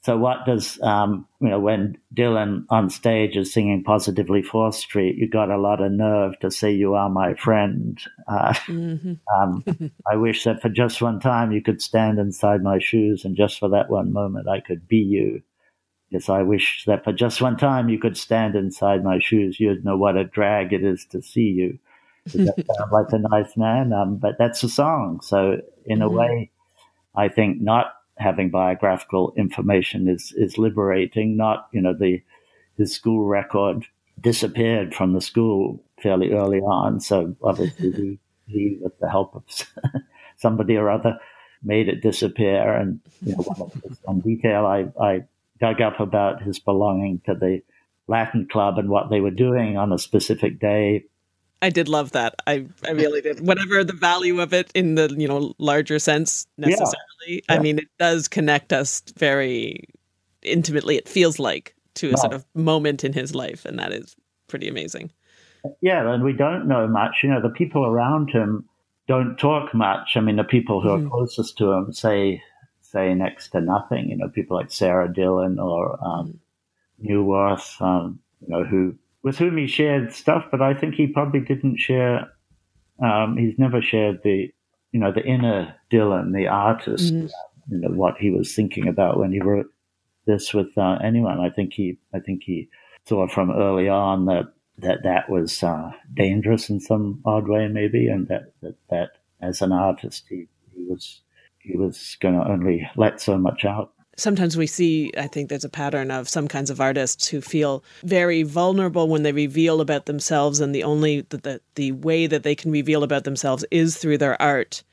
So 0.04 0.18
what 0.18 0.46
does 0.48 0.82
um, 0.82 1.28
you 1.40 1.50
know 1.50 1.60
when 1.60 1.98
Dylan 2.16 2.66
on 2.70 2.90
stage 2.90 3.38
is 3.38 3.54
singing 3.54 3.84
"Positively 3.84 4.42
Fourth 4.42 4.76
Street"? 4.76 5.16
You 5.18 5.30
got 5.30 5.52
a 5.52 5.62
lot 5.62 5.82
of 5.82 5.92
nerve 5.92 6.40
to 6.40 6.50
say 6.50 6.72
you 6.72 6.96
are 6.96 7.10
my 7.10 7.36
friend. 7.36 8.00
Uh, 8.28 8.54
mm-hmm. 8.66 9.14
um, 9.42 9.64
I 10.12 10.16
wish 10.16 10.44
that 10.46 10.62
for 10.62 10.70
just 10.70 11.04
one 11.04 11.20
time 11.20 11.52
you 11.52 11.62
could 11.62 11.84
stand 11.84 12.18
inside 12.18 12.64
my 12.64 12.80
shoes, 12.80 13.24
and 13.26 13.36
just 13.36 13.60
for 13.60 13.70
that 13.70 13.92
one 13.92 14.12
moment 14.12 14.50
I 14.50 14.60
could 14.60 14.88
be 14.88 14.98
you. 14.98 15.44
Yes, 16.10 16.30
I 16.30 16.42
wish 16.42 16.84
that 16.88 17.04
for 17.04 17.14
just 17.14 17.40
one 17.40 17.56
time 17.56 17.88
you 17.88 18.00
could 18.00 18.18
stand 18.18 18.56
inside 18.56 19.04
my 19.04 19.20
shoes. 19.20 19.60
You'd 19.60 19.86
know 19.86 19.98
what 19.98 20.18
a 20.18 20.24
drag 20.24 20.74
it 20.74 20.84
is 20.84 21.06
to 21.12 21.22
see 21.22 21.50
you. 21.50 21.78
Does 22.26 22.48
that 22.48 22.66
sound 22.76 22.92
like 22.92 23.12
a 23.12 23.20
nice 23.20 23.56
man? 23.56 23.94
Um, 23.94 24.18
but 24.18 24.38
that's 24.40 24.64
a 24.64 24.70
song. 24.70 25.22
So 25.22 25.62
in 25.86 26.00
mm-hmm. 26.00 26.02
a 26.02 26.10
way, 26.10 26.52
I 27.16 27.28
think 27.28 27.62
not 27.62 27.94
having 28.22 28.50
biographical 28.50 29.34
information 29.36 30.08
is 30.08 30.34
is 30.38 30.58
liberating. 30.58 31.36
Not 31.36 31.68
you 31.72 31.82
know 31.82 31.94
the 31.94 32.22
his 32.78 32.94
school 32.94 33.26
record 33.26 33.86
disappeared 34.20 34.94
from 34.94 35.14
the 35.14 35.22
school 35.22 35.84
fairly 36.02 36.32
early 36.32 36.60
on, 36.60 37.00
so 37.00 37.36
obviously 37.44 37.92
he, 37.92 38.20
he 38.48 38.78
with 38.82 38.98
the 39.00 39.10
help 39.10 39.36
of 39.36 39.44
somebody 40.38 40.78
or 40.78 40.90
other 40.90 41.20
made 41.64 41.88
it 41.88 42.02
disappear. 42.02 42.74
And 42.74 43.00
you 43.22 43.34
know, 43.36 43.72
one 44.04 44.20
detail 44.20 44.66
I, 44.66 44.88
I 45.02 45.24
dug 45.60 45.82
up 45.82 46.00
about 46.00 46.42
his 46.42 46.60
belonging 46.60 47.22
to 47.26 47.36
the 47.36 47.62
Latin 48.08 48.48
club 48.52 48.78
and 48.78 48.90
what 48.90 49.10
they 49.10 49.22
were 49.22 49.32
doing 49.32 49.78
on 49.78 49.94
a 49.94 50.00
specific 50.00 50.60
day 50.60 51.06
I 51.62 51.70
did 51.70 51.88
love 51.88 52.12
that. 52.12 52.36
I 52.48 52.66
I 52.86 52.92
really 52.92 53.22
did. 53.22 53.46
Whatever 53.46 53.84
the 53.84 53.94
value 53.94 54.42
of 54.42 54.54
it 54.54 54.72
in 54.74 54.96
the 54.96 55.14
you 55.18 55.28
know 55.28 55.54
larger 55.58 56.00
sense 56.00 56.48
necessarily. 56.58 56.96
Yeah. 57.28 57.40
I 57.50 57.60
mean, 57.60 57.80
it 57.80 57.88
does 58.00 58.28
connect 58.28 58.74
us 58.74 59.04
very 59.18 59.86
intimately. 60.42 60.98
It 60.98 61.08
feels 61.08 61.40
like 61.40 61.76
to 61.96 62.08
a 62.08 62.12
right. 62.12 62.20
sort 62.20 62.34
of 62.34 62.46
moment 62.56 63.04
in 63.04 63.14
his 63.14 63.36
life, 63.36 63.66
and 63.66 63.78
that 63.80 63.92
is 63.92 64.16
pretty 64.48 64.68
amazing. 64.68 65.12
Yeah, 65.82 66.12
and 66.12 66.24
we 66.24 66.34
don't 66.34 66.68
know 66.68 66.88
much. 66.88 67.18
You 67.22 67.30
know, 67.30 67.42
the 67.42 67.50
people 67.50 67.86
around 67.86 68.32
him 68.32 68.68
don't 69.08 69.38
talk 69.38 69.74
much. 69.74 70.16
I 70.16 70.22
mean, 70.22 70.38
the 70.38 70.44
people 70.44 70.82
who 70.82 70.90
mm. 70.90 71.06
are 71.06 71.10
closest 71.10 71.58
to 71.60 71.72
him 71.72 71.94
say 71.94 72.42
say 72.82 73.14
next 73.14 73.50
to 73.50 73.62
nothing. 73.62 74.10
You 74.10 74.18
know, 74.18 74.30
people 74.30 74.58
like 74.58 74.72
Sara 74.72 75.08
Dylan 75.08 75.64
or 75.64 76.04
um, 76.04 76.40
mm. 77.02 77.10
Neuwirth, 77.10 77.80
um, 77.82 78.20
you 78.42 78.48
know, 78.50 78.64
who 78.64 78.96
with 79.24 79.38
whom 79.38 79.58
he 79.58 79.68
shared 79.68 80.14
stuff, 80.14 80.46
but 80.52 80.62
I 80.62 80.74
think 80.74 80.96
he 80.96 81.08
probably 81.08 81.42
didn't 81.42 81.78
share. 81.78 82.32
Um, 83.04 83.38
he's 83.38 83.58
never 83.58 83.82
shared 83.82 84.22
the, 84.24 84.52
you 84.92 85.00
know, 85.00 85.12
the 85.12 85.24
inner 85.24 85.76
Dylan, 85.92 86.34
the 86.34 86.48
artist, 86.48 87.14
mm-hmm. 87.14 87.28
you 87.74 87.82
know, 87.82 87.90
what 87.90 88.18
he 88.18 88.32
was 88.32 88.54
thinking 88.54 88.88
about 88.88 89.20
when 89.20 89.32
he 89.32 89.40
wrote 89.40 89.68
this 90.26 90.54
with 90.54 90.78
uh, 90.78 90.98
anyone. 91.04 91.40
I 91.40 91.50
think 91.50 91.74
he, 91.74 91.98
I 92.14 92.20
think 92.20 92.44
he 92.44 92.70
saw 93.08 93.28
from 93.28 93.52
early 93.52 93.90
on 93.90 94.26
that 94.26 94.54
that 94.78 95.04
that 95.04 95.30
was 95.30 95.62
uh, 95.64 95.92
dangerous 96.14 96.70
in 96.70 96.80
some 96.80 97.22
odd 97.26 97.48
way, 97.48 97.68
maybe, 97.68 98.08
and 98.08 98.28
that 98.28 98.54
that, 98.62 98.76
that 98.90 99.10
as 99.42 99.62
an 99.62 99.72
artist, 99.72 100.26
he, 100.30 100.48
he 100.76 100.84
was 100.84 101.22
he 101.60 101.78
was 101.78 102.18
going 102.20 102.36
to 102.36 102.48
only 102.48 102.90
let 102.96 103.22
so 103.22 103.38
much 103.38 103.66
out 103.66 103.94
sometimes 104.18 104.58
we 104.58 104.68
see 104.68 105.12
i 105.18 105.28
think 105.28 105.50
there's 105.50 105.64
a 105.64 105.70
pattern 105.70 106.12
of 106.12 106.28
some 106.28 106.48
kinds 106.48 106.70
of 106.70 106.82
artists 106.82 107.28
who 107.28 107.42
feel 107.42 107.84
very 108.04 108.44
vulnerable 108.44 109.08
when 109.08 109.24
they 109.24 109.32
reveal 109.32 109.82
about 109.82 110.06
themselves 110.06 110.60
and 110.60 110.76
the 110.76 110.84
only 110.84 111.22
the, 111.30 111.38
the, 111.38 111.62
the 111.76 111.92
way 111.94 112.28
that 112.28 112.44
they 112.44 112.56
can 112.56 112.72
reveal 112.72 113.04
about 113.04 113.24
themselves 113.24 113.66
is 113.72 113.98
through 113.98 114.18
their 114.18 114.40
art 114.42 114.84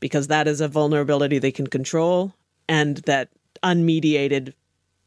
because 0.00 0.28
that 0.28 0.46
is 0.46 0.60
a 0.60 0.68
vulnerability 0.68 1.38
they 1.38 1.50
can 1.50 1.66
control 1.66 2.32
and 2.68 2.98
that 2.98 3.28
unmediated 3.62 4.52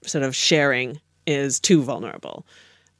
sort 0.03 0.23
of 0.23 0.35
sharing 0.35 0.99
is 1.27 1.59
too 1.59 1.81
vulnerable. 1.81 2.45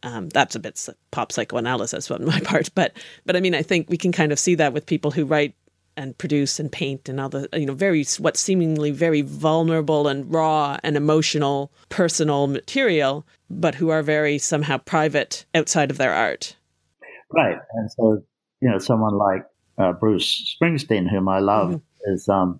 Um, 0.03 0.29
that's 0.29 0.55
a 0.55 0.59
bit 0.59 0.87
pop 1.11 1.31
psychoanalysis 1.31 2.09
on 2.09 2.25
my 2.25 2.39
part 2.43 2.71
but 2.73 2.91
but 3.23 3.35
i 3.35 3.39
mean 3.39 3.53
i 3.53 3.61
think 3.61 3.87
we 3.87 3.97
can 3.97 4.11
kind 4.11 4.31
of 4.31 4.39
see 4.39 4.55
that 4.55 4.73
with 4.73 4.87
people 4.87 5.11
who 5.11 5.25
write 5.25 5.53
and 6.01 6.17
produce 6.17 6.59
and 6.59 6.71
paint 6.71 7.07
and 7.07 7.19
other 7.19 7.47
you 7.53 7.65
know 7.65 7.75
very 7.75 8.03
what 8.17 8.35
seemingly 8.35 8.89
very 8.89 9.21
vulnerable 9.21 10.07
and 10.07 10.33
raw 10.33 10.77
and 10.83 10.97
emotional 10.97 11.71
personal 11.89 12.47
material 12.47 13.25
but 13.49 13.75
who 13.75 13.89
are 13.89 14.01
very 14.01 14.37
somehow 14.37 14.77
private 14.77 15.45
outside 15.53 15.91
of 15.91 15.97
their 15.97 16.13
art 16.13 16.55
right 17.31 17.57
and 17.73 17.91
so 17.91 18.23
you 18.61 18.69
know 18.69 18.79
someone 18.79 19.15
like 19.15 19.45
uh, 19.77 19.93
bruce 19.93 20.57
springsteen 20.59 21.09
whom 21.09 21.29
i 21.29 21.39
love 21.39 21.69
mm-hmm. 21.69 22.13
is 22.13 22.27
um 22.27 22.59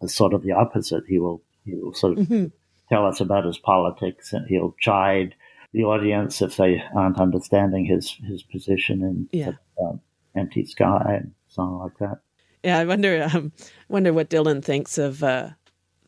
is 0.00 0.14
sort 0.14 0.32
of 0.32 0.42
the 0.42 0.52
opposite 0.52 1.04
he 1.06 1.18
will 1.18 1.42
he 1.64 1.74
will 1.74 1.92
sort 1.92 2.18
of 2.18 2.26
mm-hmm. 2.26 2.46
tell 2.88 3.06
us 3.06 3.20
about 3.20 3.44
his 3.44 3.58
politics 3.58 4.32
and 4.32 4.46
he'll 4.48 4.74
chide 4.80 5.34
the 5.72 5.84
audience 5.84 6.40
if 6.40 6.56
they 6.56 6.82
aren't 6.96 7.20
understanding 7.20 7.84
his 7.84 8.16
his 8.26 8.42
position 8.42 9.02
in 9.02 9.28
yeah. 9.30 9.52
um, 9.82 10.00
empty 10.34 10.64
sky 10.64 11.18
and 11.20 11.32
something 11.48 11.78
like 11.78 11.98
that 11.98 12.18
yeah, 12.62 12.78
I 12.78 12.84
wonder. 12.84 13.28
Um, 13.32 13.52
wonder 13.88 14.12
what 14.12 14.30
Dylan 14.30 14.64
thinks 14.64 14.98
of 14.98 15.22
uh, 15.22 15.50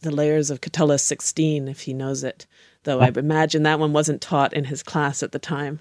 the 0.00 0.10
layers 0.10 0.50
of 0.50 0.60
Catullus 0.60 1.02
16 1.02 1.68
if 1.68 1.82
he 1.82 1.92
knows 1.94 2.24
it. 2.24 2.46
Though 2.84 3.00
I 3.00 3.08
imagine 3.08 3.62
that 3.62 3.78
one 3.78 3.92
wasn't 3.92 4.20
taught 4.20 4.52
in 4.52 4.64
his 4.64 4.82
class 4.82 5.22
at 5.22 5.32
the 5.32 5.38
time. 5.38 5.80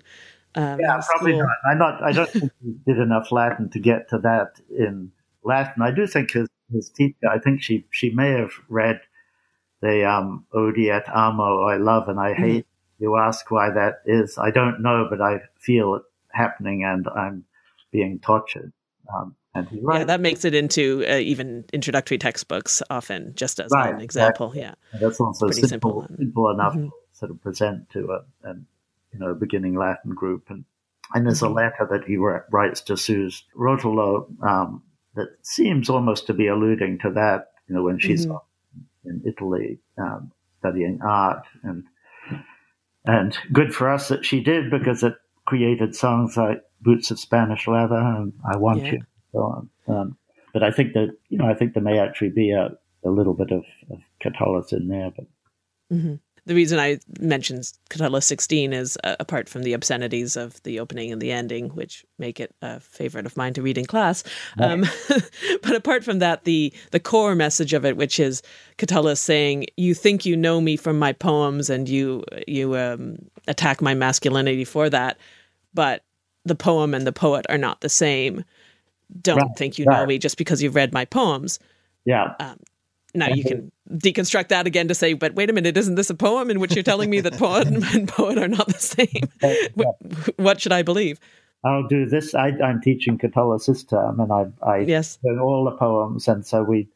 Um, 0.55 0.79
yeah, 0.79 1.01
probably 1.09 1.37
not. 1.37 1.49
I 1.69 1.73
not. 1.73 2.03
I 2.03 2.11
don't 2.11 2.29
think 2.29 2.51
he 2.63 2.75
did 2.85 2.99
enough 2.99 3.31
Latin 3.31 3.69
to 3.71 3.79
get 3.79 4.09
to 4.09 4.19
that 4.19 4.61
in 4.69 5.11
Latin. 5.43 5.81
I 5.81 5.91
do 5.91 6.07
think 6.07 6.31
his 6.31 6.47
his 6.71 6.89
teacher. 6.89 7.27
I 7.29 7.39
think 7.39 7.61
she 7.61 7.85
she 7.89 8.09
may 8.11 8.31
have 8.31 8.51
read 8.69 9.01
the 9.83 10.09
um, 10.09 10.45
Odi 10.53 10.89
et 10.89 11.03
amo, 11.13 11.63
I 11.63 11.75
love 11.75 12.07
and 12.07 12.19
I 12.19 12.31
mm-hmm. 12.31 12.43
hate. 12.43 12.65
Mm-hmm. 12.65 13.03
You 13.03 13.17
ask 13.17 13.51
why 13.51 13.69
that 13.69 13.95
is. 14.05 14.37
I 14.37 14.49
don't 14.49 14.81
know, 14.81 15.07
but 15.09 15.19
I 15.19 15.41
feel 15.59 15.95
it 15.95 16.03
happening, 16.31 16.85
and 16.85 17.05
I'm 17.09 17.43
being 17.91 18.19
tortured. 18.19 18.71
Um, 19.13 19.35
right. 19.55 19.99
Yeah, 19.99 20.03
that 20.05 20.21
makes 20.21 20.45
it 20.45 20.55
into 20.55 21.05
uh, 21.07 21.15
even 21.15 21.65
introductory 21.73 22.17
textbooks 22.17 22.81
often, 22.89 23.33
just 23.35 23.59
as 23.59 23.71
right, 23.71 23.93
an 23.93 24.01
example. 24.01 24.47
Exactly. 24.47 24.61
Yeah, 24.61 24.73
and 24.91 25.01
that's 25.01 25.19
also 25.19 25.49
simple, 25.51 25.69
simple, 25.69 26.07
simple 26.17 26.49
enough 26.49 26.73
mm-hmm. 26.73 26.85
to 26.85 26.91
sort 27.13 27.31
of 27.31 27.41
present 27.41 27.89
to 27.91 27.99
a, 28.11 28.49
a, 28.49 28.53
you 29.11 29.19
know 29.19 29.33
beginning 29.33 29.75
Latin 29.75 30.13
group. 30.13 30.49
And 30.49 30.65
and 31.13 31.25
there's 31.25 31.41
mm-hmm. 31.41 31.51
a 31.51 31.55
letter 31.55 31.87
that 31.91 32.05
he 32.05 32.17
writes 32.17 32.81
to 32.81 32.97
Suze 32.97 33.43
Rotolo 33.55 34.25
um, 34.43 34.83
that 35.15 35.27
seems 35.43 35.89
almost 35.89 36.27
to 36.27 36.33
be 36.33 36.47
alluding 36.47 36.99
to 36.99 37.11
that. 37.11 37.51
You 37.67 37.75
know, 37.75 37.83
when 37.83 37.99
she's 37.99 38.25
mm-hmm. 38.25 39.09
in 39.09 39.21
Italy 39.25 39.79
um, 39.97 40.31
studying 40.59 40.99
art, 41.03 41.45
and 41.63 41.83
and 43.05 43.37
good 43.51 43.73
for 43.75 43.89
us 43.89 44.07
that 44.07 44.25
she 44.25 44.41
did 44.41 44.71
because 44.71 45.03
it 45.03 45.15
created 45.45 45.95
songs 45.95 46.37
like 46.37 46.63
Boots 46.81 47.11
of 47.11 47.19
Spanish 47.19 47.67
Leather 47.67 47.95
and 47.95 48.33
I 48.45 48.57
Want 48.57 48.83
yeah. 48.83 48.93
You 48.93 48.99
so 49.33 49.39
on. 49.39 49.69
Um, 49.87 50.17
but 50.53 50.63
I 50.63 50.71
think 50.71 50.93
that 50.93 51.17
you 51.29 51.37
know 51.37 51.45
I 51.45 51.55
think 51.55 51.73
there 51.73 51.83
may 51.83 51.99
actually 51.99 52.29
be 52.29 52.51
a, 52.51 52.69
a 53.03 53.09
little 53.09 53.33
bit 53.33 53.51
of, 53.51 53.65
of 53.91 53.99
Catullus 54.21 54.71
in 54.71 54.87
there. 54.87 55.11
But 55.13 55.25
mm-hmm. 55.91 56.15
the 56.45 56.55
reason 56.55 56.79
I 56.79 56.99
mentioned 57.19 57.73
Catullus 57.89 58.25
16 58.27 58.71
is 58.71 58.97
uh, 59.03 59.15
apart 59.19 59.49
from 59.49 59.63
the 59.63 59.73
obscenities 59.73 60.37
of 60.37 60.61
the 60.61 60.79
opening 60.79 61.11
and 61.11 61.19
the 61.19 61.31
ending, 61.31 61.69
which 61.69 62.05
make 62.19 62.39
it 62.39 62.53
a 62.61 62.79
favorite 62.79 63.25
of 63.25 63.35
mine 63.35 63.53
to 63.55 63.63
read 63.63 63.79
in 63.79 63.85
class. 63.85 64.23
Right. 64.57 64.71
Um, 64.71 64.85
but 65.63 65.75
apart 65.75 66.03
from 66.03 66.19
that, 66.19 66.43
the 66.43 66.71
the 66.91 66.99
core 66.99 67.35
message 67.35 67.73
of 67.73 67.83
it, 67.83 67.97
which 67.97 68.19
is 68.19 68.43
Catullus 68.77 69.19
saying, 69.19 69.65
"You 69.75 69.95
think 69.95 70.25
you 70.25 70.37
know 70.37 70.61
me 70.61 70.77
from 70.77 70.99
my 70.99 71.13
poems, 71.13 71.69
and 71.69 71.89
you 71.89 72.23
you 72.47 72.77
um, 72.77 73.17
attack 73.47 73.81
my 73.81 73.95
masculinity 73.95 74.65
for 74.65 74.89
that, 74.89 75.17
but." 75.73 76.03
The 76.45 76.55
poem 76.55 76.93
and 76.93 77.07
the 77.07 77.13
poet 77.13 77.45
are 77.47 77.57
not 77.57 77.79
the 77.79 77.87
same 77.87 78.43
don't 79.21 79.37
right, 79.37 79.57
think 79.57 79.77
you 79.77 79.85
right. 79.85 79.99
know 79.99 80.05
me 80.05 80.17
just 80.17 80.37
because 80.37 80.61
you've 80.61 80.75
read 80.75 80.93
my 80.93 81.05
poems. 81.05 81.59
Yeah. 82.05 82.33
Um, 82.39 82.59
now 83.15 83.27
you 83.29 83.43
can 83.43 83.71
deconstruct 83.91 84.47
that 84.47 84.65
again 84.65 84.87
to 84.87 84.95
say, 84.95 85.13
but 85.13 85.35
wait 85.35 85.49
a 85.49 85.53
minute, 85.53 85.77
isn't 85.77 85.95
this 85.95 86.09
a 86.09 86.15
poem 86.15 86.49
in 86.49 86.59
which 86.59 86.73
you're 86.75 86.83
telling 86.83 87.09
me 87.09 87.21
that 87.21 87.37
poet 87.37 87.67
and 87.93 88.07
poet 88.07 88.37
are 88.37 88.47
not 88.47 88.67
the 88.67 88.79
same? 88.79 89.69
what, 89.75 89.95
what, 90.39 90.61
should 90.61 90.71
I 90.71 90.81
believe? 90.81 91.19
I'll 91.63 91.87
do 91.87 92.05
this. 92.05 92.33
I, 92.33 92.49
am 92.49 92.81
teaching 92.81 93.17
term, 93.17 94.19
and 94.19 94.31
I, 94.31 94.45
I 94.61 94.79
yes. 94.79 95.19
learn 95.23 95.39
all 95.39 95.63
the 95.65 95.77
poems, 95.77 96.27
and 96.27 96.45
so 96.45 96.63
we, 96.63 96.89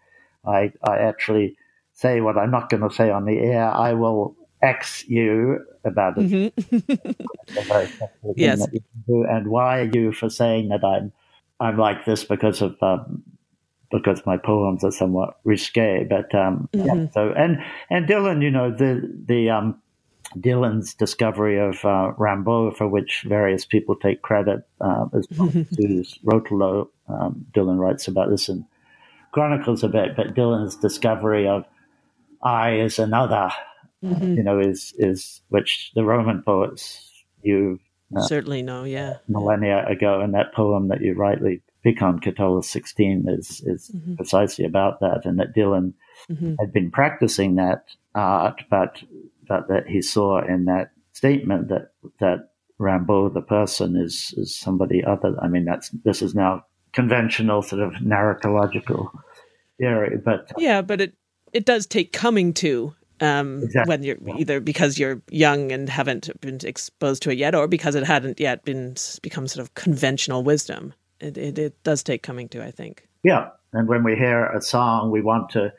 I, 0.46 0.74
I 0.84 0.98
actually 0.98 1.56
say 1.94 2.22
what 2.22 2.38
I'm 2.38 2.52
not 2.52 2.70
going 2.70 2.88
to 2.88 2.94
say 2.94 3.10
on 3.10 3.26
the 3.26 3.38
air. 3.38 3.70
I 3.70 3.94
will 3.94 4.36
X 4.62 5.08
you 5.08 5.60
about 5.86 6.18
it. 6.18 6.54
Mm-hmm. 6.60 7.12
yes. 8.36 8.68
And 9.08 9.48
why 9.48 9.80
are 9.80 9.90
you 9.94 10.12
for 10.12 10.30
saying 10.30 10.70
that 10.70 10.84
I'm 10.84 11.12
I'm 11.60 11.78
like 11.78 12.06
this 12.06 12.24
because 12.24 12.62
of 12.62 12.76
um, 12.82 13.24
because 13.92 14.26
my 14.26 14.38
poems 14.38 14.84
are 14.84 14.92
somewhat 14.92 15.40
risque. 15.44 16.06
But 16.10 16.34
um, 16.36 16.70
mm-hmm. 16.74 16.86
yeah, 16.86 17.08
so 17.12 17.34
and 17.36 17.64
and 17.90 18.08
Dylan, 18.08 18.44
you 18.44 18.52
know 18.52 18.72
the 18.72 19.02
the 19.26 19.50
um, 19.50 19.82
Dylan's 20.36 20.94
discovery 20.94 21.58
of 21.58 21.84
uh, 21.86 22.14
Rimbaud, 22.18 22.76
for 22.76 22.88
which 22.88 23.26
various 23.28 23.66
people 23.66 23.96
take 23.96 24.22
credit, 24.22 24.68
uh, 24.82 25.06
as 25.14 25.28
mm-hmm. 25.28 26.30
Rotolo. 26.30 26.90
Um, 27.08 27.46
Dylan 27.54 27.80
writes 27.80 28.08
about 28.08 28.30
this 28.30 28.50
in 28.50 28.66
chronicles 29.32 29.84
a 29.84 29.88
bit, 29.88 30.16
but 30.16 30.36
Dylan's 30.36 30.76
discovery 30.76 31.48
of 31.48 31.66
I 32.44 32.80
is 32.80 33.00
another, 33.00 33.50
mm-hmm. 34.04 34.36
you 34.36 34.44
know, 34.44 34.60
is 34.60 34.94
is 34.98 35.42
which 35.50 35.92
the 35.96 36.04
Roman 36.04 36.44
poets 36.44 37.12
you 37.42 37.80
uh, 38.16 38.22
certainly 38.22 38.62
no, 38.62 38.84
yeah, 38.84 39.18
millennia 39.28 39.86
ago, 39.88 40.22
and 40.22 40.34
that 40.34 40.54
poem 40.54 40.88
that 40.90 41.02
you 41.02 41.14
rightly 41.14 41.62
pick 41.84 42.02
on, 42.02 42.20
Catullus 42.20 42.70
16, 42.70 43.26
is 43.28 43.62
is 43.66 43.92
mm-hmm. 43.94 44.16
precisely 44.16 44.66
about 44.66 45.00
that, 45.02 45.26
and 45.26 45.40
that 45.40 45.56
Dylan 45.56 45.94
mm-hmm. 46.30 46.56
had 46.60 46.72
been 46.72 46.92
practicing 46.92 47.56
that 47.56 47.86
art, 48.16 48.62
but 48.70 49.02
but 49.48 49.68
that 49.68 49.88
he 49.88 50.02
saw 50.02 50.46
in 50.46 50.66
that 50.66 50.92
statement 51.14 51.70
that 51.70 51.92
that 52.20 52.50
Rimbaud, 52.80 53.34
the 53.34 53.42
person, 53.42 53.98
is 53.98 54.34
is 54.38 54.56
somebody 54.56 55.04
other. 55.04 55.36
I 55.42 55.48
mean, 55.48 55.66
that's 55.66 55.90
this 55.90 56.22
is 56.22 56.36
now 56.36 56.66
conventional 56.94 57.62
sort 57.62 57.82
of 57.82 57.94
narratological 57.94 59.10
theory, 59.78 60.18
but 60.24 60.52
uh, 60.52 60.56
yeah, 60.58 60.82
but 60.82 61.02
it 61.02 61.14
it 61.54 61.66
does 61.66 61.86
take 61.88 62.14
coming 62.14 62.54
to 62.54 62.94
um, 63.22 63.64
exactly. 63.64 63.90
when 63.90 64.04
you're 64.04 64.38
either 64.38 64.60
because 64.60 65.00
you're 65.00 65.22
young 65.30 65.72
and 65.72 65.90
haven't 65.90 66.30
been 66.42 66.60
exposed 66.64 67.24
to 67.24 67.32
it 67.32 67.38
yet, 67.38 67.56
or 67.56 67.68
because 67.68 67.96
it 67.96 68.04
hadn't 68.04 68.40
yet 68.40 68.64
been 68.64 68.96
become 69.22 69.48
sort 69.48 69.62
of 69.62 69.74
conventional 69.76 70.44
wisdom. 70.44 70.94
It, 71.20 71.38
it, 71.38 71.58
it 71.58 71.84
does 71.84 72.04
take 72.04 72.22
coming 72.22 72.48
to, 72.50 72.64
I 72.64 72.72
think. 72.72 73.08
Yeah, 73.24 73.50
and 73.74 73.88
when 73.88 74.04
we 74.04 74.16
hear 74.16 74.46
a 74.46 74.62
song, 74.62 75.12
we 75.12 75.22
want 75.22 75.50
to, 75.52 75.74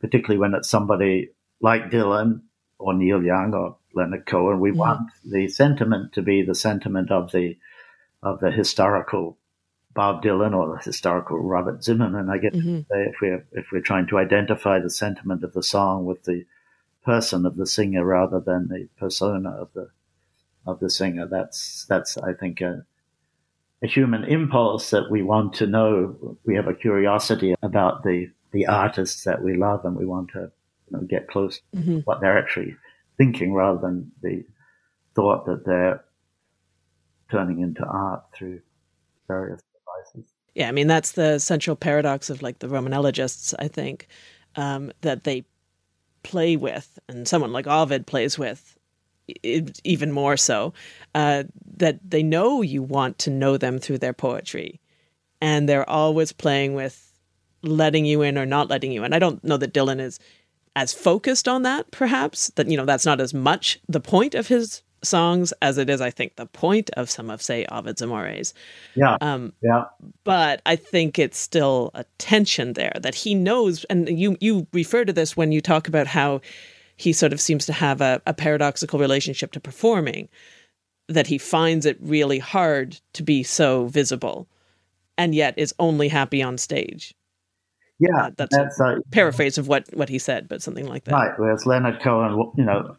particularly 0.00 0.38
when 0.38 0.54
it's 0.54 0.68
somebody 0.68 1.30
like 1.60 1.90
Dylan 1.90 2.42
or 2.78 2.94
Neil 2.94 3.22
Young 3.22 3.54
or 3.54 3.76
Leonard 3.94 4.26
Cohen, 4.26 4.60
we 4.60 4.70
mm-hmm. 4.70 4.78
want 4.78 5.10
the 5.24 5.48
sentiment 5.48 6.12
to 6.14 6.22
be 6.22 6.42
the 6.42 6.54
sentiment 6.54 7.10
of 7.10 7.32
the 7.32 7.56
of 8.22 8.40
the 8.40 8.50
historical 8.50 9.38
Bob 9.98 10.22
Dylan 10.22 10.54
or 10.54 10.76
the 10.76 10.80
historical 10.80 11.40
Robert 11.40 11.82
Zimmerman. 11.82 12.30
I 12.30 12.38
get 12.38 12.52
mm-hmm. 12.52 12.82
if 12.88 13.16
we're 13.20 13.44
if 13.50 13.72
we're 13.72 13.80
trying 13.80 14.06
to 14.06 14.18
identify 14.18 14.78
the 14.78 14.90
sentiment 14.90 15.42
of 15.42 15.54
the 15.54 15.62
song 15.64 16.04
with 16.04 16.22
the 16.22 16.46
person 17.04 17.44
of 17.44 17.56
the 17.56 17.66
singer 17.66 18.04
rather 18.04 18.38
than 18.38 18.68
the 18.68 18.88
persona 18.96 19.50
of 19.50 19.72
the 19.74 19.90
of 20.68 20.78
the 20.78 20.88
singer. 20.88 21.26
That's 21.26 21.84
that's 21.88 22.16
I 22.16 22.32
think 22.32 22.60
a, 22.60 22.86
a 23.82 23.88
human 23.88 24.22
impulse 24.22 24.90
that 24.90 25.10
we 25.10 25.20
want 25.22 25.54
to 25.54 25.66
know. 25.66 26.38
We 26.44 26.54
have 26.54 26.68
a 26.68 26.74
curiosity 26.74 27.56
about 27.60 28.04
the 28.04 28.30
the 28.52 28.68
artists 28.68 29.24
that 29.24 29.42
we 29.42 29.56
love, 29.56 29.84
and 29.84 29.96
we 29.96 30.06
want 30.06 30.30
to 30.34 30.52
you 30.92 30.96
know, 30.96 31.00
get 31.00 31.26
close 31.26 31.60
mm-hmm. 31.74 31.96
to 31.96 32.00
what 32.02 32.20
they're 32.20 32.38
actually 32.38 32.76
thinking 33.16 33.52
rather 33.52 33.80
than 33.80 34.12
the 34.22 34.44
thought 35.16 35.44
that 35.46 35.66
they're 35.66 36.04
turning 37.32 37.58
into 37.58 37.84
art 37.84 38.22
through 38.32 38.60
various 39.26 39.60
yeah, 40.58 40.68
I 40.68 40.72
mean 40.72 40.88
that's 40.88 41.12
the 41.12 41.38
central 41.38 41.76
paradox 41.76 42.30
of 42.30 42.42
like 42.42 42.58
the 42.58 42.68
Roman 42.68 42.92
elegists. 42.92 43.54
I 43.60 43.68
think 43.68 44.08
um, 44.56 44.90
that 45.02 45.22
they 45.22 45.44
play 46.24 46.56
with, 46.56 46.98
and 47.08 47.28
someone 47.28 47.52
like 47.52 47.68
Ovid 47.68 48.08
plays 48.08 48.36
with 48.36 48.76
even 49.84 50.10
more 50.10 50.36
so. 50.36 50.74
Uh, 51.14 51.44
that 51.76 52.00
they 52.04 52.24
know 52.24 52.60
you 52.60 52.82
want 52.82 53.18
to 53.18 53.30
know 53.30 53.56
them 53.56 53.78
through 53.78 53.98
their 53.98 54.12
poetry, 54.12 54.80
and 55.40 55.68
they're 55.68 55.88
always 55.88 56.32
playing 56.32 56.74
with 56.74 57.16
letting 57.62 58.04
you 58.04 58.22
in 58.22 58.36
or 58.36 58.44
not 58.44 58.68
letting 58.68 58.90
you 58.90 59.04
in. 59.04 59.12
I 59.12 59.20
don't 59.20 59.42
know 59.44 59.58
that 59.58 59.72
Dylan 59.72 60.00
is 60.00 60.18
as 60.74 60.92
focused 60.92 61.46
on 61.46 61.62
that, 61.62 61.88
perhaps 61.92 62.48
that 62.56 62.68
you 62.68 62.76
know 62.76 62.84
that's 62.84 63.06
not 63.06 63.20
as 63.20 63.32
much 63.32 63.78
the 63.88 64.00
point 64.00 64.34
of 64.34 64.48
his 64.48 64.82
songs 65.02 65.52
as 65.62 65.78
it 65.78 65.88
is, 65.88 66.00
I 66.00 66.10
think, 66.10 66.36
the 66.36 66.46
point 66.46 66.90
of 66.96 67.10
some 67.10 67.30
of, 67.30 67.40
say, 67.40 67.64
Ovid's 67.66 68.02
Amores. 68.02 68.54
Yeah. 68.94 69.16
Um, 69.20 69.52
yeah. 69.62 69.84
But 70.24 70.62
I 70.66 70.76
think 70.76 71.18
it's 71.18 71.38
still 71.38 71.90
a 71.94 72.04
tension 72.18 72.72
there 72.72 72.94
that 73.02 73.14
he 73.14 73.34
knows, 73.34 73.84
and 73.84 74.08
you 74.08 74.36
you 74.40 74.66
refer 74.72 75.04
to 75.04 75.12
this 75.12 75.36
when 75.36 75.52
you 75.52 75.60
talk 75.60 75.88
about 75.88 76.06
how 76.06 76.40
he 76.96 77.12
sort 77.12 77.32
of 77.32 77.40
seems 77.40 77.64
to 77.66 77.72
have 77.72 78.00
a, 78.00 78.20
a 78.26 78.34
paradoxical 78.34 78.98
relationship 78.98 79.52
to 79.52 79.60
performing, 79.60 80.28
that 81.08 81.28
he 81.28 81.38
finds 81.38 81.86
it 81.86 81.96
really 82.00 82.38
hard 82.38 83.00
to 83.12 83.22
be 83.22 83.42
so 83.42 83.86
visible, 83.86 84.48
and 85.16 85.34
yet 85.34 85.54
is 85.56 85.74
only 85.78 86.08
happy 86.08 86.42
on 86.42 86.58
stage. 86.58 87.14
Yeah, 88.00 88.26
uh, 88.26 88.30
that's, 88.36 88.56
that's 88.56 88.80
a 88.80 88.84
uh, 88.84 88.96
paraphrase 89.10 89.58
of 89.58 89.68
what 89.68 89.88
what 89.94 90.08
he 90.08 90.18
said, 90.18 90.48
but 90.48 90.62
something 90.62 90.86
like 90.86 91.04
that. 91.04 91.12
Right. 91.12 91.32
Whereas 91.36 91.66
Leonard 91.66 92.00
Cohen, 92.00 92.52
you 92.56 92.64
know 92.64 92.96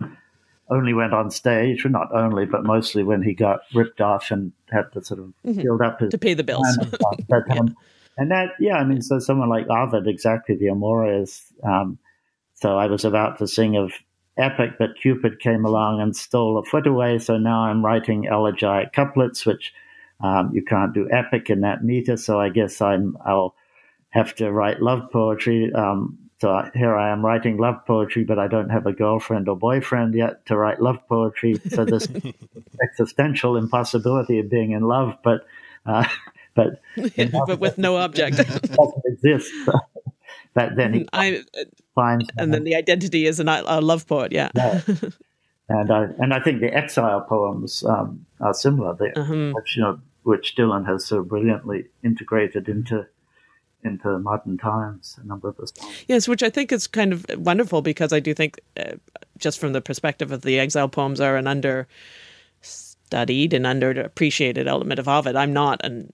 only 0.70 0.94
went 0.94 1.14
on 1.14 1.32
stage, 1.32 1.86
or 1.86 1.90
not 1.90 2.14
only, 2.14 2.46
but 2.46 2.64
mostly 2.64 3.04
when 3.04 3.22
he 3.22 3.34
got 3.34 3.62
ripped 3.74 4.02
off 4.02 4.32
and 4.32 4.52
had 4.72 4.92
to 4.94 5.04
sort 5.04 5.20
of 5.20 5.34
mm-hmm. 5.46 5.62
build 5.62 5.82
up 5.82 6.00
his 6.00 6.12
to 6.12 6.18
pay 6.18 6.34
the 6.34 6.44
bills. 6.44 6.68
yeah. 7.30 7.40
Um, 7.52 7.76
and 8.18 8.32
that, 8.32 8.50
yeah, 8.60 8.76
I 8.76 8.84
mean, 8.84 9.02
so 9.02 9.20
someone 9.20 9.50
like 9.50 9.68
Ovid, 9.70 10.08
exactly 10.08 10.56
the 10.56 10.68
Amores. 10.68 11.42
Um, 11.64 11.98
so 12.54 12.78
I 12.78 12.88
was 12.88 13.06
about 13.06 13.40
to 13.40 13.48
sing 13.48 13.78
of 13.78 13.94
epic, 14.38 14.72
but 14.78 15.00
Cupid 15.02 15.40
came 15.40 15.66
along 15.66 16.02
and 16.02 16.16
stole 16.16 16.58
a 16.58 16.64
foot 16.64 16.88
away. 16.88 17.20
So 17.20 17.38
now 17.38 17.62
I'm 17.62 17.84
writing 17.84 18.26
elegiac 18.26 18.94
couplets, 18.94 19.46
which 19.46 19.74
um, 20.22 20.52
you 20.54 20.64
can't 20.64 20.94
do 20.94 21.10
epic 21.12 21.50
in 21.50 21.62
that 21.62 21.84
meter. 21.84 22.18
So 22.18 22.40
I 22.40 22.50
guess 22.50 22.82
I'm 22.82 23.18
I'll 23.26 23.56
have 24.10 24.36
to 24.36 24.52
write 24.52 24.82
love 24.82 25.10
poetry. 25.12 25.72
Um, 25.74 26.18
so 26.42 26.70
here 26.74 26.96
I 26.96 27.12
am 27.12 27.26
writing 27.26 27.58
love 27.58 27.86
poetry, 27.86 28.24
but 28.24 28.40
I 28.40 28.48
don't 28.48 28.70
have 28.70 28.86
a 28.86 28.94
girlfriend 28.94 29.50
or 29.50 29.58
boyfriend 29.58 30.14
yet 30.14 30.46
to 30.46 30.56
write 30.56 30.82
love 30.82 31.06
poetry. 31.10 31.60
So 31.70 31.84
this 31.84 32.08
existential 32.84 33.58
impossibility 33.58 34.40
of 34.40 34.50
being 34.50 34.72
in 34.72 34.84
love, 34.84 35.18
but 35.22 35.46
uh, 35.86 36.08
but 36.56 36.82
but 37.46 37.60
with 37.60 37.78
no 37.78 37.98
object 37.98 38.38
doesn't 38.38 39.04
exist. 39.06 39.52
but 40.54 40.78
then 40.78 40.94
he 40.94 41.10
I, 41.12 41.44
finds, 41.94 42.30
and 42.38 42.54
then 42.54 42.64
the 42.64 42.76
identity 42.76 43.26
is 43.26 43.42
a, 43.42 43.64
a 43.68 43.82
love 43.82 44.08
poet. 44.08 44.32
Yeah. 44.32 44.50
yeah. 44.56 44.82
And 45.68 45.92
I 45.92 46.08
and 46.20 46.34
I 46.34 46.40
think 46.40 46.62
the 46.62 46.74
exile 46.74 47.22
poems 47.22 47.84
um, 47.84 48.26
are 48.40 48.54
similar, 48.54 48.98
uh-huh. 49.16 49.52
which 49.54 49.76
you 49.76 49.84
know 49.84 50.00
which 50.24 50.56
Dylan 50.56 50.88
has 50.88 51.06
so 51.06 51.22
brilliantly 51.22 51.86
integrated 52.02 52.70
into 52.70 53.08
into 53.84 54.20
modern 54.20 54.58
times, 54.58 55.18
a 55.22 55.26
number 55.26 55.48
of 55.48 55.58
those 55.58 55.72
poems. 55.72 56.06
Yes, 56.08 56.28
which 56.28 56.44
I 56.44 56.50
think 56.50 56.72
is 56.72 56.88
kind 56.88 57.14
of 57.14 57.26
wonderful 57.38 57.82
because 57.82 58.12
I 58.12 58.20
do 58.20 58.34
think, 58.34 58.60
uh, 58.78 58.94
just 59.38 59.60
from 59.60 59.74
the 59.74 59.82
perspective 59.82 60.32
of 60.32 60.42
the 60.42 60.60
exile 60.60 60.90
poems, 60.90 61.22
are 61.22 61.38
an 61.38 61.48
understudied 61.48 63.54
and 63.54 63.66
underappreciated 63.66 64.68
element 64.68 65.00
of 65.00 65.08
Ovid. 65.08 65.36
I'm 65.36 65.54
not 65.54 65.82
and 65.84 66.12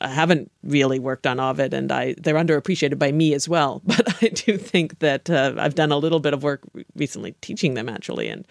I 0.00 0.08
haven't 0.08 0.50
really 0.62 0.98
worked 0.98 1.26
on 1.26 1.40
Ovid, 1.40 1.72
and 1.72 1.90
I 1.92 2.14
they're 2.18 2.34
underappreciated 2.34 2.98
by 2.98 3.12
me 3.12 3.34
as 3.34 3.48
well. 3.48 3.82
But 3.86 4.22
I 4.22 4.28
do 4.28 4.58
think 4.58 4.98
that 4.98 5.30
uh, 5.30 5.54
I've 5.58 5.74
done 5.74 5.92
a 5.92 5.98
little 5.98 6.20
bit 6.20 6.34
of 6.34 6.42
work 6.42 6.62
recently 6.94 7.34
teaching 7.40 7.74
them 7.74 7.88
actually, 7.88 8.28
and 8.28 8.46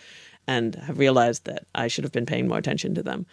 and 0.47 0.76
have 0.76 0.99
realized 0.99 1.45
that 1.45 1.66
I 1.76 1.88
should 1.88 2.03
have 2.03 2.14
been 2.14 2.26
paying 2.26 2.47
more 2.47 2.58
attention 2.58 2.95
to 2.95 3.03
them. 3.03 3.26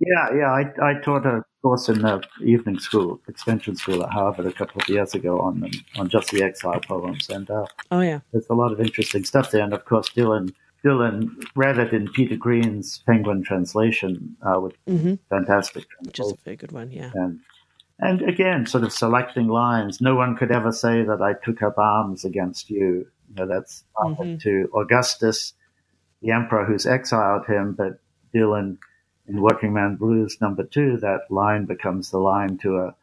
Yeah, 0.00 0.34
yeah. 0.34 0.52
I, 0.52 0.90
I 0.90 1.00
taught 1.00 1.26
a 1.26 1.42
course 1.62 1.88
in 1.88 2.02
the 2.02 2.22
evening 2.44 2.78
school, 2.78 3.20
extension 3.28 3.74
school 3.76 4.02
at 4.04 4.10
Harvard 4.10 4.46
a 4.46 4.52
couple 4.52 4.80
of 4.80 4.88
years 4.88 5.14
ago 5.14 5.40
on 5.40 5.68
on 5.96 6.08
just 6.08 6.30
the 6.30 6.42
exile 6.42 6.80
poems, 6.80 7.28
and 7.28 7.50
uh, 7.50 7.66
oh 7.90 8.00
yeah, 8.00 8.20
there's 8.32 8.48
a 8.50 8.54
lot 8.54 8.72
of 8.72 8.80
interesting 8.80 9.24
stuff 9.24 9.50
there. 9.50 9.62
And 9.62 9.72
of 9.72 9.84
course, 9.84 10.08
Dylan 10.10 10.52
Dylan 10.84 11.30
read 11.56 11.78
it 11.78 11.92
in 11.92 12.08
Peter 12.12 12.36
Green's 12.36 13.02
Penguin 13.06 13.42
translation, 13.42 14.36
uh, 14.42 14.60
which 14.60 14.76
mm-hmm. 14.88 15.14
fantastic, 15.28 15.84
which 16.00 16.20
is 16.20 16.32
a 16.32 16.36
very 16.44 16.56
good 16.56 16.72
one, 16.72 16.90
yeah. 16.90 17.10
And 17.14 17.40
and 18.00 18.22
again, 18.22 18.66
sort 18.66 18.84
of 18.84 18.92
selecting 18.92 19.48
lines. 19.48 20.00
No 20.00 20.14
one 20.14 20.36
could 20.36 20.52
ever 20.52 20.70
say 20.70 21.02
that 21.02 21.20
I 21.20 21.34
took 21.44 21.62
up 21.62 21.76
arms 21.78 22.24
against 22.24 22.70
you. 22.70 23.06
You 23.28 23.34
know, 23.34 23.46
that's 23.46 23.84
mm-hmm. 23.96 24.36
to 24.38 24.70
Augustus, 24.74 25.52
the 26.22 26.30
emperor 26.30 26.64
who's 26.64 26.86
exiled 26.86 27.46
him, 27.46 27.74
but 27.76 27.98
Dylan 28.34 28.78
in 29.28 29.42
Working 29.42 29.72
Man 29.72 29.96
Blues 29.96 30.40
number 30.40 30.64
two, 30.64 30.96
that 30.98 31.30
line 31.30 31.66
becomes 31.66 32.10
the 32.10 32.18
line 32.18 32.58
to 32.58 32.78
a, 32.78 32.94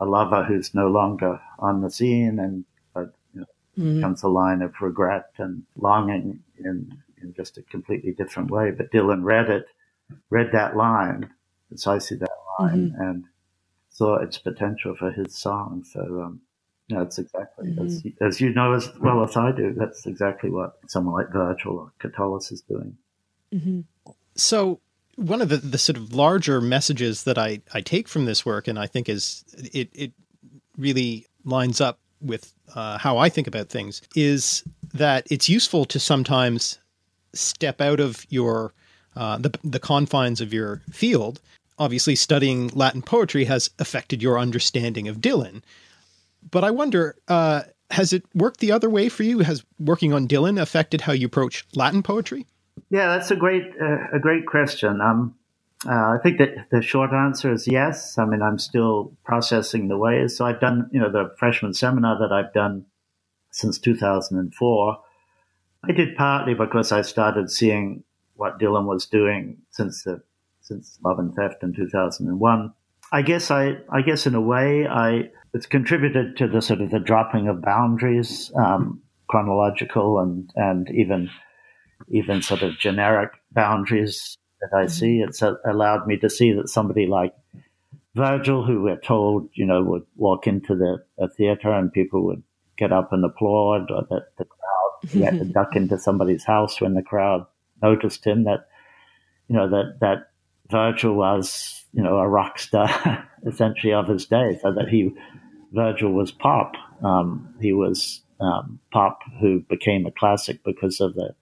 a 0.00 0.06
lover 0.06 0.44
who's 0.44 0.74
no 0.74 0.88
longer 0.88 1.40
on 1.58 1.80
the 1.80 1.90
scene 1.90 2.38
and 2.38 2.64
but 2.94 3.14
you 3.34 3.40
know, 3.40 3.46
mm-hmm. 3.78 3.96
becomes 3.96 4.22
a 4.22 4.28
line 4.28 4.62
of 4.62 4.74
regret 4.80 5.30
and 5.38 5.62
longing 5.76 6.40
in, 6.58 6.98
in 7.22 7.34
just 7.34 7.56
a 7.56 7.62
completely 7.62 8.12
different 8.12 8.50
way. 8.50 8.70
But 8.70 8.92
Dylan 8.92 9.24
read 9.24 9.48
it, 9.48 9.66
read 10.30 10.50
that 10.52 10.76
line, 10.76 11.30
precisely 11.68 12.18
that 12.18 12.30
line, 12.58 12.90
mm-hmm. 12.90 13.00
and 13.00 13.24
saw 13.88 14.16
its 14.16 14.38
potential 14.38 14.94
for 14.94 15.10
his 15.10 15.34
song. 15.34 15.84
So, 15.90 16.00
um, 16.00 16.40
you 16.88 16.96
know, 16.96 17.02
it's 17.02 17.18
exactly 17.18 17.70
mm-hmm. 17.70 17.86
as, 17.86 18.02
as 18.20 18.40
you 18.40 18.52
know 18.52 18.74
as 18.74 18.90
well 19.00 19.22
as 19.24 19.36
I 19.36 19.52
do. 19.52 19.72
That's 19.74 20.04
exactly 20.06 20.50
what 20.50 20.78
someone 20.88 21.14
like 21.14 21.32
Virgil 21.32 21.78
or 21.78 21.92
Catullus 21.98 22.52
is 22.52 22.60
doing. 22.60 22.96
Mm-hmm. 23.54 23.80
So, 24.34 24.80
one 25.16 25.42
of 25.42 25.48
the, 25.48 25.58
the 25.58 25.78
sort 25.78 25.96
of 25.96 26.14
larger 26.14 26.60
messages 26.60 27.24
that 27.24 27.38
I, 27.38 27.60
I 27.74 27.80
take 27.80 28.08
from 28.08 28.24
this 28.24 28.46
work, 28.46 28.68
and 28.68 28.78
I 28.78 28.86
think 28.86 29.08
is 29.08 29.44
it, 29.72 29.90
it 29.92 30.12
really 30.78 31.26
lines 31.44 31.80
up 31.80 31.98
with 32.20 32.52
uh, 32.74 32.98
how 32.98 33.18
I 33.18 33.28
think 33.28 33.46
about 33.46 33.68
things, 33.68 34.00
is 34.14 34.64
that 34.94 35.26
it's 35.30 35.48
useful 35.48 35.84
to 35.86 35.98
sometimes 35.98 36.78
step 37.34 37.80
out 37.80 38.00
of 38.00 38.26
your 38.30 38.72
uh, 39.16 39.38
the 39.38 39.50
the 39.64 39.80
confines 39.80 40.40
of 40.40 40.52
your 40.52 40.80
field. 40.90 41.40
Obviously, 41.78 42.14
studying 42.14 42.68
Latin 42.68 43.02
poetry 43.02 43.44
has 43.46 43.70
affected 43.78 44.22
your 44.22 44.38
understanding 44.38 45.08
of 45.08 45.16
Dylan, 45.20 45.62
But 46.50 46.64
I 46.64 46.70
wonder, 46.70 47.16
uh, 47.28 47.62
has 47.90 48.12
it 48.12 48.24
worked 48.34 48.60
the 48.60 48.72
other 48.72 48.90
way 48.90 49.08
for 49.08 49.22
you? 49.22 49.40
Has 49.40 49.64
working 49.78 50.12
on 50.12 50.26
Dylan 50.26 50.60
affected 50.60 51.02
how 51.02 51.12
you 51.12 51.26
approach 51.26 51.64
Latin 51.74 52.02
poetry? 52.02 52.46
Yeah, 52.92 53.16
that's 53.16 53.30
a 53.30 53.36
great 53.36 53.72
uh, 53.80 54.14
a 54.14 54.18
great 54.18 54.44
question. 54.44 55.00
Um, 55.00 55.34
uh, 55.88 56.10
I 56.12 56.18
think 56.22 56.36
that 56.36 56.66
the 56.70 56.82
short 56.82 57.10
answer 57.12 57.50
is 57.50 57.66
yes. 57.66 58.18
I 58.18 58.26
mean, 58.26 58.42
I'm 58.42 58.58
still 58.58 59.14
processing 59.24 59.88
the 59.88 59.96
ways. 59.96 60.36
So 60.36 60.44
I've 60.44 60.60
done, 60.60 60.90
you 60.92 61.00
know, 61.00 61.10
the 61.10 61.34
freshman 61.38 61.72
seminar 61.72 62.18
that 62.18 62.34
I've 62.34 62.52
done 62.52 62.84
since 63.50 63.78
2004. 63.78 64.98
I 65.84 65.92
did 65.92 66.14
partly 66.16 66.52
because 66.52 66.92
I 66.92 67.00
started 67.00 67.50
seeing 67.50 68.04
what 68.34 68.60
Dylan 68.60 68.84
was 68.84 69.06
doing 69.06 69.56
since 69.70 70.04
the 70.04 70.22
since 70.60 70.98
Love 71.02 71.18
and 71.18 71.34
Theft 71.34 71.62
in 71.62 71.72
2001. 71.72 72.74
I 73.10 73.22
guess 73.22 73.50
I, 73.50 73.78
I 73.90 74.02
guess 74.02 74.26
in 74.26 74.34
a 74.34 74.40
way, 74.40 74.86
I 74.86 75.30
it's 75.54 75.64
contributed 75.64 76.36
to 76.36 76.46
the 76.46 76.60
sort 76.60 76.82
of 76.82 76.90
the 76.90 77.00
dropping 77.00 77.48
of 77.48 77.62
boundaries, 77.62 78.52
um, 78.54 79.00
chronological 79.28 80.18
and 80.18 80.52
and 80.56 80.90
even 80.90 81.30
even 82.08 82.42
sort 82.42 82.62
of 82.62 82.78
generic 82.78 83.30
boundaries 83.52 84.36
that 84.60 84.76
I 84.76 84.86
see. 84.86 85.18
Mm-hmm. 85.18 85.28
It's 85.28 85.42
allowed 85.64 86.06
me 86.06 86.16
to 86.18 86.30
see 86.30 86.52
that 86.52 86.68
somebody 86.68 87.06
like 87.06 87.34
Virgil, 88.14 88.64
who 88.64 88.82
we're 88.82 89.00
told, 89.00 89.48
you 89.54 89.64
know, 89.64 89.82
would 89.82 90.04
walk 90.16 90.46
into 90.46 90.74
the 90.74 91.02
a 91.18 91.28
theater 91.28 91.72
and 91.72 91.92
people 91.92 92.24
would 92.26 92.42
get 92.76 92.92
up 92.92 93.12
and 93.12 93.24
applaud, 93.24 93.90
or 93.90 94.02
that 94.10 94.36
the 94.36 94.44
crowd 94.44 95.08
he 95.10 95.22
had 95.22 95.38
to 95.38 95.44
duck 95.44 95.74
into 95.76 95.98
somebody's 95.98 96.44
house 96.44 96.80
when 96.80 96.94
the 96.94 97.02
crowd 97.02 97.46
noticed 97.82 98.26
him. 98.26 98.44
That 98.44 98.68
you 99.48 99.56
know 99.56 99.68
that 99.70 100.00
that 100.00 100.30
Virgil 100.70 101.14
was, 101.14 101.84
you 101.92 102.02
know, 102.02 102.18
a 102.18 102.28
rock 102.28 102.58
star 102.58 103.28
essentially 103.46 103.94
of 103.94 104.08
his 104.08 104.26
day, 104.26 104.58
so 104.60 104.72
that 104.72 104.88
he 104.88 105.14
Virgil 105.72 106.12
was 106.12 106.30
pop. 106.30 106.74
Um, 107.02 107.54
he 107.60 107.72
was 107.72 108.20
um, 108.40 108.78
pop 108.92 109.20
who 109.40 109.60
became 109.60 110.04
a 110.04 110.10
classic 110.10 110.62
because 110.64 111.00
of 111.00 111.14
the 111.14 111.34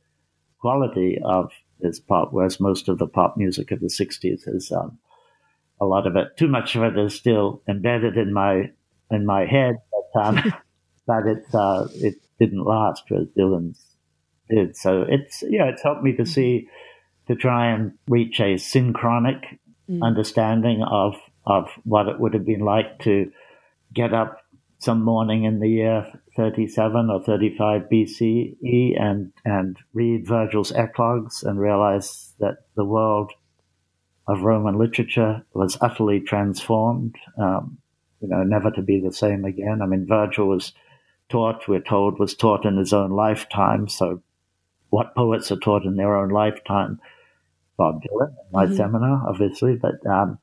quality 0.61 1.19
of 1.25 1.51
his 1.83 1.99
pop, 1.99 2.33
whereas 2.33 2.61
most 2.61 2.89
of 2.89 2.99
the 2.99 3.07
pop 3.07 3.37
music 3.37 3.71
of 3.71 3.81
the 3.81 3.87
60s 3.87 4.43
is 4.47 4.73
um, 4.73 4.99
a 5.81 5.87
lot 5.87 6.07
of 6.07 6.17
it, 6.17 6.37
too 6.37 6.49
much 6.49 6.77
of 6.77 6.83
it 6.83 6.99
is 6.99 7.15
still 7.15 7.63
embedded 7.69 8.17
in 8.17 8.33
my 8.33 8.71
in 9.11 9.27
my 9.27 9.45
head, 9.45 9.77
but, 9.93 10.23
um, 10.23 10.53
but 11.07 11.27
it, 11.27 11.45
uh, 11.53 11.89
it 11.95 12.15
didn't 12.39 12.65
last 12.65 13.03
as 13.11 13.27
Dylan's 13.37 13.83
did. 14.49 14.77
So 14.77 15.05
it's, 15.09 15.43
yeah, 15.49 15.65
it's 15.65 15.83
helped 15.83 16.03
me 16.03 16.13
to 16.15 16.27
see, 16.27 16.69
to 17.27 17.35
try 17.35 17.73
and 17.73 17.93
reach 18.09 18.41
a 18.41 18.57
synchronic 18.57 19.59
mm. 19.89 20.03
understanding 20.03 20.83
of, 20.83 21.15
of 21.45 21.69
what 21.85 22.09
it 22.09 22.21
would 22.21 22.35
have 22.35 22.47
been 22.47 22.61
like 22.61 23.01
to 23.01 23.33
get 23.93 24.15
up 24.15 24.39
some 24.81 25.03
morning 25.03 25.45
in 25.45 25.61
the 25.61 25.68
year 25.68 26.11
37 26.37 27.11
or 27.11 27.22
35 27.22 27.83
BCE 27.93 29.01
and, 29.01 29.31
and 29.45 29.76
read 29.93 30.26
Virgil's 30.26 30.72
Eclogues 30.72 31.43
and 31.43 31.61
realize 31.61 32.33
that 32.41 32.57
the 32.76 32.85
world 32.85 33.31
of 34.26 34.41
Roman 34.41 34.78
literature 34.78 35.45
was 35.53 35.76
utterly 35.83 36.20
transformed, 36.20 37.14
um, 37.37 37.76
you 38.22 38.28
know, 38.28 38.43
never 38.43 38.70
to 38.70 38.81
be 38.81 39.01
the 39.01 39.12
same 39.12 39.45
again. 39.45 39.83
I 39.83 39.87
mean, 39.87 40.07
Virgil 40.07 40.49
was 40.49 40.72
taught, 41.28 41.68
we're 41.68 41.81
told, 41.81 42.18
was 42.18 42.35
taught 42.35 42.64
in 42.64 42.78
his 42.78 42.95
own 42.95 43.11
lifetime. 43.11 43.87
So 43.87 44.22
what 44.89 45.14
poets 45.14 45.53
are 45.53 45.59
taught 45.59 45.85
in 45.85 45.97
their 45.97 46.16
own 46.16 46.31
lifetime? 46.31 47.01
Bob 47.76 48.03
Dylan, 48.03 48.35
my 48.51 48.64
mm-hmm. 48.64 48.76
seminar, 48.76 49.28
obviously, 49.28 49.76
but 49.76 50.07
um, 50.07 50.39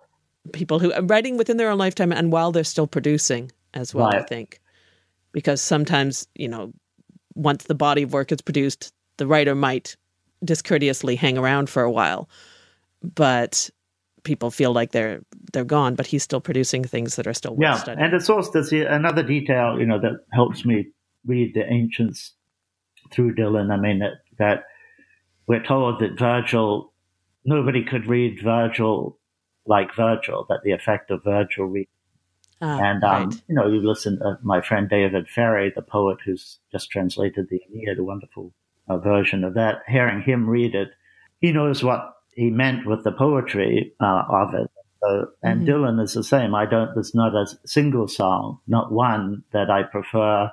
people 0.54 0.78
who 0.78 0.94
are 0.94 1.04
writing 1.04 1.38
within 1.38 1.58
their 1.58 1.72
own 1.72 1.78
lifetime 1.80 2.12
and 2.12 2.32
while 2.32 2.52
they're 2.52 2.64
still 2.64 2.88
producing 2.88 3.52
as 3.78 3.94
well, 3.94 4.08
right. 4.08 4.22
I 4.22 4.24
think. 4.24 4.60
Because 5.32 5.62
sometimes, 5.62 6.28
you 6.36 6.48
know, 6.48 6.74
once 7.36 7.66
the 7.66 7.76
body 7.76 8.04
of 8.04 8.14
work 8.14 8.32
is 8.32 8.42
produced, 8.42 8.92
the 9.18 9.28
writer 9.28 9.56
might 9.56 9.96
discourteously 10.44 11.16
hang 11.16 11.38
around 11.38 11.70
for 11.70 11.84
a 11.84 11.92
while. 11.92 12.30
But 13.04 13.70
people 14.24 14.52
feel 14.52 14.74
like 14.74 14.92
they're 14.92 15.22
they're 15.54 15.64
gone, 15.64 15.96
but 15.96 16.08
he's 16.08 16.24
still 16.24 16.42
producing 16.42 16.84
things 16.84 17.16
that 17.16 17.28
are 17.28 17.34
still 17.34 17.56
worth 17.56 17.62
yeah. 17.62 17.76
studying. 17.78 18.06
And 18.06 18.14
it's 18.14 18.30
also 18.30 18.52
there's 18.52 18.72
another 18.74 19.24
detail, 19.24 19.80
you 19.80 19.86
know, 19.86 20.00
that 20.00 20.26
helps 20.34 20.66
me 20.66 20.88
read 21.26 21.54
the 21.54 21.72
ancients 21.72 22.34
through 23.12 23.36
Dylan. 23.36 23.72
I 23.72 23.78
mean 23.78 24.00
that 24.00 24.14
that 24.40 24.66
we're 25.48 25.64
told 25.64 26.00
that 26.00 26.20
Virgil 26.20 26.94
nobody 27.46 27.84
could 27.84 28.08
read 28.08 28.42
Virgil 28.44 29.18
like 29.66 29.96
Virgil, 29.96 30.46
that 30.50 30.62
the 30.64 30.72
effect 30.72 31.12
of 31.12 31.24
Virgil 31.24 31.66
reading 31.66 31.88
Ah, 32.62 32.80
and, 32.82 33.04
um, 33.04 33.30
right. 33.30 33.42
you 33.48 33.56
know, 33.56 33.68
you 33.68 33.88
listen 33.88 34.18
to 34.20 34.38
my 34.42 34.62
friend 34.62 34.90
David 34.90 35.30
Ferry, 35.30 35.72
the 35.76 35.82
poet 35.82 36.18
who's 36.26 36.58
just 36.72 36.90
translated 36.90 37.48
the 37.50 37.62
Aeneid, 37.72 38.00
a 38.00 38.04
wonderful 38.04 38.52
uh, 38.88 38.98
version 38.98 39.44
of 39.44 39.54
that, 39.54 39.84
hearing 39.88 40.22
him 40.22 40.50
read 40.50 40.74
it, 40.74 40.90
he 41.40 41.52
knows 41.52 41.84
what 41.84 42.16
he 42.34 42.50
meant 42.50 42.86
with 42.86 43.04
the 43.04 43.12
poetry 43.12 43.94
uh, 44.00 44.24
of 44.30 44.54
it. 44.54 44.72
So, 45.04 45.28
and 45.44 45.62
mm-hmm. 45.62 45.70
Dylan 45.70 46.02
is 46.02 46.14
the 46.14 46.24
same. 46.24 46.56
I 46.56 46.66
don't, 46.66 46.94
there's 46.96 47.14
not 47.14 47.36
a 47.36 47.46
single 47.66 48.08
song, 48.08 48.60
not 48.68 48.92
one 48.92 49.44
that 49.52 49.70
I 49.70 49.84
prefer, 49.84 50.52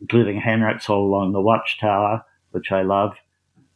including 0.00 0.40
Hendrix's 0.40 0.88
All 0.88 1.06
Along 1.06 1.32
the 1.32 1.40
Watchtower, 1.40 2.24
which 2.50 2.72
I 2.72 2.82
love. 2.82 3.14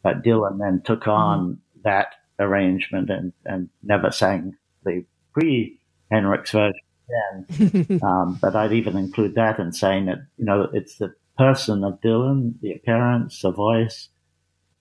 But 0.02 0.22
Dylan 0.22 0.58
then 0.58 0.82
took 0.84 1.02
mm-hmm. 1.02 1.10
on 1.10 1.40
mm-hmm. 1.40 1.80
that 1.84 2.14
arrangement 2.40 3.10
and, 3.10 3.32
and 3.44 3.68
never 3.82 4.10
sang 4.10 4.56
the 4.84 5.04
pre 5.32 5.78
Hendrix's 6.10 6.52
version. 6.52 6.80
um, 8.02 8.38
but 8.40 8.54
I'd 8.54 8.72
even 8.72 8.96
include 8.96 9.34
that 9.34 9.58
in 9.58 9.72
saying 9.72 10.06
that, 10.06 10.18
you 10.36 10.44
know, 10.44 10.68
it's 10.72 10.96
the 10.96 11.14
person 11.36 11.84
of 11.84 12.00
Dylan, 12.00 12.60
the 12.60 12.72
appearance, 12.72 13.40
the 13.40 13.50
voice, 13.50 14.08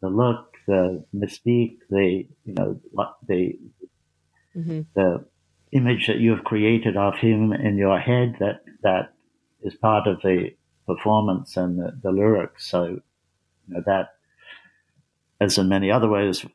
the 0.01 0.09
look, 0.09 0.55
the 0.67 1.03
mystique, 1.15 1.77
the, 1.89 2.27
you 2.45 2.53
know, 2.53 2.79
the, 3.27 3.57
mm-hmm. 4.55 4.81
the 4.95 5.25
image 5.71 6.07
that 6.07 6.17
you 6.17 6.31
have 6.31 6.43
created 6.43 6.97
of 6.97 7.15
him 7.15 7.53
in 7.53 7.77
your 7.77 7.99
head 7.99 8.35
that, 8.39 8.61
that 8.83 9.13
is 9.63 9.75
part 9.75 10.07
of 10.07 10.21
the 10.21 10.51
performance 10.85 11.57
and 11.57 11.79
the, 11.79 11.97
the 12.03 12.11
lyrics. 12.11 12.67
So, 12.67 12.85
you 12.85 13.01
know, 13.67 13.83
that, 13.85 14.15
as 15.39 15.57
in 15.57 15.69
many 15.69 15.91
other 15.91 16.09
ways, 16.09 16.45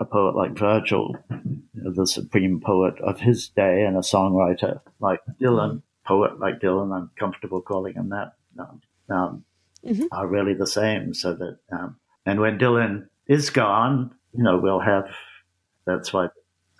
a 0.00 0.04
poet 0.04 0.34
like 0.34 0.58
Virgil, 0.58 1.14
the 1.74 2.06
supreme 2.06 2.60
poet 2.60 2.94
of 3.00 3.20
his 3.20 3.48
day, 3.48 3.84
and 3.84 3.96
a 3.96 4.00
songwriter 4.00 4.80
like 4.98 5.20
Dylan, 5.40 5.82
poet 6.06 6.40
like 6.40 6.60
Dylan, 6.60 6.96
I'm 6.96 7.10
comfortable 7.18 7.60
calling 7.60 7.94
him 7.94 8.08
that, 8.08 8.32
um, 8.58 8.80
um, 9.10 9.44
mm-hmm. 9.86 10.06
are 10.10 10.26
really 10.26 10.54
the 10.54 10.66
same. 10.66 11.14
So 11.14 11.34
that, 11.34 11.58
um, 11.70 11.96
and 12.26 12.40
when 12.40 12.58
Dylan 12.58 13.08
is 13.26 13.50
gone, 13.50 14.14
you 14.32 14.42
know, 14.42 14.58
we'll 14.58 14.80
have, 14.80 15.04
that's 15.86 16.12
why 16.12 16.28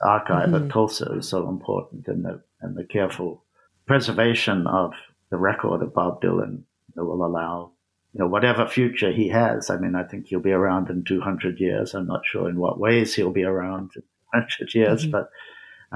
the 0.01 0.09
archive 0.09 0.49
mm-hmm. 0.49 0.65
at 0.67 0.71
Tulsa 0.71 1.13
is 1.19 1.29
so 1.29 1.49
important 1.49 2.09
and 2.09 2.25
the, 2.25 2.43
and 2.63 2.77
the 2.77 2.85
careful 2.85 3.45
preservation 3.87 4.67
of 4.67 4.93
the 5.31 5.37
record 5.37 5.83
of 5.83 5.95
Bob 5.95 6.23
Dylan 6.23 6.63
that 6.95 7.05
will 7.05 7.25
allow 7.25 7.73
you 8.13 8.19
know, 8.19 8.27
whatever 8.27 8.67
future 8.67 9.13
he 9.13 9.29
has. 9.29 9.71
I 9.71 9.79
mean, 9.79 9.95
I 9.95 10.03
think 10.03 10.27
he'll 10.27 10.41
be 10.41 10.53
around 10.53 10.91
in 10.91 11.05
200 11.05 11.61
years. 11.61 11.95
I'm 11.95 12.07
not 12.07 12.27
sure 12.27 12.49
in 12.49 12.59
what 12.59 12.81
ways 12.81 13.15
he'll 13.15 13.31
be 13.31 13.45
around 13.45 13.93
in 13.95 14.03
200 14.33 14.75
years, 14.75 15.07
mm-hmm. 15.07 15.11
but 15.13 15.31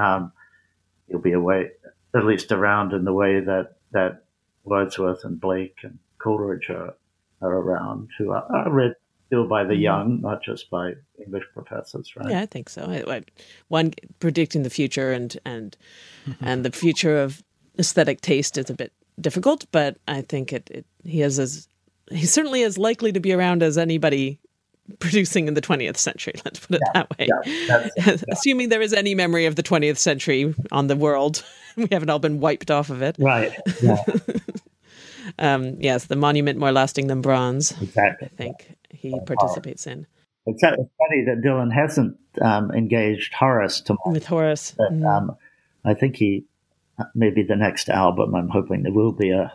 um, 0.01 0.33
he'll 1.09 1.19
be 1.19 1.33
away, 1.33 1.71
at 2.15 2.25
least 2.25 2.53
around 2.53 2.93
in 2.93 3.05
the 3.05 3.13
way 3.13 3.41
that, 3.41 3.77
that 3.93 4.25
Wordsworth 4.65 5.25
and 5.25 5.41
Blake 5.41 5.79
and 5.83 5.99
Coleridge 6.19 6.71
are, 6.71 6.95
are 7.43 7.53
around, 7.53 8.11
who 8.17 8.31
are, 8.31 8.45
are 8.51 8.71
read 8.71 8.95
still 9.27 9.47
by 9.49 9.65
the 9.65 9.75
mm-hmm. 9.75 9.83
young, 9.83 10.21
not 10.21 10.43
just 10.43 10.71
by 10.71 10.93
English 11.19 11.45
professors, 11.53 12.15
right? 12.17 12.31
Yeah, 12.31 12.43
I 12.43 12.47
think 12.47 12.69
so. 12.69 12.85
I, 12.85 13.17
I, 13.17 13.23
one 13.69 13.93
predicting 14.21 14.63
the 14.63 14.71
future 14.71 15.13
and 15.13 15.37
and 15.45 15.77
mm-hmm. 16.27 16.45
and 16.45 16.65
the 16.65 16.71
future 16.71 17.21
of 17.21 17.43
aesthetic 17.79 18.21
taste 18.21 18.57
is 18.57 18.71
a 18.71 18.75
bit 18.75 18.93
difficult, 19.21 19.67
but 19.73 19.97
I 20.07 20.23
think 20.23 20.53
it, 20.53 20.71
it 20.71 20.87
he 21.03 21.21
has 21.21 21.39
as 21.39 21.69
he's 22.11 22.33
certainly 22.33 22.63
as 22.63 22.79
likely 22.79 23.13
to 23.13 23.21
be 23.21 23.33
around 23.33 23.63
as 23.63 23.79
anybody 23.79 24.39
producing 24.99 25.49
in 25.49 25.55
the 25.55 25.63
20th 25.63 25.97
century 25.97 26.35
let's 26.45 26.61
put 26.61 26.77
it 26.77 26.83
yeah, 26.87 26.93
that 26.93 27.19
way. 27.19 27.29
yeah, 27.47 27.89
yeah. 27.97 28.17
assuming 28.31 28.69
there 28.69 28.83
is 28.83 28.93
any 28.93 29.15
memory 29.15 29.47
of 29.47 29.57
the 29.57 29.63
20th 29.63 29.97
century 29.97 30.55
on 30.73 30.89
the 30.89 30.97
world 30.97 31.45
we 31.77 31.89
haven't 31.91 32.11
all 32.11 32.19
been 32.19 32.39
wiped 32.39 32.71
off 32.71 32.91
of 32.91 33.03
it. 33.03 33.17
Right 33.19 33.57
um, 35.39 35.77
yes 35.81 36.07
the 36.07 36.17
monument 36.17 36.59
more 36.59 36.73
lasting 36.73 37.07
than 37.07 37.23
bronze 37.23 37.71
exactly. 37.81 38.29
I 38.33 38.37
think 38.37 38.77
he 38.91 39.19
participates 39.27 39.87
in. 39.87 40.07
It's, 40.47 40.61
funny 40.61 41.25
that 41.25 41.41
dylan 41.43 41.73
hasn't 41.73 42.19
um, 42.43 42.71
engaged 42.73 43.33
horace 43.33 43.81
to 43.83 43.97
with 44.05 44.27
horace 44.27 44.75
but, 44.77 44.93
mm. 44.93 45.07
um, 45.07 45.37
i 45.87 45.95
think 45.95 46.17
he 46.17 46.45
maybe 47.15 47.43
the 47.43 47.57
next 47.57 47.89
album. 47.89 48.35
I'm 48.35 48.49
hoping 48.49 48.83
there 48.83 48.93
will 48.93 49.13
be 49.13 49.31
a 49.31 49.53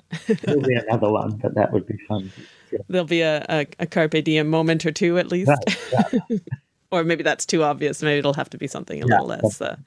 will 0.47 0.61
be 0.61 0.75
another 0.87 1.09
one, 1.09 1.37
but 1.37 1.55
that 1.55 1.71
would 1.71 1.85
be 1.85 1.97
fun. 2.07 2.31
Yeah. 2.71 2.79
There'll 2.87 3.07
be 3.07 3.21
a, 3.21 3.45
a, 3.49 3.67
a, 3.79 3.87
carpe 3.87 4.23
diem 4.23 4.49
moment 4.49 4.85
or 4.85 4.91
two 4.91 5.17
at 5.17 5.31
least, 5.31 5.49
right, 5.49 6.17
yeah. 6.29 6.37
or 6.91 7.03
maybe 7.03 7.23
that's 7.23 7.45
too 7.45 7.63
obvious. 7.63 8.03
Maybe 8.03 8.19
it'll 8.19 8.33
have 8.33 8.49
to 8.51 8.57
be 8.57 8.67
something 8.67 9.01
a 9.01 9.07
yeah, 9.07 9.21
little 9.21 9.27
less 9.27 9.61
uh, 9.61 9.77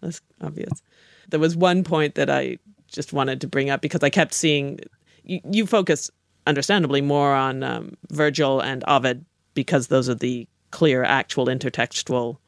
less 0.00 0.20
obvious. 0.40 0.82
There 1.28 1.40
was 1.40 1.56
one 1.56 1.84
point 1.84 2.14
that 2.14 2.30
I 2.30 2.58
just 2.88 3.12
wanted 3.12 3.40
to 3.42 3.46
bring 3.46 3.70
up 3.70 3.80
because 3.80 4.02
I 4.02 4.10
kept 4.10 4.34
seeing 4.34 4.80
you, 5.24 5.40
you 5.50 5.66
focus 5.66 6.10
understandably 6.46 7.00
more 7.00 7.34
on 7.34 7.62
um, 7.62 7.96
Virgil 8.10 8.60
and 8.60 8.82
Ovid 8.88 9.24
because 9.54 9.88
those 9.88 10.08
are 10.08 10.14
the 10.14 10.48
clear 10.70 11.02
actual 11.04 11.46
intertextual 11.46 12.38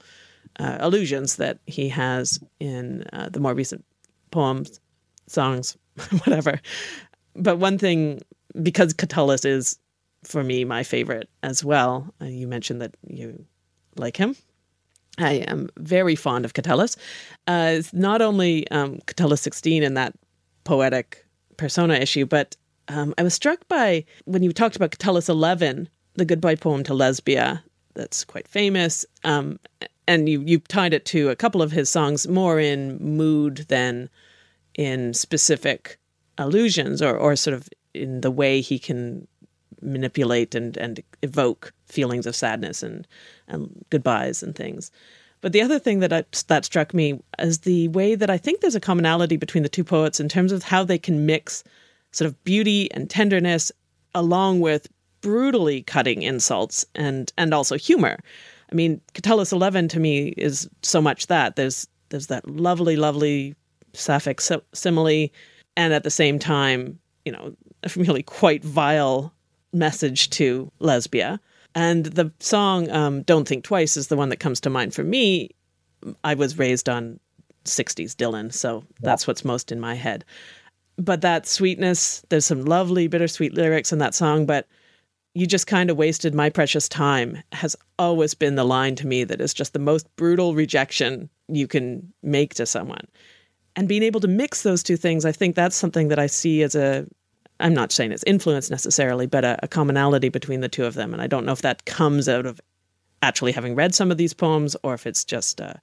uh, 0.58 0.78
allusions 0.80 1.36
that 1.36 1.58
he 1.66 1.88
has 1.88 2.38
in 2.60 3.04
uh, 3.12 3.28
the 3.28 3.40
more 3.40 3.54
recent 3.54 3.84
poems, 4.32 4.80
songs, 5.28 5.76
whatever. 6.24 6.60
But 7.36 7.58
one 7.58 7.78
thing, 7.78 8.20
because 8.60 8.92
Catullus 8.92 9.44
is 9.44 9.78
for 10.24 10.42
me 10.42 10.64
my 10.64 10.82
favorite 10.82 11.28
as 11.42 11.64
well. 11.64 12.12
You 12.20 12.46
mentioned 12.46 12.80
that 12.82 12.94
you 13.06 13.44
like 13.96 14.16
him. 14.16 14.36
I 15.18 15.34
am 15.46 15.68
very 15.76 16.16
fond 16.16 16.44
of 16.44 16.54
Catullus. 16.54 16.96
Uh, 17.46 17.74
it's 17.74 17.92
not 17.92 18.22
only 18.22 18.68
um, 18.70 18.98
Catullus 19.06 19.42
16 19.42 19.82
in 19.82 19.94
that 19.94 20.14
poetic 20.64 21.26
persona 21.56 21.94
issue, 21.94 22.24
but 22.24 22.56
um, 22.88 23.14
I 23.18 23.22
was 23.22 23.34
struck 23.34 23.66
by 23.68 24.04
when 24.24 24.42
you 24.42 24.52
talked 24.52 24.76
about 24.76 24.90
Catullus 24.90 25.28
11, 25.28 25.88
the 26.14 26.24
goodbye 26.24 26.54
poem 26.54 26.82
to 26.84 26.94
Lesbia, 26.94 27.62
that's 27.94 28.24
quite 28.24 28.48
famous. 28.48 29.04
Um, 29.24 29.58
and 30.06 30.28
you, 30.28 30.42
you 30.42 30.58
tied 30.58 30.94
it 30.94 31.04
to 31.06 31.30
a 31.30 31.36
couple 31.36 31.62
of 31.62 31.72
his 31.72 31.88
songs 31.88 32.26
more 32.26 32.58
in 32.58 32.98
mood 32.98 33.66
than 33.68 34.08
in 34.74 35.14
specific 35.14 35.98
allusions 36.38 37.02
or, 37.02 37.16
or 37.16 37.36
sort 37.36 37.54
of 37.54 37.68
in 37.94 38.20
the 38.22 38.30
way 38.30 38.60
he 38.60 38.78
can 38.78 39.26
manipulate 39.80 40.54
and, 40.54 40.76
and 40.76 41.02
evoke 41.22 41.72
feelings 41.86 42.26
of 42.26 42.36
sadness 42.36 42.82
and, 42.82 43.06
and 43.48 43.84
goodbyes 43.90 44.42
and 44.42 44.54
things. 44.54 44.90
But 45.40 45.52
the 45.52 45.62
other 45.62 45.78
thing 45.78 45.98
that 45.98 46.12
I, 46.12 46.24
that 46.46 46.64
struck 46.64 46.94
me 46.94 47.20
is 47.38 47.60
the 47.60 47.88
way 47.88 48.14
that 48.14 48.30
I 48.30 48.38
think 48.38 48.60
there's 48.60 48.76
a 48.76 48.80
commonality 48.80 49.36
between 49.36 49.64
the 49.64 49.68
two 49.68 49.84
poets 49.84 50.20
in 50.20 50.28
terms 50.28 50.52
of 50.52 50.62
how 50.62 50.84
they 50.84 50.98
can 50.98 51.26
mix 51.26 51.64
sort 52.12 52.26
of 52.26 52.42
beauty 52.44 52.90
and 52.92 53.10
tenderness 53.10 53.72
along 54.14 54.60
with 54.60 54.88
brutally 55.20 55.82
cutting 55.82 56.22
insults 56.22 56.84
and 56.94 57.32
and 57.36 57.52
also 57.54 57.76
humor. 57.76 58.18
I 58.72 58.74
mean, 58.74 59.02
Catullus 59.12 59.52
11 59.52 59.88
to 59.88 60.00
me 60.00 60.28
is 60.38 60.68
so 60.82 61.02
much 61.02 61.26
that 61.26 61.56
there's 61.56 61.86
there's 62.08 62.28
that 62.28 62.48
lovely, 62.48 62.96
lovely 62.96 63.54
sapphic 63.92 64.40
simile, 64.40 65.28
and 65.76 65.92
at 65.92 66.04
the 66.04 66.10
same 66.10 66.38
time, 66.38 66.98
you 67.24 67.32
know, 67.32 67.54
a 67.82 67.90
really 67.96 68.22
quite 68.22 68.64
vile 68.64 69.32
message 69.72 70.30
to 70.30 70.70
Lesbia. 70.78 71.40
And 71.74 72.06
the 72.06 72.30
song 72.38 72.90
um, 72.90 73.22
Don't 73.22 73.48
Think 73.48 73.64
Twice 73.64 73.96
is 73.96 74.08
the 74.08 74.16
one 74.16 74.28
that 74.28 74.40
comes 74.40 74.60
to 74.60 74.70
mind 74.70 74.94
for 74.94 75.04
me. 75.04 75.50
I 76.24 76.34
was 76.34 76.58
raised 76.58 76.88
on 76.88 77.18
60s 77.64 78.14
Dylan, 78.14 78.52
so 78.52 78.84
that's 79.00 79.26
what's 79.26 79.44
most 79.44 79.72
in 79.72 79.80
my 79.80 79.94
head. 79.94 80.24
But 80.96 81.22
that 81.22 81.46
sweetness, 81.46 82.22
there's 82.28 82.44
some 82.44 82.64
lovely 82.64 83.08
bittersweet 83.08 83.54
lyrics 83.54 83.92
in 83.92 83.98
that 84.00 84.14
song, 84.14 84.44
but 84.44 84.66
you 85.34 85.46
just 85.46 85.66
kind 85.66 85.90
of 85.90 85.96
wasted 85.96 86.34
my 86.34 86.50
precious 86.50 86.88
time 86.88 87.42
has 87.52 87.74
always 87.98 88.34
been 88.34 88.54
the 88.54 88.64
line 88.64 88.94
to 88.96 89.06
me 89.06 89.24
that 89.24 89.40
is 89.40 89.54
just 89.54 89.72
the 89.72 89.78
most 89.78 90.06
brutal 90.16 90.54
rejection 90.54 91.30
you 91.48 91.66
can 91.66 92.12
make 92.22 92.54
to 92.54 92.66
someone. 92.66 93.06
And 93.74 93.88
being 93.88 94.02
able 94.02 94.20
to 94.20 94.28
mix 94.28 94.62
those 94.62 94.82
two 94.82 94.98
things, 94.98 95.24
I 95.24 95.32
think 95.32 95.54
that's 95.54 95.76
something 95.76 96.08
that 96.08 96.18
I 96.18 96.26
see 96.26 96.62
as 96.62 96.74
a 96.74 97.06
I'm 97.60 97.74
not 97.74 97.92
saying 97.92 98.12
it's 98.12 98.24
influence 98.24 98.70
necessarily, 98.70 99.26
but 99.26 99.44
a, 99.44 99.58
a 99.62 99.68
commonality 99.68 100.28
between 100.28 100.60
the 100.60 100.68
two 100.68 100.84
of 100.84 100.94
them. 100.94 101.12
And 101.12 101.22
I 101.22 101.28
don't 101.28 101.46
know 101.46 101.52
if 101.52 101.62
that 101.62 101.84
comes 101.84 102.28
out 102.28 102.44
of 102.44 102.60
actually 103.22 103.52
having 103.52 103.74
read 103.76 103.94
some 103.94 104.10
of 104.10 104.16
these 104.16 104.34
poems 104.34 104.76
or 104.82 104.94
if 104.94 105.06
it's 105.06 105.24
just 105.24 105.60
uh, 105.60 105.74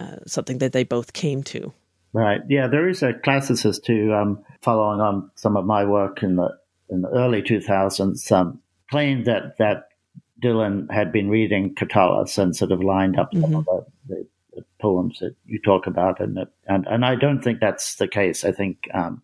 uh, 0.00 0.16
something 0.26 0.58
that 0.58 0.72
they 0.72 0.82
both 0.82 1.12
came 1.12 1.42
to. 1.44 1.72
Right. 2.12 2.40
Yeah, 2.48 2.66
there 2.66 2.88
is 2.88 3.02
a 3.02 3.12
classicist 3.12 3.86
who, 3.86 4.12
um, 4.12 4.44
following 4.62 5.00
on 5.00 5.30
some 5.36 5.56
of 5.56 5.64
my 5.64 5.84
work 5.84 6.22
in 6.22 6.36
the 6.36 6.58
in 6.90 7.00
the 7.00 7.08
early 7.08 7.42
2000s, 7.42 8.30
um, 8.30 8.60
claimed 8.94 9.24
that 9.24 9.58
that 9.58 9.88
Dylan 10.40 10.88
had 10.90 11.10
been 11.10 11.28
reading 11.28 11.74
Catullus 11.74 12.38
and 12.38 12.54
sort 12.54 12.70
of 12.70 12.80
lined 12.80 13.18
up 13.18 13.32
some 13.32 13.42
mm-hmm. 13.42 13.56
of 13.56 13.64
the, 13.64 13.86
the, 14.08 14.26
the, 14.54 14.64
poems 14.80 15.18
that 15.18 15.34
you 15.46 15.58
talk 15.58 15.88
about, 15.88 16.20
and 16.20 16.38
and 16.68 16.86
and 16.86 17.04
I 17.04 17.16
don't 17.16 17.42
think 17.42 17.58
that's 17.58 17.96
the 17.96 18.06
case. 18.06 18.44
I 18.44 18.52
think 18.52 18.88
um, 18.94 19.20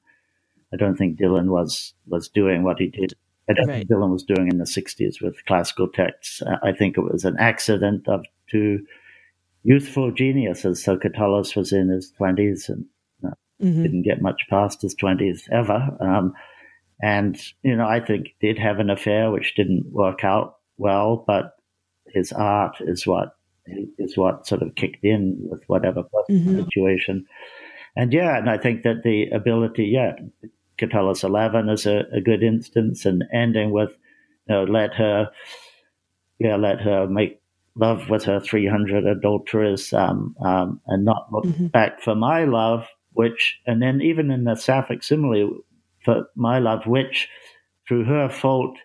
I 0.73 0.77
don't 0.77 0.97
think 0.97 1.21
Dylan 1.21 1.47
was 1.47 1.95
was 2.09 2.29
doing 2.29 2.65
what 2.65 2.81
he 2.81 2.89
did. 2.89 3.15
I 3.49 3.53
don't 3.53 3.69
right. 3.69 3.77
think 3.79 3.91
Dylan 3.91 4.11
was 4.11 4.25
doing 4.25 4.49
in 4.49 4.59
the 4.59 4.65
'60s 4.65 5.23
with 5.23 5.45
classical 5.47 5.87
texts. 5.87 6.43
I 6.63 6.73
think 6.73 6.99
it 6.99 7.03
was 7.03 7.25
an 7.25 7.37
accident 7.39 8.09
of 8.09 8.25
two 8.51 8.85
youthful 9.63 10.11
geniuses. 10.11 10.83
So 10.83 10.97
Catullus 10.97 11.55
was 11.55 11.73
in 11.73 11.91
his 11.91 12.13
20s 12.19 12.69
and 12.69 12.87
uh, 13.25 13.35
mm-hmm. 13.63 13.83
didn't 13.83 14.03
get 14.03 14.23
much 14.23 14.47
past 14.49 14.83
his 14.83 14.95
20s 14.95 15.43
ever. 15.53 15.97
Um, 16.01 16.33
and 17.03 17.41
you 17.63 17.77
know, 17.77 17.87
I 17.87 18.01
think 18.01 18.35
did 18.41 18.59
have 18.59 18.79
an 18.79 18.91
affair 18.91 19.31
which 19.31 19.55
didn't 19.55 19.87
work 19.91 20.25
out 20.25 20.57
well, 20.77 21.25
but 21.27 21.57
his 22.13 22.33
art 22.33 22.77
is 22.81 23.07
what 23.07 23.37
is 23.99 24.17
what 24.17 24.47
sort 24.47 24.63
of 24.63 24.75
kicked 24.75 25.05
in 25.05 25.37
with 25.43 25.63
whatever 25.67 26.03
mm-hmm. 26.29 26.63
situation. 26.63 27.27
And 27.97 28.13
yeah, 28.13 28.37
and 28.37 28.49
I 28.49 28.59
think 28.59 28.83
that 28.83 29.03
the 29.03 29.31
ability, 29.31 29.87
yeah, 29.87 30.13
Catullus 30.79 31.25
11 31.25 31.69
is 31.69 31.87
a, 31.87 32.05
a 32.13 32.21
good 32.21 32.43
instance, 32.43 33.05
and 33.05 33.25
ending 33.33 33.71
with, 33.71 33.91
you 34.49 34.55
know, 34.55 34.65
let 34.65 34.95
her, 34.95 35.31
yeah, 36.39 36.57
let 36.57 36.81
her 36.81 37.07
make 37.09 37.41
love 37.75 38.09
with 38.09 38.25
her 38.25 38.41
300 38.41 39.07
adulterers 39.07 39.93
um, 39.93 40.35
um, 40.45 40.81
and 40.87 41.05
not 41.05 41.33
look 41.33 41.45
mm-hmm. 41.45 41.67
back 41.67 42.01
for 42.01 42.15
my 42.15 42.45
love, 42.45 42.87
which, 43.13 43.61
and 43.67 43.83
then 43.83 44.01
even 44.01 44.31
in 44.31 44.45
the 44.45 44.55
Sapphic 44.55 45.03
simile, 45.03 45.65
for 46.05 46.27
my 46.35 46.59
love, 46.59 46.87
which 46.87 47.29
through 47.87 48.05
her 48.05 48.29
fault 48.29 48.77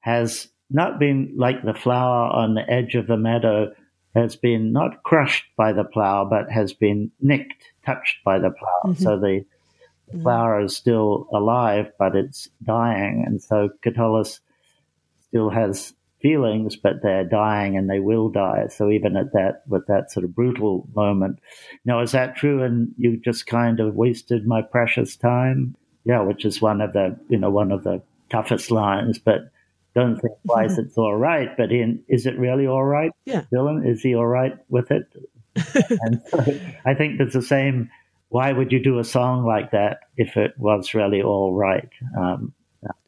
has 0.00 0.48
not 0.70 0.98
been 0.98 1.34
like 1.36 1.62
the 1.64 1.74
flower 1.74 2.30
on 2.30 2.54
the 2.54 2.68
edge 2.70 2.94
of 2.94 3.06
the 3.06 3.16
meadow, 3.16 3.72
has 4.14 4.36
been 4.36 4.72
not 4.72 5.02
crushed 5.02 5.44
by 5.56 5.72
the 5.72 5.84
plow, 5.84 6.24
but 6.24 6.50
has 6.50 6.72
been 6.72 7.10
nicked, 7.20 7.72
touched 7.84 8.16
by 8.24 8.38
the 8.38 8.50
plow. 8.50 8.92
Mm-hmm. 8.92 9.02
So 9.02 9.18
the 9.18 9.44
the 10.12 10.22
flower 10.22 10.60
is 10.60 10.76
still 10.76 11.26
alive, 11.32 11.90
but 11.98 12.16
it's 12.16 12.48
dying. 12.62 13.24
And 13.26 13.42
so 13.42 13.70
Catullus 13.82 14.40
still 15.20 15.50
has 15.50 15.92
feelings, 16.20 16.76
but 16.76 17.02
they're 17.02 17.24
dying 17.24 17.76
and 17.76 17.88
they 17.88 18.00
will 18.00 18.28
die. 18.28 18.66
So 18.68 18.90
even 18.90 19.16
at 19.16 19.32
that, 19.32 19.62
with 19.68 19.86
that 19.86 20.10
sort 20.10 20.24
of 20.24 20.34
brutal 20.34 20.88
moment, 20.94 21.38
now 21.84 22.00
is 22.00 22.12
that 22.12 22.36
true? 22.36 22.62
And 22.62 22.94
you 22.96 23.18
just 23.18 23.46
kind 23.46 23.80
of 23.80 23.94
wasted 23.94 24.46
my 24.46 24.62
precious 24.62 25.16
time? 25.16 25.76
Yeah, 26.08 26.22
which 26.22 26.44
is 26.44 26.60
one 26.60 26.80
of 26.80 26.92
the, 26.92 27.16
you 27.28 27.38
know, 27.38 27.50
one 27.50 27.70
of 27.70 27.84
the 27.84 28.02
toughest 28.30 28.72
lines, 28.72 29.18
but 29.18 29.52
don't 29.94 30.20
think 30.20 30.34
twice 30.46 30.72
mm-hmm. 30.72 30.80
it's 30.80 30.98
all 30.98 31.14
right. 31.14 31.56
But 31.56 31.70
in, 31.70 32.02
is 32.08 32.26
it 32.26 32.36
really 32.38 32.66
all 32.66 32.84
right? 32.84 33.12
Yeah. 33.26 33.44
Dylan, 33.52 33.86
is 33.88 34.02
he 34.02 34.16
all 34.16 34.26
right 34.26 34.56
with 34.68 34.90
it? 34.90 35.06
and 36.00 36.20
so 36.28 36.38
I 36.84 36.94
think 36.94 37.18
there's 37.18 37.34
the 37.34 37.42
same 37.42 37.90
why 38.30 38.52
would 38.52 38.72
you 38.72 38.82
do 38.82 38.98
a 38.98 39.04
song 39.04 39.44
like 39.44 39.70
that 39.70 40.00
if 40.16 40.36
it 40.36 40.52
was 40.58 40.94
really 40.94 41.22
all 41.22 41.52
right? 41.54 41.88
Um, 42.16 42.52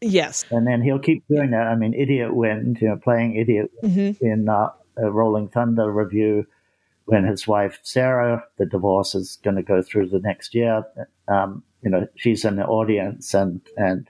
yes. 0.01 0.45
And 0.51 0.67
then 0.67 0.83
he'll 0.83 0.99
keep 0.99 1.25
doing 1.29 1.51
that. 1.51 1.67
I 1.67 1.77
mean, 1.77 1.95
Idiot 1.95 2.35
Wind, 2.35 2.79
you 2.81 2.89
know, 2.89 2.97
playing 2.97 3.37
Idiot 3.37 3.71
mm-hmm. 3.83 4.25
in 4.25 4.49
uh, 4.49 4.71
a 4.97 5.11
Rolling 5.11 5.49
Thunder 5.49 5.91
Revue 5.91 6.45
when 7.11 7.25
his 7.25 7.49
wife 7.49 7.81
Sarah, 7.83 8.45
the 8.57 8.67
divorce 8.67 9.17
is 9.17 9.39
going 9.43 9.57
to 9.57 9.65
go 9.65 9.83
through 9.83 10.11
the 10.11 10.21
next 10.21 10.55
year. 10.55 10.85
Um, 11.27 11.65
you 11.83 11.91
know, 11.91 12.07
she's 12.15 12.45
in 12.45 12.55
the 12.55 12.65
audience, 12.65 13.35
and 13.35 13.61
and 13.77 14.09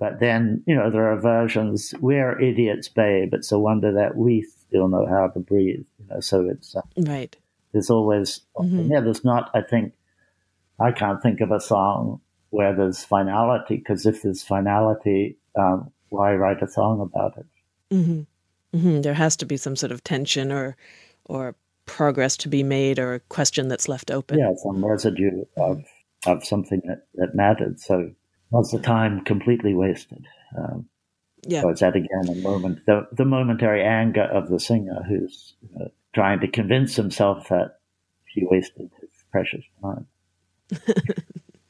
but 0.00 0.18
then 0.18 0.64
you 0.66 0.74
know 0.74 0.90
there 0.90 1.12
are 1.12 1.20
versions. 1.20 1.94
We're 2.00 2.38
idiots, 2.40 2.88
babe. 2.88 3.34
It's 3.34 3.52
a 3.52 3.58
wonder 3.58 3.92
that 3.92 4.16
we 4.16 4.42
still 4.42 4.88
know 4.88 5.06
how 5.06 5.28
to 5.28 5.38
breathe. 5.38 5.84
You 6.00 6.06
know, 6.10 6.20
so 6.20 6.48
it's 6.48 6.74
uh, 6.74 6.82
right. 6.96 7.36
There's 7.72 7.88
always 7.88 8.40
mm-hmm. 8.56 8.90
yeah. 8.90 9.00
There's 9.00 9.24
not. 9.24 9.50
I 9.54 9.60
think 9.60 9.92
I 10.80 10.90
can't 10.90 11.22
think 11.22 11.40
of 11.40 11.52
a 11.52 11.60
song 11.60 12.20
where 12.50 12.74
there's 12.74 13.04
finality 13.04 13.76
because 13.76 14.06
if 14.06 14.22
there's 14.22 14.42
finality, 14.42 15.36
um, 15.56 15.92
why 16.08 16.34
write 16.34 16.62
a 16.62 16.68
song 16.68 17.00
about 17.00 17.38
it? 17.38 17.46
Mm-hmm. 17.94 18.76
Mm-hmm. 18.76 19.00
There 19.02 19.14
has 19.14 19.36
to 19.36 19.46
be 19.46 19.56
some 19.56 19.76
sort 19.76 19.92
of 19.92 20.02
tension 20.02 20.50
or 20.50 20.76
or 21.26 21.54
progress 21.88 22.36
to 22.38 22.48
be 22.48 22.62
made 22.62 22.98
or 22.98 23.14
a 23.14 23.20
question 23.20 23.68
that's 23.68 23.88
left 23.88 24.10
open. 24.10 24.38
Yeah, 24.38 24.52
some 24.62 24.84
residue 24.84 25.44
of 25.56 25.82
of 26.26 26.44
something 26.44 26.82
that, 26.86 27.06
that 27.14 27.34
mattered. 27.34 27.80
So 27.80 28.10
was 28.50 28.70
the 28.70 28.78
time 28.78 29.24
completely 29.24 29.74
wasted? 29.74 30.26
Um, 30.56 30.86
yeah. 31.46 31.62
So 31.62 31.68
it's 31.70 31.80
that 31.80 31.96
again 31.96 32.28
a 32.28 32.34
moment, 32.36 32.80
the, 32.86 33.06
the 33.12 33.24
momentary 33.24 33.84
anger 33.84 34.24
of 34.24 34.48
the 34.48 34.58
singer 34.58 35.02
who's 35.08 35.54
uh, 35.80 35.86
trying 36.14 36.40
to 36.40 36.48
convince 36.48 36.96
himself 36.96 37.48
that 37.48 37.78
he 38.26 38.44
wasted 38.44 38.90
his 39.00 39.10
precious 39.30 39.64
time. 39.82 40.06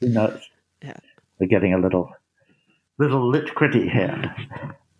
Who 0.01 0.09
knows? 0.09 0.41
Yeah. 0.81 0.97
We're 1.39 1.47
getting 1.47 1.73
a 1.73 1.79
little, 1.79 2.11
little 2.97 3.29
lit 3.29 3.53
critty 3.53 3.89
here. 3.89 4.35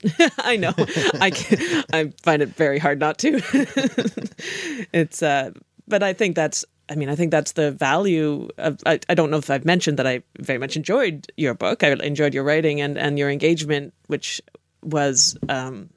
I 0.38 0.58
know. 0.58 0.74
I 1.20 1.32
can, 1.32 1.84
I 1.92 2.14
find 2.22 2.42
it 2.42 2.50
very 2.50 2.80
hard 2.80 3.00
not 3.00 3.18
to. 3.20 3.42
it's 4.94 5.22
uh, 5.22 5.52
but 5.88 6.04
I 6.04 6.14
think 6.14 6.36
that's 6.36 6.66
I 6.90 6.96
mean, 6.96 7.10
I 7.10 7.16
think 7.16 7.32
that's 7.32 7.52
the 7.52 7.72
value 7.72 8.50
of. 8.58 8.80
I, 8.86 9.00
I 9.08 9.14
don't 9.14 9.30
know 9.30 9.38
if 9.38 9.50
I've 9.50 9.66
mentioned 9.66 10.00
that 10.00 10.08
I 10.08 10.24
very 10.40 10.58
much 10.58 10.76
enjoyed 10.76 11.32
your 11.38 11.54
book. 11.54 11.84
I 11.84 11.92
enjoyed 11.92 12.34
your 12.34 12.44
writing 12.44 12.82
and, 12.82 12.98
and 12.98 13.20
your 13.20 13.30
engagement, 13.30 13.94
which 14.08 14.42
was 14.82 15.38
um, 15.50 15.90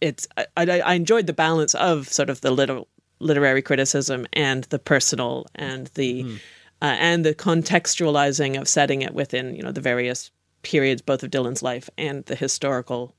it's. 0.00 0.28
I, 0.36 0.46
I, 0.56 0.80
I 0.80 0.94
enjoyed 0.94 1.26
the 1.26 1.32
balance 1.32 1.74
of 1.74 2.08
sort 2.08 2.28
of 2.28 2.42
the 2.42 2.50
little 2.50 2.86
literary 3.18 3.62
criticism 3.62 4.26
and 4.34 4.64
the 4.64 4.78
personal 4.78 5.46
and 5.54 5.86
the 5.94 6.24
mm. 6.24 6.36
uh, 6.82 6.96
and 6.98 7.24
the 7.24 7.34
contextualizing 7.34 8.60
of 8.60 8.68
setting 8.68 9.00
it 9.00 9.14
within 9.14 9.56
you 9.56 9.62
know 9.62 9.72
the 9.72 9.80
various 9.80 10.30
periods 10.60 11.00
both 11.00 11.22
of 11.22 11.30
Dylan's 11.30 11.62
life 11.62 11.88
and 11.96 12.26
the 12.26 12.34
historical 12.34 13.14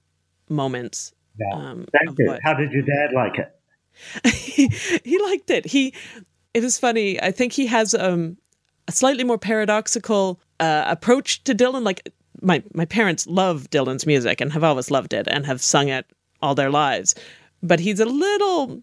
moments. 0.49 1.13
Yeah. 1.39 1.53
Um, 1.53 1.85
Thank 1.91 2.17
you. 2.19 2.27
What... 2.27 2.39
How 2.43 2.53
did 2.53 2.71
your 2.71 2.83
dad 2.83 3.13
like 3.13 3.37
it? 3.37 3.53
he, 4.33 4.67
he 5.03 5.19
liked 5.23 5.49
it. 5.49 5.65
He 5.65 5.93
it 6.53 6.63
was 6.63 6.79
funny. 6.79 7.21
I 7.21 7.31
think 7.31 7.53
he 7.53 7.67
has 7.67 7.93
um, 7.93 8.37
a 8.87 8.91
slightly 8.91 9.23
more 9.23 9.37
paradoxical 9.37 10.39
uh, 10.59 10.85
approach 10.87 11.43
to 11.43 11.53
Dylan. 11.53 11.83
Like 11.83 12.11
my 12.41 12.63
my 12.73 12.85
parents 12.85 13.27
love 13.27 13.69
Dylan's 13.69 14.05
music 14.05 14.41
and 14.41 14.53
have 14.53 14.63
always 14.63 14.91
loved 14.91 15.13
it 15.13 15.27
and 15.27 15.45
have 15.45 15.61
sung 15.61 15.89
it 15.89 16.05
all 16.41 16.55
their 16.55 16.69
lives, 16.69 17.15
but 17.61 17.79
he's 17.79 17.99
a 17.99 18.05
little 18.05 18.81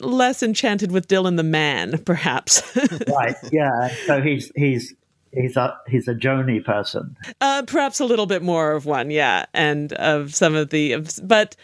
less 0.00 0.42
enchanted 0.42 0.90
with 0.90 1.08
Dylan 1.08 1.36
the 1.36 1.42
man, 1.42 1.98
perhaps. 2.04 2.62
right. 3.08 3.36
Yeah. 3.52 3.88
So 4.06 4.20
he's 4.22 4.50
he's 4.56 4.94
he's 5.34 5.56
a 5.56 5.76
he's 5.88 6.08
a 6.08 6.14
Joni 6.14 6.64
person. 6.64 7.16
Uh, 7.40 7.62
perhaps 7.66 8.00
a 8.00 8.04
little 8.04 8.26
bit 8.26 8.42
more 8.42 8.72
of 8.72 8.86
one, 8.86 9.10
yeah, 9.10 9.46
and 9.54 9.92
of 9.94 10.34
some 10.34 10.54
of 10.54 10.70
the, 10.70 10.96
but 11.22 11.56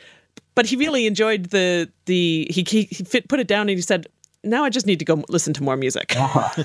but 0.54 0.66
he 0.66 0.76
really 0.76 1.06
enjoyed 1.06 1.46
the 1.46 1.90
the 2.06 2.46
he 2.50 2.64
he, 2.68 2.84
fit, 2.86 3.28
put 3.28 3.40
it 3.40 3.48
down 3.48 3.62
and 3.62 3.70
he 3.70 3.82
said. 3.82 4.06
Now 4.42 4.64
I 4.64 4.70
just 4.70 4.86
need 4.86 5.00
to 5.00 5.04
go 5.04 5.22
listen 5.28 5.52
to 5.52 5.62
more 5.62 5.76
music. 5.76 6.14
uh-huh. 6.18 6.64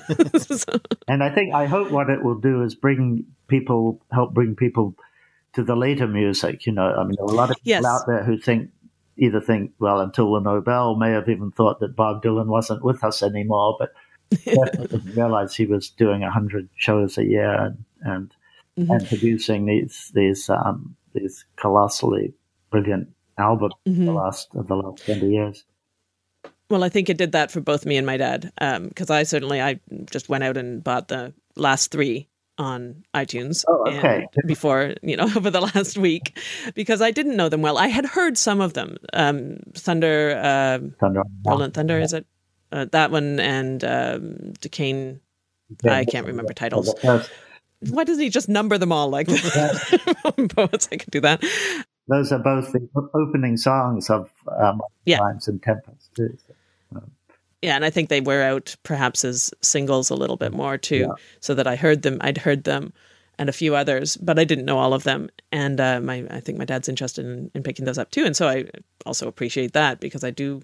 and 1.09 1.21
I 1.21 1.29
think 1.29 1.53
I 1.53 1.65
hope 1.65 1.91
what 1.91 2.09
it 2.09 2.23
will 2.23 2.39
do 2.39 2.63
is 2.63 2.73
bring 2.73 3.25
people, 3.49 4.01
help 4.13 4.33
bring 4.33 4.55
people 4.55 4.95
to 5.55 5.61
the 5.61 5.75
later 5.75 6.07
music. 6.07 6.65
You 6.65 6.71
know, 6.71 6.95
I 6.95 7.03
mean, 7.03 7.15
there 7.17 7.25
are 7.25 7.33
a 7.33 7.35
lot 7.35 7.51
of 7.51 7.57
people 7.57 7.71
yes. 7.71 7.83
out 7.83 8.07
there 8.07 8.23
who 8.23 8.37
think 8.37 8.69
either 9.17 9.41
think, 9.41 9.71
well, 9.79 9.99
until 9.99 10.33
the 10.33 10.39
Nobel 10.39 10.95
may 10.95 11.11
have 11.11 11.27
even 11.27 11.51
thought 11.51 11.81
that 11.81 11.97
Bob 11.97 12.23
Dylan 12.23 12.47
wasn't 12.47 12.83
with 12.83 13.03
us 13.03 13.21
anymore, 13.21 13.75
but 13.77 13.91
didn't 14.31 15.05
realize 15.15 15.55
he 15.55 15.65
was 15.65 15.89
doing 15.89 16.23
a 16.23 16.31
hundred 16.31 16.69
shows 16.75 17.17
a 17.17 17.25
year 17.25 17.53
and 17.53 17.85
and, 18.01 18.35
mm-hmm. 18.77 18.91
and 18.91 19.07
producing 19.07 19.65
these 19.65 20.11
these 20.13 20.49
um, 20.49 20.95
these 21.13 21.45
colossally 21.55 22.33
brilliant 22.69 23.09
albums 23.37 23.73
mm-hmm. 23.87 24.05
the 24.05 24.11
last 24.11 24.49
of 24.55 24.67
the 24.67 24.75
last 24.75 25.05
twenty 25.05 25.29
years. 25.29 25.63
Well, 26.69 26.83
I 26.83 26.89
think 26.89 27.09
it 27.09 27.17
did 27.17 27.33
that 27.33 27.51
for 27.51 27.61
both 27.61 27.85
me 27.85 27.97
and 27.97 28.07
my 28.07 28.17
dad 28.17 28.51
because 28.55 29.09
um, 29.09 29.15
I 29.15 29.23
certainly 29.23 29.61
I 29.61 29.79
just 30.09 30.29
went 30.29 30.43
out 30.43 30.57
and 30.57 30.83
bought 30.83 31.09
the 31.09 31.33
last 31.55 31.91
three 31.91 32.27
on 32.57 33.03
iTunes 33.13 33.65
oh, 33.67 33.83
okay. 33.87 34.27
before, 34.45 34.95
you 35.01 35.15
know, 35.17 35.25
over 35.35 35.49
the 35.49 35.61
last 35.61 35.97
week 35.97 36.37
because 36.73 37.01
I 37.01 37.11
didn't 37.11 37.35
know 37.35 37.49
them 37.49 37.61
well. 37.61 37.77
I 37.77 37.87
had 37.87 38.05
heard 38.05 38.37
some 38.37 38.61
of 38.61 38.73
them. 38.73 38.97
Um, 39.13 39.57
Thunder, 39.73 40.39
uh, 40.41 40.79
Thunder, 40.99 41.23
Rolling 41.45 41.71
Thunder, 41.71 41.99
is 41.99 42.13
it? 42.13 42.25
Uh, 42.71 42.85
that 42.91 43.11
one 43.11 43.39
and 43.39 43.83
um, 43.83 44.53
Duquesne. 44.59 45.19
Yeah, 45.83 45.95
I 45.95 46.05
can't 46.05 46.27
remember 46.27 46.53
titles. 46.53 46.93
Why 47.01 48.03
doesn't 48.03 48.23
he 48.23 48.29
just 48.29 48.49
number 48.49 48.77
them 48.77 48.91
all 48.91 49.09
like 49.09 49.27
that? 49.27 50.49
Poets, 50.55 50.89
I 50.91 50.97
could 50.97 51.11
do 51.11 51.21
that. 51.21 51.43
Those 52.07 52.31
are 52.31 52.39
both 52.39 52.71
the 52.71 52.87
opening 53.13 53.57
songs 53.57 54.09
of 54.09 54.29
um, 54.59 54.81
yeah. 55.05 55.17
Times 55.17 55.47
and 55.47 55.61
Tempest, 55.61 56.13
too. 56.15 56.37
So. 56.47 56.55
Yeah, 57.61 57.75
and 57.75 57.83
I 57.83 57.89
think 57.89 58.09
they 58.09 58.21
were 58.21 58.43
out 58.43 58.75
perhaps 58.83 59.25
as 59.25 59.51
singles 59.61 60.11
a 60.11 60.15
little 60.15 60.37
bit 60.37 60.53
more 60.53 60.77
too, 60.77 60.97
yeah. 60.97 61.13
so 61.39 61.55
that 61.55 61.65
I 61.65 61.75
heard 61.75 62.03
them. 62.03 62.19
I'd 62.21 62.37
heard 62.37 62.63
them 62.63 62.93
and 63.39 63.49
a 63.49 63.53
few 63.53 63.75
others, 63.75 64.17
but 64.17 64.37
I 64.37 64.43
didn't 64.43 64.65
know 64.65 64.77
all 64.77 64.93
of 64.93 65.03
them. 65.03 65.29
And 65.51 65.81
uh, 65.81 65.99
my, 65.99 66.25
I 66.29 66.39
think 66.41 66.57
my 66.59 66.65
dad's 66.65 66.87
interested 66.87 67.25
in, 67.25 67.49
in 67.55 67.63
picking 67.63 67.85
those 67.85 67.97
up 67.97 68.11
too, 68.11 68.23
and 68.23 68.35
so 68.35 68.47
I 68.47 68.65
also 69.05 69.27
appreciate 69.27 69.73
that 69.73 69.99
because 69.99 70.23
I 70.23 70.29
do 70.29 70.61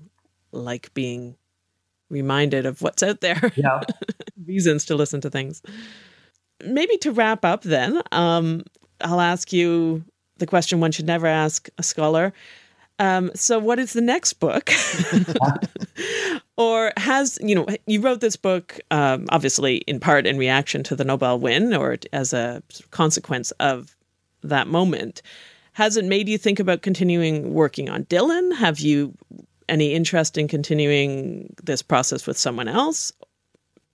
like 0.52 0.94
being 0.94 1.36
reminded 2.12 2.66
of 2.66 2.82
what's 2.82 3.02
out 3.02 3.22
there. 3.22 3.52
Yeah, 3.62 3.82
reasons 4.46 4.86
to 4.86 4.96
listen 4.96 5.22
to 5.22 5.30
things. 5.30 5.62
Maybe 6.64 6.98
to 6.98 7.12
wrap 7.12 7.46
up, 7.46 7.64
then 7.64 8.02
um, 8.12 8.64
I'll 9.02 9.22
ask 9.22 9.54
you 9.54 10.04
the 10.38 10.48
question 10.48 10.80
one 10.80 10.92
should 10.92 11.06
never 11.06 11.28
ask 11.28 11.70
a 11.78 11.84
scholar. 11.84 12.34
Um, 13.00 13.32
so, 13.36 13.60
what 13.60 13.80
is 13.80 13.94
the 13.94 14.02
next 14.02 14.34
book? 14.34 14.72
or 16.58 16.94
has, 16.98 17.40
you 17.42 17.56
know, 17.56 17.66
you 17.88 18.02
wrote 18.02 18.22
this 18.22 18.36
book 18.36 18.80
um, 18.92 19.26
obviously 19.30 19.78
in 19.78 20.00
part 20.00 20.28
in 20.28 20.38
reaction 20.38 20.84
to 20.84 20.96
the 20.96 21.04
Nobel 21.04 21.40
win 21.40 21.74
or 21.74 21.98
as 22.14 22.34
a 22.34 22.62
consequence 22.92 23.52
of 23.60 23.96
that 24.44 24.68
moment. 24.68 25.22
Has 25.74 25.98
it 25.98 26.06
made 26.06 26.28
you 26.28 26.38
think 26.38 26.60
about 26.60 26.82
continuing 26.82 27.54
working 27.54 27.90
on 27.90 28.06
Dylan? 28.06 28.56
Have 28.56 28.80
you 28.80 29.16
any 29.70 29.94
interest 29.94 30.38
in 30.38 30.48
continuing 30.48 31.54
this 31.64 31.82
process 31.82 32.28
with 32.28 32.38
someone 32.38 32.68
else? 32.68 33.12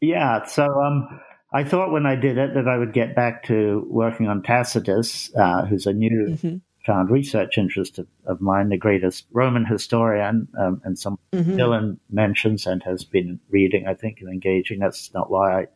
Yeah. 0.01 0.45
So, 0.45 0.65
um, 0.65 1.20
I 1.53 1.63
thought 1.63 1.91
when 1.91 2.05
I 2.05 2.15
did 2.15 2.38
it 2.38 2.53
that 2.55 2.68
I 2.68 2.78
would 2.78 2.93
get 2.93 3.15
back 3.15 3.43
to 3.45 3.88
working 3.89 4.28
on 4.28 4.43
Tacitus, 4.43 5.32
uh, 5.36 5.65
who's 5.65 5.86
a 5.86 5.93
new 5.93 6.28
mm-hmm 6.32 6.57
found 6.88 7.11
research 7.11 7.57
interest 7.57 7.99
of, 7.99 8.07
of 8.26 8.39
mine, 8.39 8.70
the 8.70 8.78
greatest 8.78 9.26
Roman 9.32 9.65
historian, 9.65 10.47
um, 10.57 10.82
and 10.86 10.97
some 10.97 11.20
mm-hmm. 11.34 11.57
Dylan 11.57 11.97
mentions 12.09 12.65
and 12.65 12.82
has 12.84 13.03
been 13.03 13.39
reading, 13.49 13.86
I 13.88 13.93
think, 13.93 14.20
and 14.22 14.30
engaging. 14.30 14.80
That's 14.80 15.13
not 15.13 15.30
why 15.30 15.61
I 15.61 15.68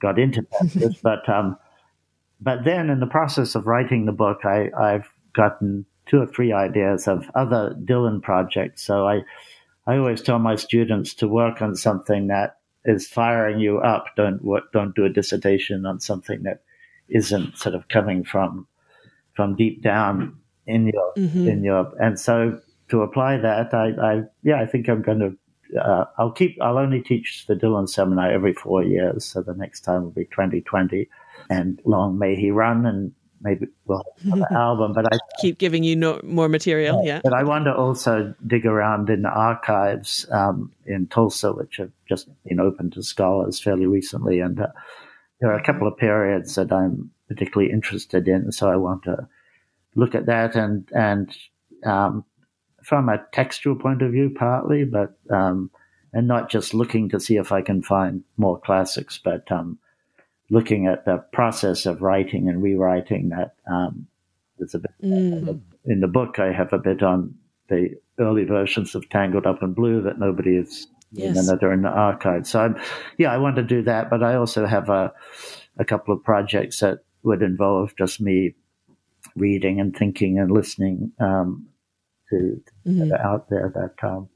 got 0.00 0.18
into 0.18 0.44
this, 0.74 0.96
but 1.02 1.28
um, 1.28 1.58
but 2.40 2.64
then 2.64 2.88
in 2.88 2.98
the 2.98 3.06
process 3.06 3.54
of 3.54 3.66
writing 3.66 4.06
the 4.06 4.12
book, 4.12 4.38
I, 4.44 4.70
I've 4.76 5.06
gotten 5.34 5.84
two 6.06 6.20
or 6.20 6.26
three 6.26 6.52
ideas 6.52 7.08
of 7.08 7.30
other 7.34 7.76
Dylan 7.84 8.22
projects. 8.22 8.82
So 8.82 9.06
I 9.06 9.22
I 9.86 9.96
always 9.98 10.22
tell 10.22 10.38
my 10.38 10.56
students 10.56 11.14
to 11.14 11.28
work 11.28 11.62
on 11.62 11.76
something 11.76 12.26
that 12.26 12.58
is 12.84 13.06
firing 13.06 13.60
you 13.60 13.78
up. 13.78 14.06
Don't 14.16 14.42
work, 14.42 14.72
don't 14.72 14.94
do 14.94 15.04
a 15.04 15.08
dissertation 15.08 15.86
on 15.86 16.00
something 16.00 16.42
that 16.42 16.62
isn't 17.08 17.56
sort 17.56 17.74
of 17.74 17.88
coming 17.88 18.24
from 18.24 18.66
from 19.34 19.54
deep 19.54 19.82
down 19.82 20.36
in 20.66 20.88
your 20.88 21.12
mm-hmm. 21.16 21.48
in 21.48 21.62
your 21.62 21.92
and 22.00 22.18
so 22.18 22.58
to 22.88 23.02
apply 23.02 23.36
that 23.36 23.72
I, 23.72 23.92
I 24.00 24.22
yeah 24.42 24.60
I 24.60 24.66
think 24.66 24.88
I'm 24.88 25.02
going 25.02 25.20
to 25.20 25.80
uh, 25.80 26.04
I'll 26.18 26.32
keep 26.32 26.56
I'll 26.60 26.78
only 26.78 27.02
teach 27.02 27.46
the 27.46 27.54
Dylan 27.54 27.88
seminar 27.88 28.30
every 28.30 28.54
four 28.54 28.82
years 28.82 29.24
so 29.24 29.42
the 29.42 29.54
next 29.54 29.82
time 29.82 30.02
will 30.02 30.10
be 30.10 30.24
2020 30.26 31.08
and 31.50 31.80
long 31.84 32.18
may 32.18 32.34
he 32.34 32.50
run 32.50 32.86
and 32.86 33.12
maybe 33.40 33.66
we'll 33.86 34.02
album 34.50 34.92
but 34.92 35.12
I 35.12 35.18
keep 35.40 35.58
giving 35.58 35.84
you 35.84 35.96
no, 35.96 36.20
more 36.22 36.48
material 36.48 37.02
yeah, 37.04 37.16
yeah, 37.16 37.20
but 37.22 37.32
I 37.32 37.42
want 37.42 37.64
to 37.66 37.74
also 37.74 38.34
dig 38.46 38.66
around 38.66 39.10
in 39.10 39.22
the 39.22 39.30
archives 39.30 40.26
um, 40.30 40.72
in 40.86 41.06
Tulsa 41.06 41.52
which 41.52 41.76
have 41.76 41.90
just 42.08 42.28
been 42.44 42.60
open 42.60 42.90
to 42.92 43.02
scholars 43.02 43.60
fairly 43.60 43.86
recently 43.86 44.40
and 44.40 44.60
uh, 44.60 44.68
there 45.40 45.50
are 45.50 45.58
a 45.58 45.62
couple 45.62 45.86
of 45.86 45.96
periods 45.96 46.54
that 46.54 46.72
I'm 46.72 47.10
particularly 47.28 47.72
interested 47.72 48.28
in. 48.28 48.52
So 48.52 48.70
I 48.70 48.76
want 48.76 49.04
to 49.04 49.28
look 49.94 50.14
at 50.14 50.26
that 50.26 50.54
and, 50.54 50.88
and, 50.94 51.36
um, 51.84 52.24
from 52.82 53.08
a 53.08 53.24
textual 53.32 53.74
point 53.76 54.02
of 54.02 54.12
view, 54.12 54.30
partly, 54.30 54.84
but, 54.84 55.18
um, 55.30 55.70
and 56.12 56.28
not 56.28 56.48
just 56.48 56.72
looking 56.72 57.08
to 57.10 57.20
see 57.20 57.36
if 57.36 57.50
I 57.50 57.60
can 57.60 57.82
find 57.82 58.22
more 58.36 58.58
classics, 58.58 59.18
but, 59.22 59.50
um, 59.50 59.78
looking 60.50 60.86
at 60.86 61.04
the 61.04 61.18
process 61.32 61.86
of 61.86 62.02
writing 62.02 62.48
and 62.48 62.62
rewriting 62.62 63.30
that, 63.30 63.54
um, 63.70 64.06
there's 64.58 64.74
a 64.74 64.78
bit 64.78 64.90
mm. 65.02 65.60
in 65.84 66.00
the 66.00 66.08
book. 66.08 66.38
I 66.38 66.52
have 66.52 66.72
a 66.72 66.78
bit 66.78 67.02
on 67.02 67.34
the 67.68 67.90
early 68.18 68.44
versions 68.44 68.94
of 68.94 69.08
Tangled 69.08 69.46
Up 69.46 69.62
in 69.62 69.74
Blue 69.74 70.00
that 70.02 70.18
nobody 70.18 70.56
is 70.56 70.86
yes. 71.12 71.46
that 71.46 71.62
are 71.62 71.72
in 71.72 71.82
the 71.82 71.88
archive. 71.88 72.46
So, 72.46 72.60
I'm, 72.60 72.80
yeah, 73.18 73.32
I 73.32 73.38
want 73.38 73.56
to 73.56 73.62
do 73.62 73.82
that, 73.82 74.08
but 74.08 74.22
I 74.22 74.36
also 74.36 74.66
have 74.66 74.88
a, 74.88 75.12
a 75.78 75.84
couple 75.84 76.14
of 76.14 76.22
projects 76.22 76.80
that 76.80 77.00
would 77.22 77.42
involve 77.42 77.94
just 77.96 78.20
me 78.20 78.54
reading 79.34 79.80
and 79.80 79.94
thinking 79.94 80.38
and 80.38 80.50
listening 80.50 81.12
um, 81.20 81.66
to, 82.30 82.62
mm-hmm. 82.86 83.12
out 83.14 83.50
there 83.50 83.70
that 83.74 84.08
um, 84.08 84.28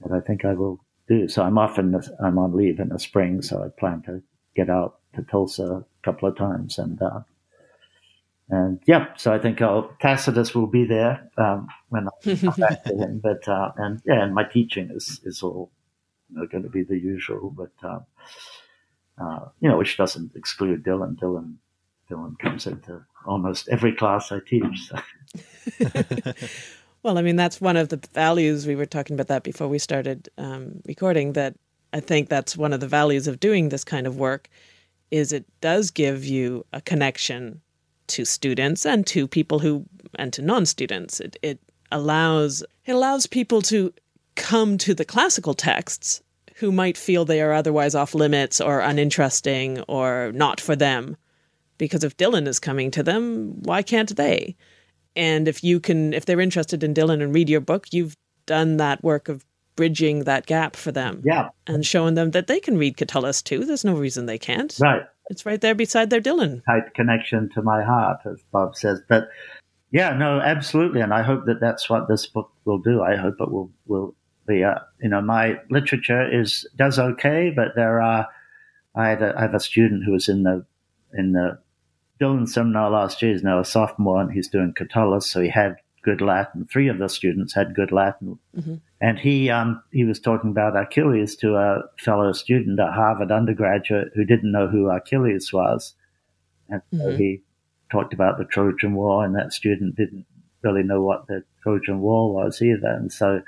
that 0.00 0.12
I 0.12 0.20
think 0.20 0.44
I 0.44 0.54
will 0.54 0.84
do. 1.08 1.28
So 1.28 1.42
I'm 1.42 1.54
the, 1.54 2.16
I'm 2.22 2.38
on 2.38 2.56
leave 2.56 2.78
in 2.78 2.90
the 2.90 2.98
spring, 2.98 3.42
so 3.42 3.62
I 3.62 3.68
plan 3.80 4.02
to 4.02 4.22
get 4.54 4.70
out 4.70 4.97
to 5.14 5.22
Tulsa 5.22 5.64
a 5.64 5.84
couple 6.02 6.28
of 6.28 6.36
times 6.36 6.78
and. 6.78 7.00
Uh, 7.00 7.20
and 8.50 8.80
yeah, 8.86 9.08
so 9.16 9.32
I 9.32 9.38
think 9.38 9.60
I'll, 9.60 9.94
Tacitus 10.00 10.54
will 10.54 10.66
be 10.66 10.86
there 10.86 11.30
um, 11.36 11.68
when 11.90 12.08
I 12.08 12.34
come 12.36 12.54
back 12.58 12.84
to 12.84 12.96
him. 12.96 13.20
But 13.22 13.46
uh, 13.46 13.72
and 13.76 14.00
yeah, 14.06 14.22
and 14.22 14.34
my 14.34 14.44
teaching 14.44 14.90
is 14.90 15.20
is 15.24 15.42
all 15.42 15.70
you 16.30 16.38
know, 16.38 16.46
going 16.46 16.64
to 16.64 16.70
be 16.70 16.82
the 16.82 16.98
usual, 16.98 17.50
but 17.50 17.72
uh, 17.82 18.00
uh, 19.20 19.48
you 19.60 19.68
know, 19.68 19.76
which 19.76 19.98
doesn't 19.98 20.34
exclude 20.34 20.82
Dylan. 20.82 21.18
Dylan 21.18 21.56
Dylan 22.10 22.38
comes 22.38 22.66
into 22.66 23.04
almost 23.26 23.68
every 23.68 23.92
class 23.92 24.32
I 24.32 24.40
teach. 24.40 24.88
So. 24.88 26.32
well, 27.02 27.18
I 27.18 27.22
mean, 27.22 27.36
that's 27.36 27.60
one 27.60 27.76
of 27.76 27.90
the 27.90 28.00
values 28.14 28.66
we 28.66 28.76
were 28.76 28.86
talking 28.86 29.12
about 29.12 29.28
that 29.28 29.42
before 29.42 29.68
we 29.68 29.78
started 29.78 30.30
um, 30.38 30.80
recording. 30.86 31.34
That 31.34 31.54
I 31.92 32.00
think 32.00 32.30
that's 32.30 32.56
one 32.56 32.72
of 32.72 32.80
the 32.80 32.88
values 32.88 33.28
of 33.28 33.40
doing 33.40 33.68
this 33.68 33.84
kind 33.84 34.06
of 34.06 34.16
work 34.16 34.48
is 35.10 35.32
it 35.32 35.46
does 35.60 35.90
give 35.90 36.24
you 36.24 36.64
a 36.72 36.80
connection 36.80 37.60
to 38.08 38.24
students 38.24 38.84
and 38.86 39.06
to 39.06 39.28
people 39.28 39.58
who 39.58 39.84
and 40.16 40.32
to 40.32 40.42
non-students. 40.42 41.20
It 41.20 41.36
it 41.42 41.60
allows 41.92 42.62
it 42.84 42.92
allows 42.92 43.26
people 43.26 43.62
to 43.62 43.92
come 44.34 44.78
to 44.78 44.94
the 44.94 45.04
classical 45.04 45.54
texts 45.54 46.22
who 46.56 46.72
might 46.72 46.96
feel 46.96 47.24
they 47.24 47.40
are 47.40 47.52
otherwise 47.52 47.94
off 47.94 48.14
limits 48.14 48.60
or 48.60 48.80
uninteresting 48.80 49.80
or 49.82 50.32
not 50.34 50.60
for 50.60 50.74
them. 50.74 51.16
Because 51.76 52.02
if 52.02 52.16
Dylan 52.16 52.48
is 52.48 52.58
coming 52.58 52.90
to 52.90 53.02
them, 53.02 53.62
why 53.62 53.82
can't 53.82 54.16
they? 54.16 54.56
And 55.14 55.46
if 55.46 55.62
you 55.62 55.78
can 55.80 56.12
if 56.12 56.24
they're 56.24 56.40
interested 56.40 56.82
in 56.82 56.94
Dylan 56.94 57.22
and 57.22 57.34
read 57.34 57.48
your 57.48 57.60
book, 57.60 57.86
you've 57.92 58.16
done 58.46 58.78
that 58.78 59.02
work 59.04 59.28
of 59.28 59.44
bridging 59.78 60.24
that 60.24 60.44
gap 60.44 60.74
for 60.74 60.90
them. 60.90 61.22
Yeah. 61.24 61.50
And 61.68 61.86
showing 61.86 62.14
them 62.14 62.32
that 62.32 62.48
they 62.48 62.58
can 62.58 62.76
read 62.76 62.96
Catullus 62.96 63.40
too. 63.40 63.64
There's 63.64 63.84
no 63.84 63.94
reason 63.94 64.26
they 64.26 64.36
can't. 64.36 64.76
Right. 64.80 65.02
It's 65.30 65.46
right 65.46 65.60
there 65.60 65.76
beside 65.76 66.10
their 66.10 66.20
Dylan. 66.20 66.64
Tight 66.64 66.94
connection 66.94 67.48
to 67.54 67.62
my 67.62 67.84
heart, 67.84 68.18
as 68.26 68.42
Bob 68.50 68.74
says. 68.74 69.00
But 69.08 69.28
yeah, 69.92 70.14
no, 70.14 70.40
absolutely. 70.40 71.00
And 71.00 71.14
I 71.14 71.22
hope 71.22 71.46
that 71.46 71.60
that's 71.60 71.88
what 71.88 72.08
this 72.08 72.26
book 72.26 72.50
will 72.64 72.78
do. 72.78 73.02
I 73.02 73.14
hope 73.14 73.36
it 73.38 73.52
will, 73.52 73.70
will 73.86 74.16
be, 74.48 74.64
uh, 74.64 74.80
you 75.00 75.10
know, 75.10 75.20
my 75.20 75.58
literature 75.70 76.28
is, 76.28 76.66
does 76.74 76.98
okay, 76.98 77.52
but 77.54 77.76
there 77.76 78.02
are, 78.02 78.26
I 78.96 79.10
had 79.10 79.22
a, 79.22 79.32
I 79.38 79.42
have 79.42 79.54
a 79.54 79.60
student 79.60 80.02
who 80.04 80.10
was 80.10 80.28
in 80.28 80.42
the, 80.42 80.66
in 81.14 81.34
the 81.34 81.60
Dylan 82.20 82.48
seminar 82.48 82.90
last 82.90 83.22
year. 83.22 83.30
He's 83.30 83.44
now 83.44 83.60
a 83.60 83.64
sophomore 83.64 84.20
and 84.20 84.32
he's 84.32 84.48
doing 84.48 84.74
Catullus. 84.76 85.30
So 85.30 85.40
he 85.40 85.50
had 85.50 85.76
good 86.08 86.20
Latin. 86.20 86.66
Three 86.72 86.88
of 86.88 86.98
the 86.98 87.08
students 87.08 87.52
had 87.54 87.74
good 87.74 87.92
Latin. 87.92 88.38
Mm-hmm. 88.56 88.74
And 89.00 89.18
he, 89.18 89.50
um, 89.50 89.82
he 89.92 90.04
was 90.04 90.18
talking 90.18 90.50
about 90.50 90.76
Achilles 90.76 91.36
to 91.36 91.56
a 91.56 91.82
fellow 92.06 92.32
student, 92.32 92.80
a 92.80 92.90
Harvard 93.00 93.30
undergraduate 93.30 94.08
who 94.14 94.24
didn't 94.24 94.52
know 94.52 94.68
who 94.68 94.88
Achilles 94.90 95.52
was. 95.52 95.94
And 96.70 96.82
so 96.92 97.10
Mhm. 97.10 97.16
he 97.18 97.42
talked 97.92 98.14
about 98.14 98.38
the 98.38 98.44
Trojan 98.44 98.94
War, 98.94 99.24
and 99.24 99.34
that 99.34 99.52
student 99.52 99.96
didn't 99.96 100.24
really 100.62 100.82
know 100.82 101.02
what 101.02 101.26
the 101.26 101.44
Trojan 101.62 102.00
War 102.00 102.32
was 102.34 102.60
either. 102.62 102.88
And 102.88 103.12
so, 103.12 103.42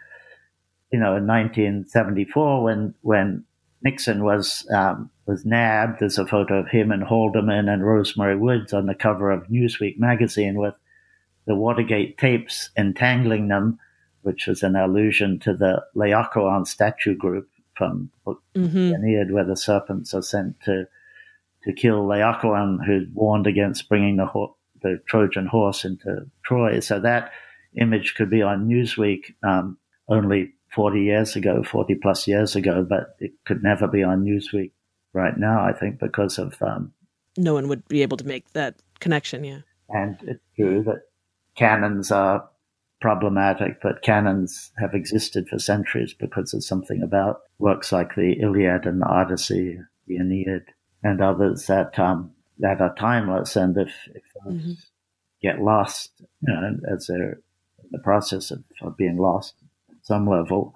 you 0.92 0.98
know, 0.98 1.16
in 1.16 1.26
1974, 1.26 2.62
when 2.62 2.94
when 3.02 3.44
Nixon 3.82 4.24
was 4.24 4.66
um, 4.80 5.10
was 5.26 5.44
nabbed, 5.44 6.00
there's 6.00 6.18
a 6.18 6.26
photo 6.26 6.58
of 6.60 6.68
him 6.68 6.90
and 6.92 7.02
Haldeman 7.02 7.68
and 7.68 7.84
Rosemary 7.84 8.36
Woods 8.36 8.72
on 8.72 8.86
the 8.86 8.94
cover 8.94 9.30
of 9.30 9.48
Newsweek 9.48 9.98
magazine 9.98 10.56
with 10.56 10.74
the 11.50 11.56
Watergate 11.56 12.16
tapes 12.16 12.70
entangling 12.76 13.48
them, 13.48 13.76
which 14.22 14.46
was 14.46 14.62
an 14.62 14.76
allusion 14.76 15.40
to 15.40 15.52
the 15.52 15.82
Laocoon 15.96 16.64
statue 16.64 17.16
group 17.16 17.48
from 17.74 18.08
book 18.24 18.40
hmm 18.54 18.92
Aeneid, 18.92 19.32
where 19.32 19.44
the 19.44 19.56
serpents 19.56 20.14
are 20.14 20.22
sent 20.22 20.60
to 20.60 20.86
to 21.64 21.72
kill 21.72 22.06
Laocoon, 22.06 22.78
who 22.86 23.04
warned 23.14 23.48
against 23.48 23.88
bringing 23.88 24.16
the 24.16 24.26
ho- 24.26 24.56
the 24.80 25.02
Trojan 25.08 25.46
horse 25.46 25.84
into 25.84 26.30
Troy. 26.44 26.78
So 26.78 27.00
that 27.00 27.32
image 27.74 28.14
could 28.14 28.30
be 28.30 28.42
on 28.42 28.68
Newsweek 28.68 29.34
um, 29.42 29.76
only 30.06 30.52
40 30.72 31.00
years 31.02 31.34
ago, 31.34 31.64
40 31.64 31.96
plus 31.96 32.28
years 32.28 32.54
ago, 32.54 32.86
but 32.88 33.16
it 33.18 33.32
could 33.44 33.60
never 33.64 33.88
be 33.88 34.04
on 34.04 34.24
Newsweek 34.24 34.70
right 35.14 35.36
now, 35.36 35.64
I 35.64 35.72
think, 35.72 35.98
because 35.98 36.38
of, 36.38 36.54
um, 36.62 36.92
No 37.36 37.54
one 37.54 37.66
would 37.66 37.88
be 37.88 38.02
able 38.02 38.18
to 38.18 38.26
make 38.26 38.52
that 38.52 38.76
connection, 39.00 39.42
yeah. 39.42 39.62
and 39.88 40.16
it's 40.22 40.44
true 40.54 40.84
that 40.84 41.09
canons 41.56 42.10
are 42.10 42.48
problematic, 43.00 43.80
but 43.82 44.02
canons 44.02 44.72
have 44.78 44.94
existed 44.94 45.48
for 45.48 45.58
centuries 45.58 46.14
because 46.14 46.52
of 46.54 46.62
something 46.64 47.02
about 47.02 47.40
works 47.58 47.92
like 47.92 48.14
the 48.14 48.34
Iliad 48.40 48.86
and 48.86 49.00
the 49.00 49.06
Odyssey, 49.06 49.78
the 50.06 50.16
Aeneid, 50.16 50.64
and 51.02 51.20
others 51.20 51.66
that 51.66 51.98
um, 51.98 52.32
that 52.58 52.80
are 52.80 52.94
timeless. 52.94 53.56
And 53.56 53.76
if, 53.76 53.92
if 54.14 54.22
those 54.44 54.54
Mhm. 54.62 54.76
get 55.40 55.60
lost, 55.62 56.12
you 56.42 56.52
know, 56.52 56.76
as 56.92 57.06
they're 57.06 57.32
in 57.78 57.88
the 57.90 57.98
process 58.00 58.50
of, 58.50 58.62
of 58.82 58.96
being 58.98 59.16
lost 59.16 59.54
at 59.88 59.96
some 60.02 60.28
level, 60.28 60.74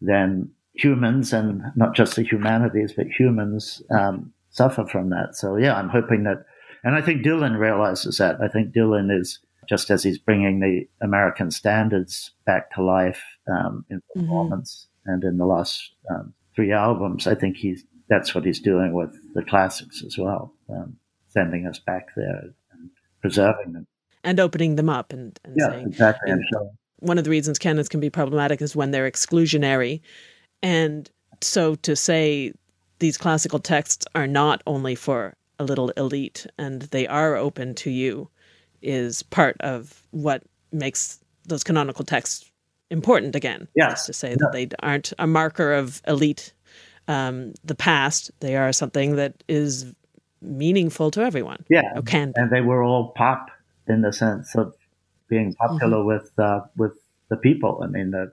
then 0.00 0.50
humans 0.74 1.32
and 1.32 1.62
not 1.74 1.96
just 1.96 2.14
the 2.16 2.22
humanities, 2.22 2.92
but 2.92 3.06
humans 3.08 3.82
um, 3.90 4.32
suffer 4.50 4.86
from 4.86 5.10
that. 5.10 5.34
So 5.34 5.56
yeah, 5.56 5.74
I'm 5.74 5.88
hoping 5.88 6.22
that, 6.24 6.44
and 6.84 6.94
I 6.94 7.02
think 7.02 7.24
Dylan 7.24 7.58
realizes 7.58 8.18
that. 8.18 8.40
I 8.40 8.46
think 8.46 8.72
Dylan 8.72 9.10
is 9.10 9.40
just 9.68 9.90
as 9.90 10.02
he's 10.02 10.18
bringing 10.18 10.60
the 10.60 10.86
American 11.04 11.50
standards 11.50 12.32
back 12.44 12.70
to 12.74 12.82
life 12.82 13.22
um, 13.48 13.84
in 13.90 13.98
Mhm. 13.98 14.20
performance 14.22 14.88
and 15.04 15.24
in 15.24 15.38
the 15.38 15.46
last 15.46 15.92
um, 16.10 16.34
three 16.54 16.72
albums. 16.72 17.26
I 17.26 17.34
think 17.34 17.56
he's 17.56 17.84
that's 18.08 18.34
what 18.34 18.44
he's 18.44 18.60
doing 18.60 18.92
with 18.92 19.12
the 19.34 19.42
classics 19.42 20.04
as 20.04 20.16
well, 20.16 20.54
um, 20.70 20.96
sending 21.28 21.66
us 21.66 21.80
back 21.80 22.06
there 22.16 22.54
and 22.72 22.90
preserving 23.20 23.72
them. 23.72 23.86
And 24.22 24.38
opening 24.38 24.76
them 24.76 24.88
up 24.88 25.12
and, 25.12 25.38
and 25.44 25.54
Yeah, 25.56 25.70
saying 25.70 25.88
exactly. 25.88 26.30
And 26.30 26.44
so, 26.52 26.70
one 27.00 27.18
of 27.18 27.24
the 27.24 27.30
reasons 27.30 27.58
canons 27.58 27.88
can 27.88 27.98
be 28.00 28.10
problematic 28.10 28.62
is 28.62 28.76
when 28.76 28.92
they're 28.92 29.10
exclusionary. 29.10 30.00
And 30.62 31.10
so 31.42 31.74
to 31.76 31.96
say 31.96 32.52
these 33.00 33.18
classical 33.18 33.58
texts 33.58 34.06
are 34.14 34.26
not 34.26 34.62
only 34.66 34.94
for 34.94 35.34
a 35.58 35.64
little 35.64 35.90
elite 35.90 36.46
and 36.58 36.82
they 36.82 37.06
are 37.06 37.36
open 37.36 37.74
to 37.74 37.90
you 37.90 38.30
is 38.86 39.22
part 39.22 39.56
of 39.60 40.02
what 40.10 40.42
makes 40.72 41.18
those 41.46 41.64
canonical 41.64 42.04
texts 42.04 42.50
important 42.90 43.34
again. 43.34 43.68
Yes. 43.74 44.06
To 44.06 44.12
say 44.12 44.34
that 44.34 44.50
they 44.52 44.68
aren't 44.80 45.12
a 45.18 45.26
marker 45.26 45.72
of 45.72 46.00
elite 46.06 46.52
um, 47.08 47.52
the 47.64 47.74
past. 47.74 48.30
They 48.40 48.56
are 48.56 48.72
something 48.72 49.16
that 49.16 49.42
is 49.48 49.92
meaningful 50.42 51.10
to 51.12 51.22
everyone. 51.22 51.64
yeah, 51.68 51.82
Or 51.96 52.02
can 52.02 52.28
be. 52.28 52.40
and 52.40 52.50
they 52.50 52.60
were 52.60 52.82
all 52.82 53.08
pop 53.16 53.50
in 53.88 54.02
the 54.02 54.12
sense 54.12 54.54
of 54.54 54.74
being 55.28 55.54
popular 55.54 56.04
with 56.04 56.30
uh, 56.38 56.60
with 56.76 56.92
the 57.28 57.36
people. 57.36 57.80
I 57.82 57.86
mean, 57.88 58.10
the 58.12 58.32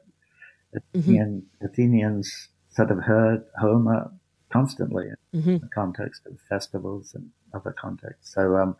Athenian, 0.75 1.45
Athenians 1.61 2.49
sort 2.71 2.91
of 2.91 2.99
heard 2.99 3.43
Homer 3.59 4.11
constantly 4.51 5.07
in 5.33 5.59
the 5.59 5.69
context 5.73 6.25
of 6.27 6.37
festivals 6.49 7.13
and 7.15 7.29
other 7.53 7.71
contexts. 7.71 8.33
So, 8.33 8.57
um, 8.57 8.75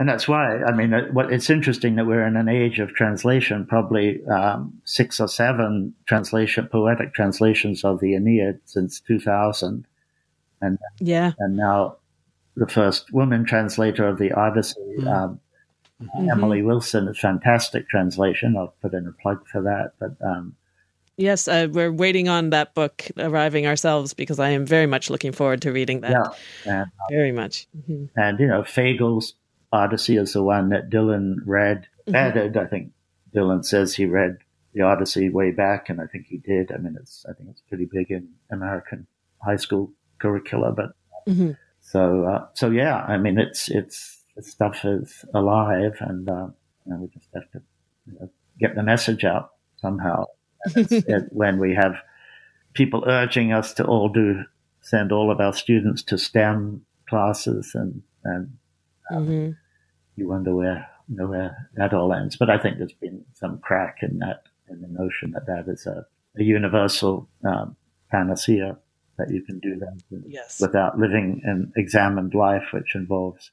and 0.00 0.08
that's 0.08 0.26
why 0.26 0.62
I 0.64 0.72
mean, 0.72 0.92
what 1.12 1.30
it's 1.30 1.50
interesting 1.50 1.94
that 1.96 2.06
we're 2.06 2.26
in 2.26 2.34
an 2.36 2.48
age 2.48 2.80
of 2.80 2.94
translation. 2.94 3.66
Probably 3.66 4.24
um, 4.26 4.80
six 4.84 5.20
or 5.20 5.28
seven 5.28 5.94
translation, 6.06 6.66
poetic 6.66 7.12
translations 7.14 7.84
of 7.84 8.00
the 8.00 8.14
Aeneid 8.14 8.58
since 8.64 8.98
2000, 9.00 9.86
and 10.62 10.78
Yeah. 10.98 11.32
and 11.38 11.54
now 11.56 11.96
the 12.56 12.66
first 12.66 13.12
woman 13.12 13.44
translator 13.44 14.08
of 14.08 14.18
the 14.18 14.32
Odyssey, 14.32 14.96
um, 15.06 15.38
Emily 16.18 16.62
Wilson, 16.62 17.06
a 17.06 17.12
fantastic 17.14 17.88
translation. 17.90 18.56
I'll 18.56 18.74
put 18.80 18.94
in 18.94 19.06
a 19.06 19.12
plug 19.12 19.46
for 19.46 19.60
that. 19.62 19.92
But 20.00 20.16
um, 20.26 20.56
Yes, 21.18 21.46
uh, 21.46 21.68
we're 21.70 21.92
waiting 21.92 22.30
on 22.30 22.48
that 22.50 22.74
book 22.74 23.04
arriving 23.18 23.66
ourselves 23.66 24.14
because 24.14 24.38
I 24.40 24.48
am 24.50 24.64
very 24.64 24.86
much 24.86 25.10
looking 25.10 25.32
forward 25.32 25.60
to 25.62 25.70
reading 25.72 26.00
that. 26.00 26.34
yeah, 26.64 26.72
and, 26.72 26.90
Very 27.10 27.32
much. 27.32 27.66
hmm 27.86 28.06
and 28.16 28.40
you 28.40 28.46
know, 28.46 28.62
Fagles' 28.64 29.34
Odyssey 29.72 30.16
is 30.16 30.32
the 30.32 30.42
one 30.42 30.70
that 30.70 30.90
Dylan 30.90 31.36
read. 31.46 31.86
Added, 32.12 32.56
I 32.56 32.66
think 32.66 32.90
Dylan 33.32 33.64
says 33.64 33.94
he 33.94 34.04
read 34.04 34.38
the 34.74 34.82
Odyssey 34.82 35.28
way 35.28 35.52
back, 35.52 35.88
and 35.88 36.00
I 36.00 36.06
think 36.06 36.26
he 36.26 36.38
did. 36.38 36.72
I 36.72 36.78
mean, 36.78 36.96
it's 37.00 37.24
I 37.28 37.34
think 37.34 37.50
it's 37.50 37.60
pretty 37.68 37.84
big 37.84 38.10
in 38.10 38.30
American 38.50 39.06
high 39.44 39.56
school 39.56 39.92
curricula, 40.18 40.72
but 40.72 40.92
hmm 41.26 41.52
So, 41.80 42.24
uh, 42.24 42.46
so 42.54 42.70
yeah, 42.70 42.96
I 42.96 43.18
mean, 43.18 43.38
it's, 43.38 43.70
it's, 43.70 44.18
the 44.36 44.42
stuff 44.42 44.84
is 44.84 45.24
alive 45.34 45.96
and, 46.00 46.28
uh, 46.28 46.48
you 46.86 46.92
know, 46.92 46.96
we 46.98 47.08
just 47.08 47.26
have 47.34 47.50
to 47.52 47.62
you 48.06 48.18
know, 48.18 48.30
get 48.60 48.74
the 48.74 48.82
message 48.82 49.24
out 49.24 49.52
somehow. 49.76 50.26
It, 50.76 51.24
when 51.30 51.58
we 51.58 51.74
have 51.74 51.96
people 52.74 53.04
urging 53.06 53.52
us 53.52 53.72
to 53.74 53.84
all 53.84 54.08
do, 54.08 54.44
send 54.82 55.10
all 55.10 55.30
of 55.30 55.40
our 55.40 55.52
students 55.52 56.02
to 56.04 56.18
STEM 56.18 56.84
classes 57.08 57.72
and, 57.74 58.02
and 58.24 58.56
hmm 59.18 59.50
you 60.16 60.28
wonder 60.28 60.54
where, 60.54 60.86
you 61.08 61.16
know, 61.16 61.26
where 61.28 61.68
that 61.74 61.94
all 61.94 62.12
ends. 62.12 62.36
But 62.36 62.50
I 62.50 62.58
think 62.58 62.76
there's 62.78 62.92
been 62.92 63.24
some 63.34 63.58
crack 63.60 63.98
in 64.02 64.18
that, 64.18 64.42
in 64.68 64.80
the 64.82 64.88
notion 64.88 65.30
that 65.32 65.46
that 65.46 65.64
is 65.72 65.86
a, 65.86 66.04
a 66.38 66.42
universal, 66.42 67.28
um, 67.44 67.76
panacea 68.10 68.76
that 69.16 69.30
you 69.30 69.40
can 69.42 69.58
do 69.60 69.76
that 69.78 69.96
with 70.10 70.24
Yes. 70.28 70.60
without 70.60 70.98
living 70.98 71.40
an 71.44 71.72
examined 71.76 72.34
life, 72.34 72.64
which 72.72 72.94
involves 72.94 73.50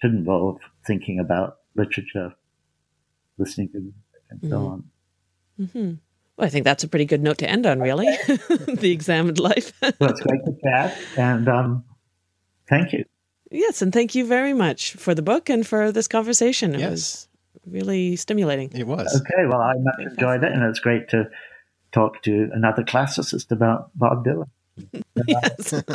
should 0.00 0.10
involve 0.12 0.58
thinking 0.86 1.20
about 1.20 1.58
literature, 1.74 2.34
listening 3.38 3.68
to 3.70 3.78
music, 3.78 4.22
and 4.30 4.40
so 4.42 4.58
Mhm. 4.58 4.72
on. 4.72 4.90
hmm 5.72 5.92
Well, 6.36 6.46
I 6.46 6.50
think 6.50 6.64
that's 6.64 6.82
a 6.84 6.88
pretty 6.88 7.04
good 7.06 7.22
note 7.22 7.38
to 7.38 7.48
end 7.48 7.64
on, 7.64 7.80
really. 7.80 8.06
the 8.26 8.90
examined 8.92 9.38
life. 9.38 9.72
Well, 10.00 10.10
it's 10.10 10.20
great 10.20 10.44
to 10.44 10.56
chat, 10.62 10.98
and 11.16 11.48
um, 11.48 11.84
thank 12.68 12.92
you. 12.92 13.04
Yes, 13.54 13.82
and 13.82 13.92
thank 13.92 14.14
you 14.14 14.26
very 14.26 14.52
much 14.52 14.94
for 14.94 15.14
the 15.14 15.22
book 15.22 15.48
and 15.48 15.66
for 15.66 15.90
this 15.92 16.08
conversation. 16.08 16.74
It 16.74 16.80
Yes. 16.80 16.90
was 16.90 17.28
really 17.66 18.16
stimulating. 18.16 18.70
It 18.74 18.86
was. 18.86 19.14
Okay, 19.22 19.46
well, 19.46 19.60
I 19.60 19.74
much 19.78 20.00
enjoyed 20.00 20.44
it, 20.44 20.52
and 20.52 20.62
it's 20.64 20.80
great 20.80 21.08
to 21.10 21.28
talk 21.92 22.20
to 22.22 22.50
another 22.52 22.82
classicist 22.82 23.50
about 23.50 23.90
Bob 23.94 24.24
Dylan. 24.26 24.48
yes. 25.28 25.82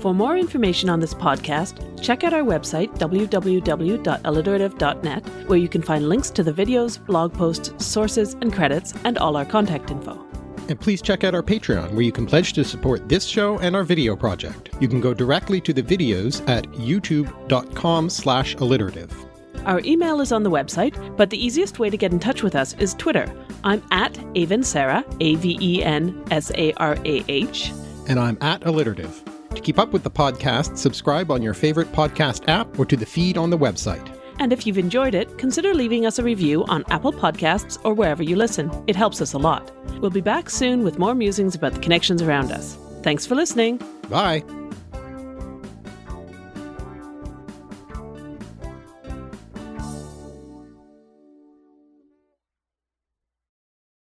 For 0.00 0.12
more 0.12 0.36
information 0.36 0.90
on 0.90 0.98
this 0.98 1.14
podcast, 1.14 1.78
check 2.02 2.24
out 2.24 2.34
our 2.34 2.42
website, 2.42 2.92
www.alliterative.net, 2.98 5.28
where 5.48 5.58
you 5.58 5.68
can 5.68 5.80
find 5.82 6.08
links 6.08 6.28
to 6.30 6.42
the 6.42 6.52
videos, 6.52 6.98
blog 7.06 7.32
posts, 7.32 7.72
sources, 7.84 8.34
and 8.40 8.52
credits, 8.52 8.94
and 9.04 9.16
all 9.18 9.36
our 9.36 9.44
contact 9.44 9.92
info. 9.92 10.18
And 10.68 10.80
please 10.80 11.02
check 11.02 11.24
out 11.24 11.34
our 11.34 11.42
Patreon, 11.42 11.92
where 11.92 12.02
you 12.02 12.12
can 12.12 12.26
pledge 12.26 12.52
to 12.54 12.64
support 12.64 13.08
this 13.08 13.24
show 13.24 13.58
and 13.58 13.74
our 13.74 13.84
video 13.84 14.16
project. 14.16 14.70
You 14.80 14.88
can 14.88 15.00
go 15.00 15.14
directly 15.14 15.60
to 15.60 15.72
the 15.72 15.82
videos 15.82 16.46
at 16.48 16.64
youtube.com 16.72 18.10
slash 18.10 18.54
alliterative. 18.56 19.12
Our 19.64 19.80
email 19.84 20.20
is 20.20 20.32
on 20.32 20.42
the 20.42 20.50
website, 20.50 21.16
but 21.16 21.30
the 21.30 21.44
easiest 21.44 21.78
way 21.78 21.88
to 21.88 21.96
get 21.96 22.12
in 22.12 22.18
touch 22.18 22.42
with 22.42 22.56
us 22.56 22.74
is 22.78 22.94
Twitter. 22.94 23.32
I'm 23.62 23.82
at 23.92 24.18
Aven 24.36 24.64
Sarah, 24.64 25.04
A 25.20 25.36
V 25.36 25.58
E 25.60 25.82
N 25.84 26.20
S 26.30 26.50
A 26.56 26.72
R 26.74 26.96
A 27.04 27.24
H. 27.28 27.72
And 28.08 28.18
I'm 28.18 28.36
at 28.40 28.64
alliterative. 28.66 29.22
To 29.54 29.60
keep 29.60 29.78
up 29.78 29.92
with 29.92 30.02
the 30.02 30.10
podcast, 30.10 30.78
subscribe 30.78 31.30
on 31.30 31.42
your 31.42 31.54
favorite 31.54 31.92
podcast 31.92 32.48
app 32.48 32.78
or 32.78 32.86
to 32.86 32.96
the 32.96 33.06
feed 33.06 33.36
on 33.36 33.50
the 33.50 33.58
website. 33.58 34.18
And 34.42 34.52
if 34.52 34.66
you've 34.66 34.76
enjoyed 34.76 35.14
it, 35.14 35.38
consider 35.38 35.72
leaving 35.72 36.04
us 36.04 36.18
a 36.18 36.22
review 36.24 36.64
on 36.64 36.84
Apple 36.90 37.12
Podcasts 37.12 37.78
or 37.84 37.94
wherever 37.94 38.24
you 38.24 38.34
listen. 38.34 38.72
It 38.88 38.96
helps 38.96 39.22
us 39.22 39.34
a 39.34 39.38
lot. 39.38 39.70
We'll 40.00 40.10
be 40.10 40.20
back 40.20 40.50
soon 40.50 40.82
with 40.82 40.98
more 40.98 41.14
musings 41.14 41.54
about 41.54 41.74
the 41.74 41.78
connections 41.78 42.22
around 42.22 42.50
us. 42.50 42.76
Thanks 43.04 43.24
for 43.24 43.36
listening. 43.36 43.80
Bye. 44.10 44.42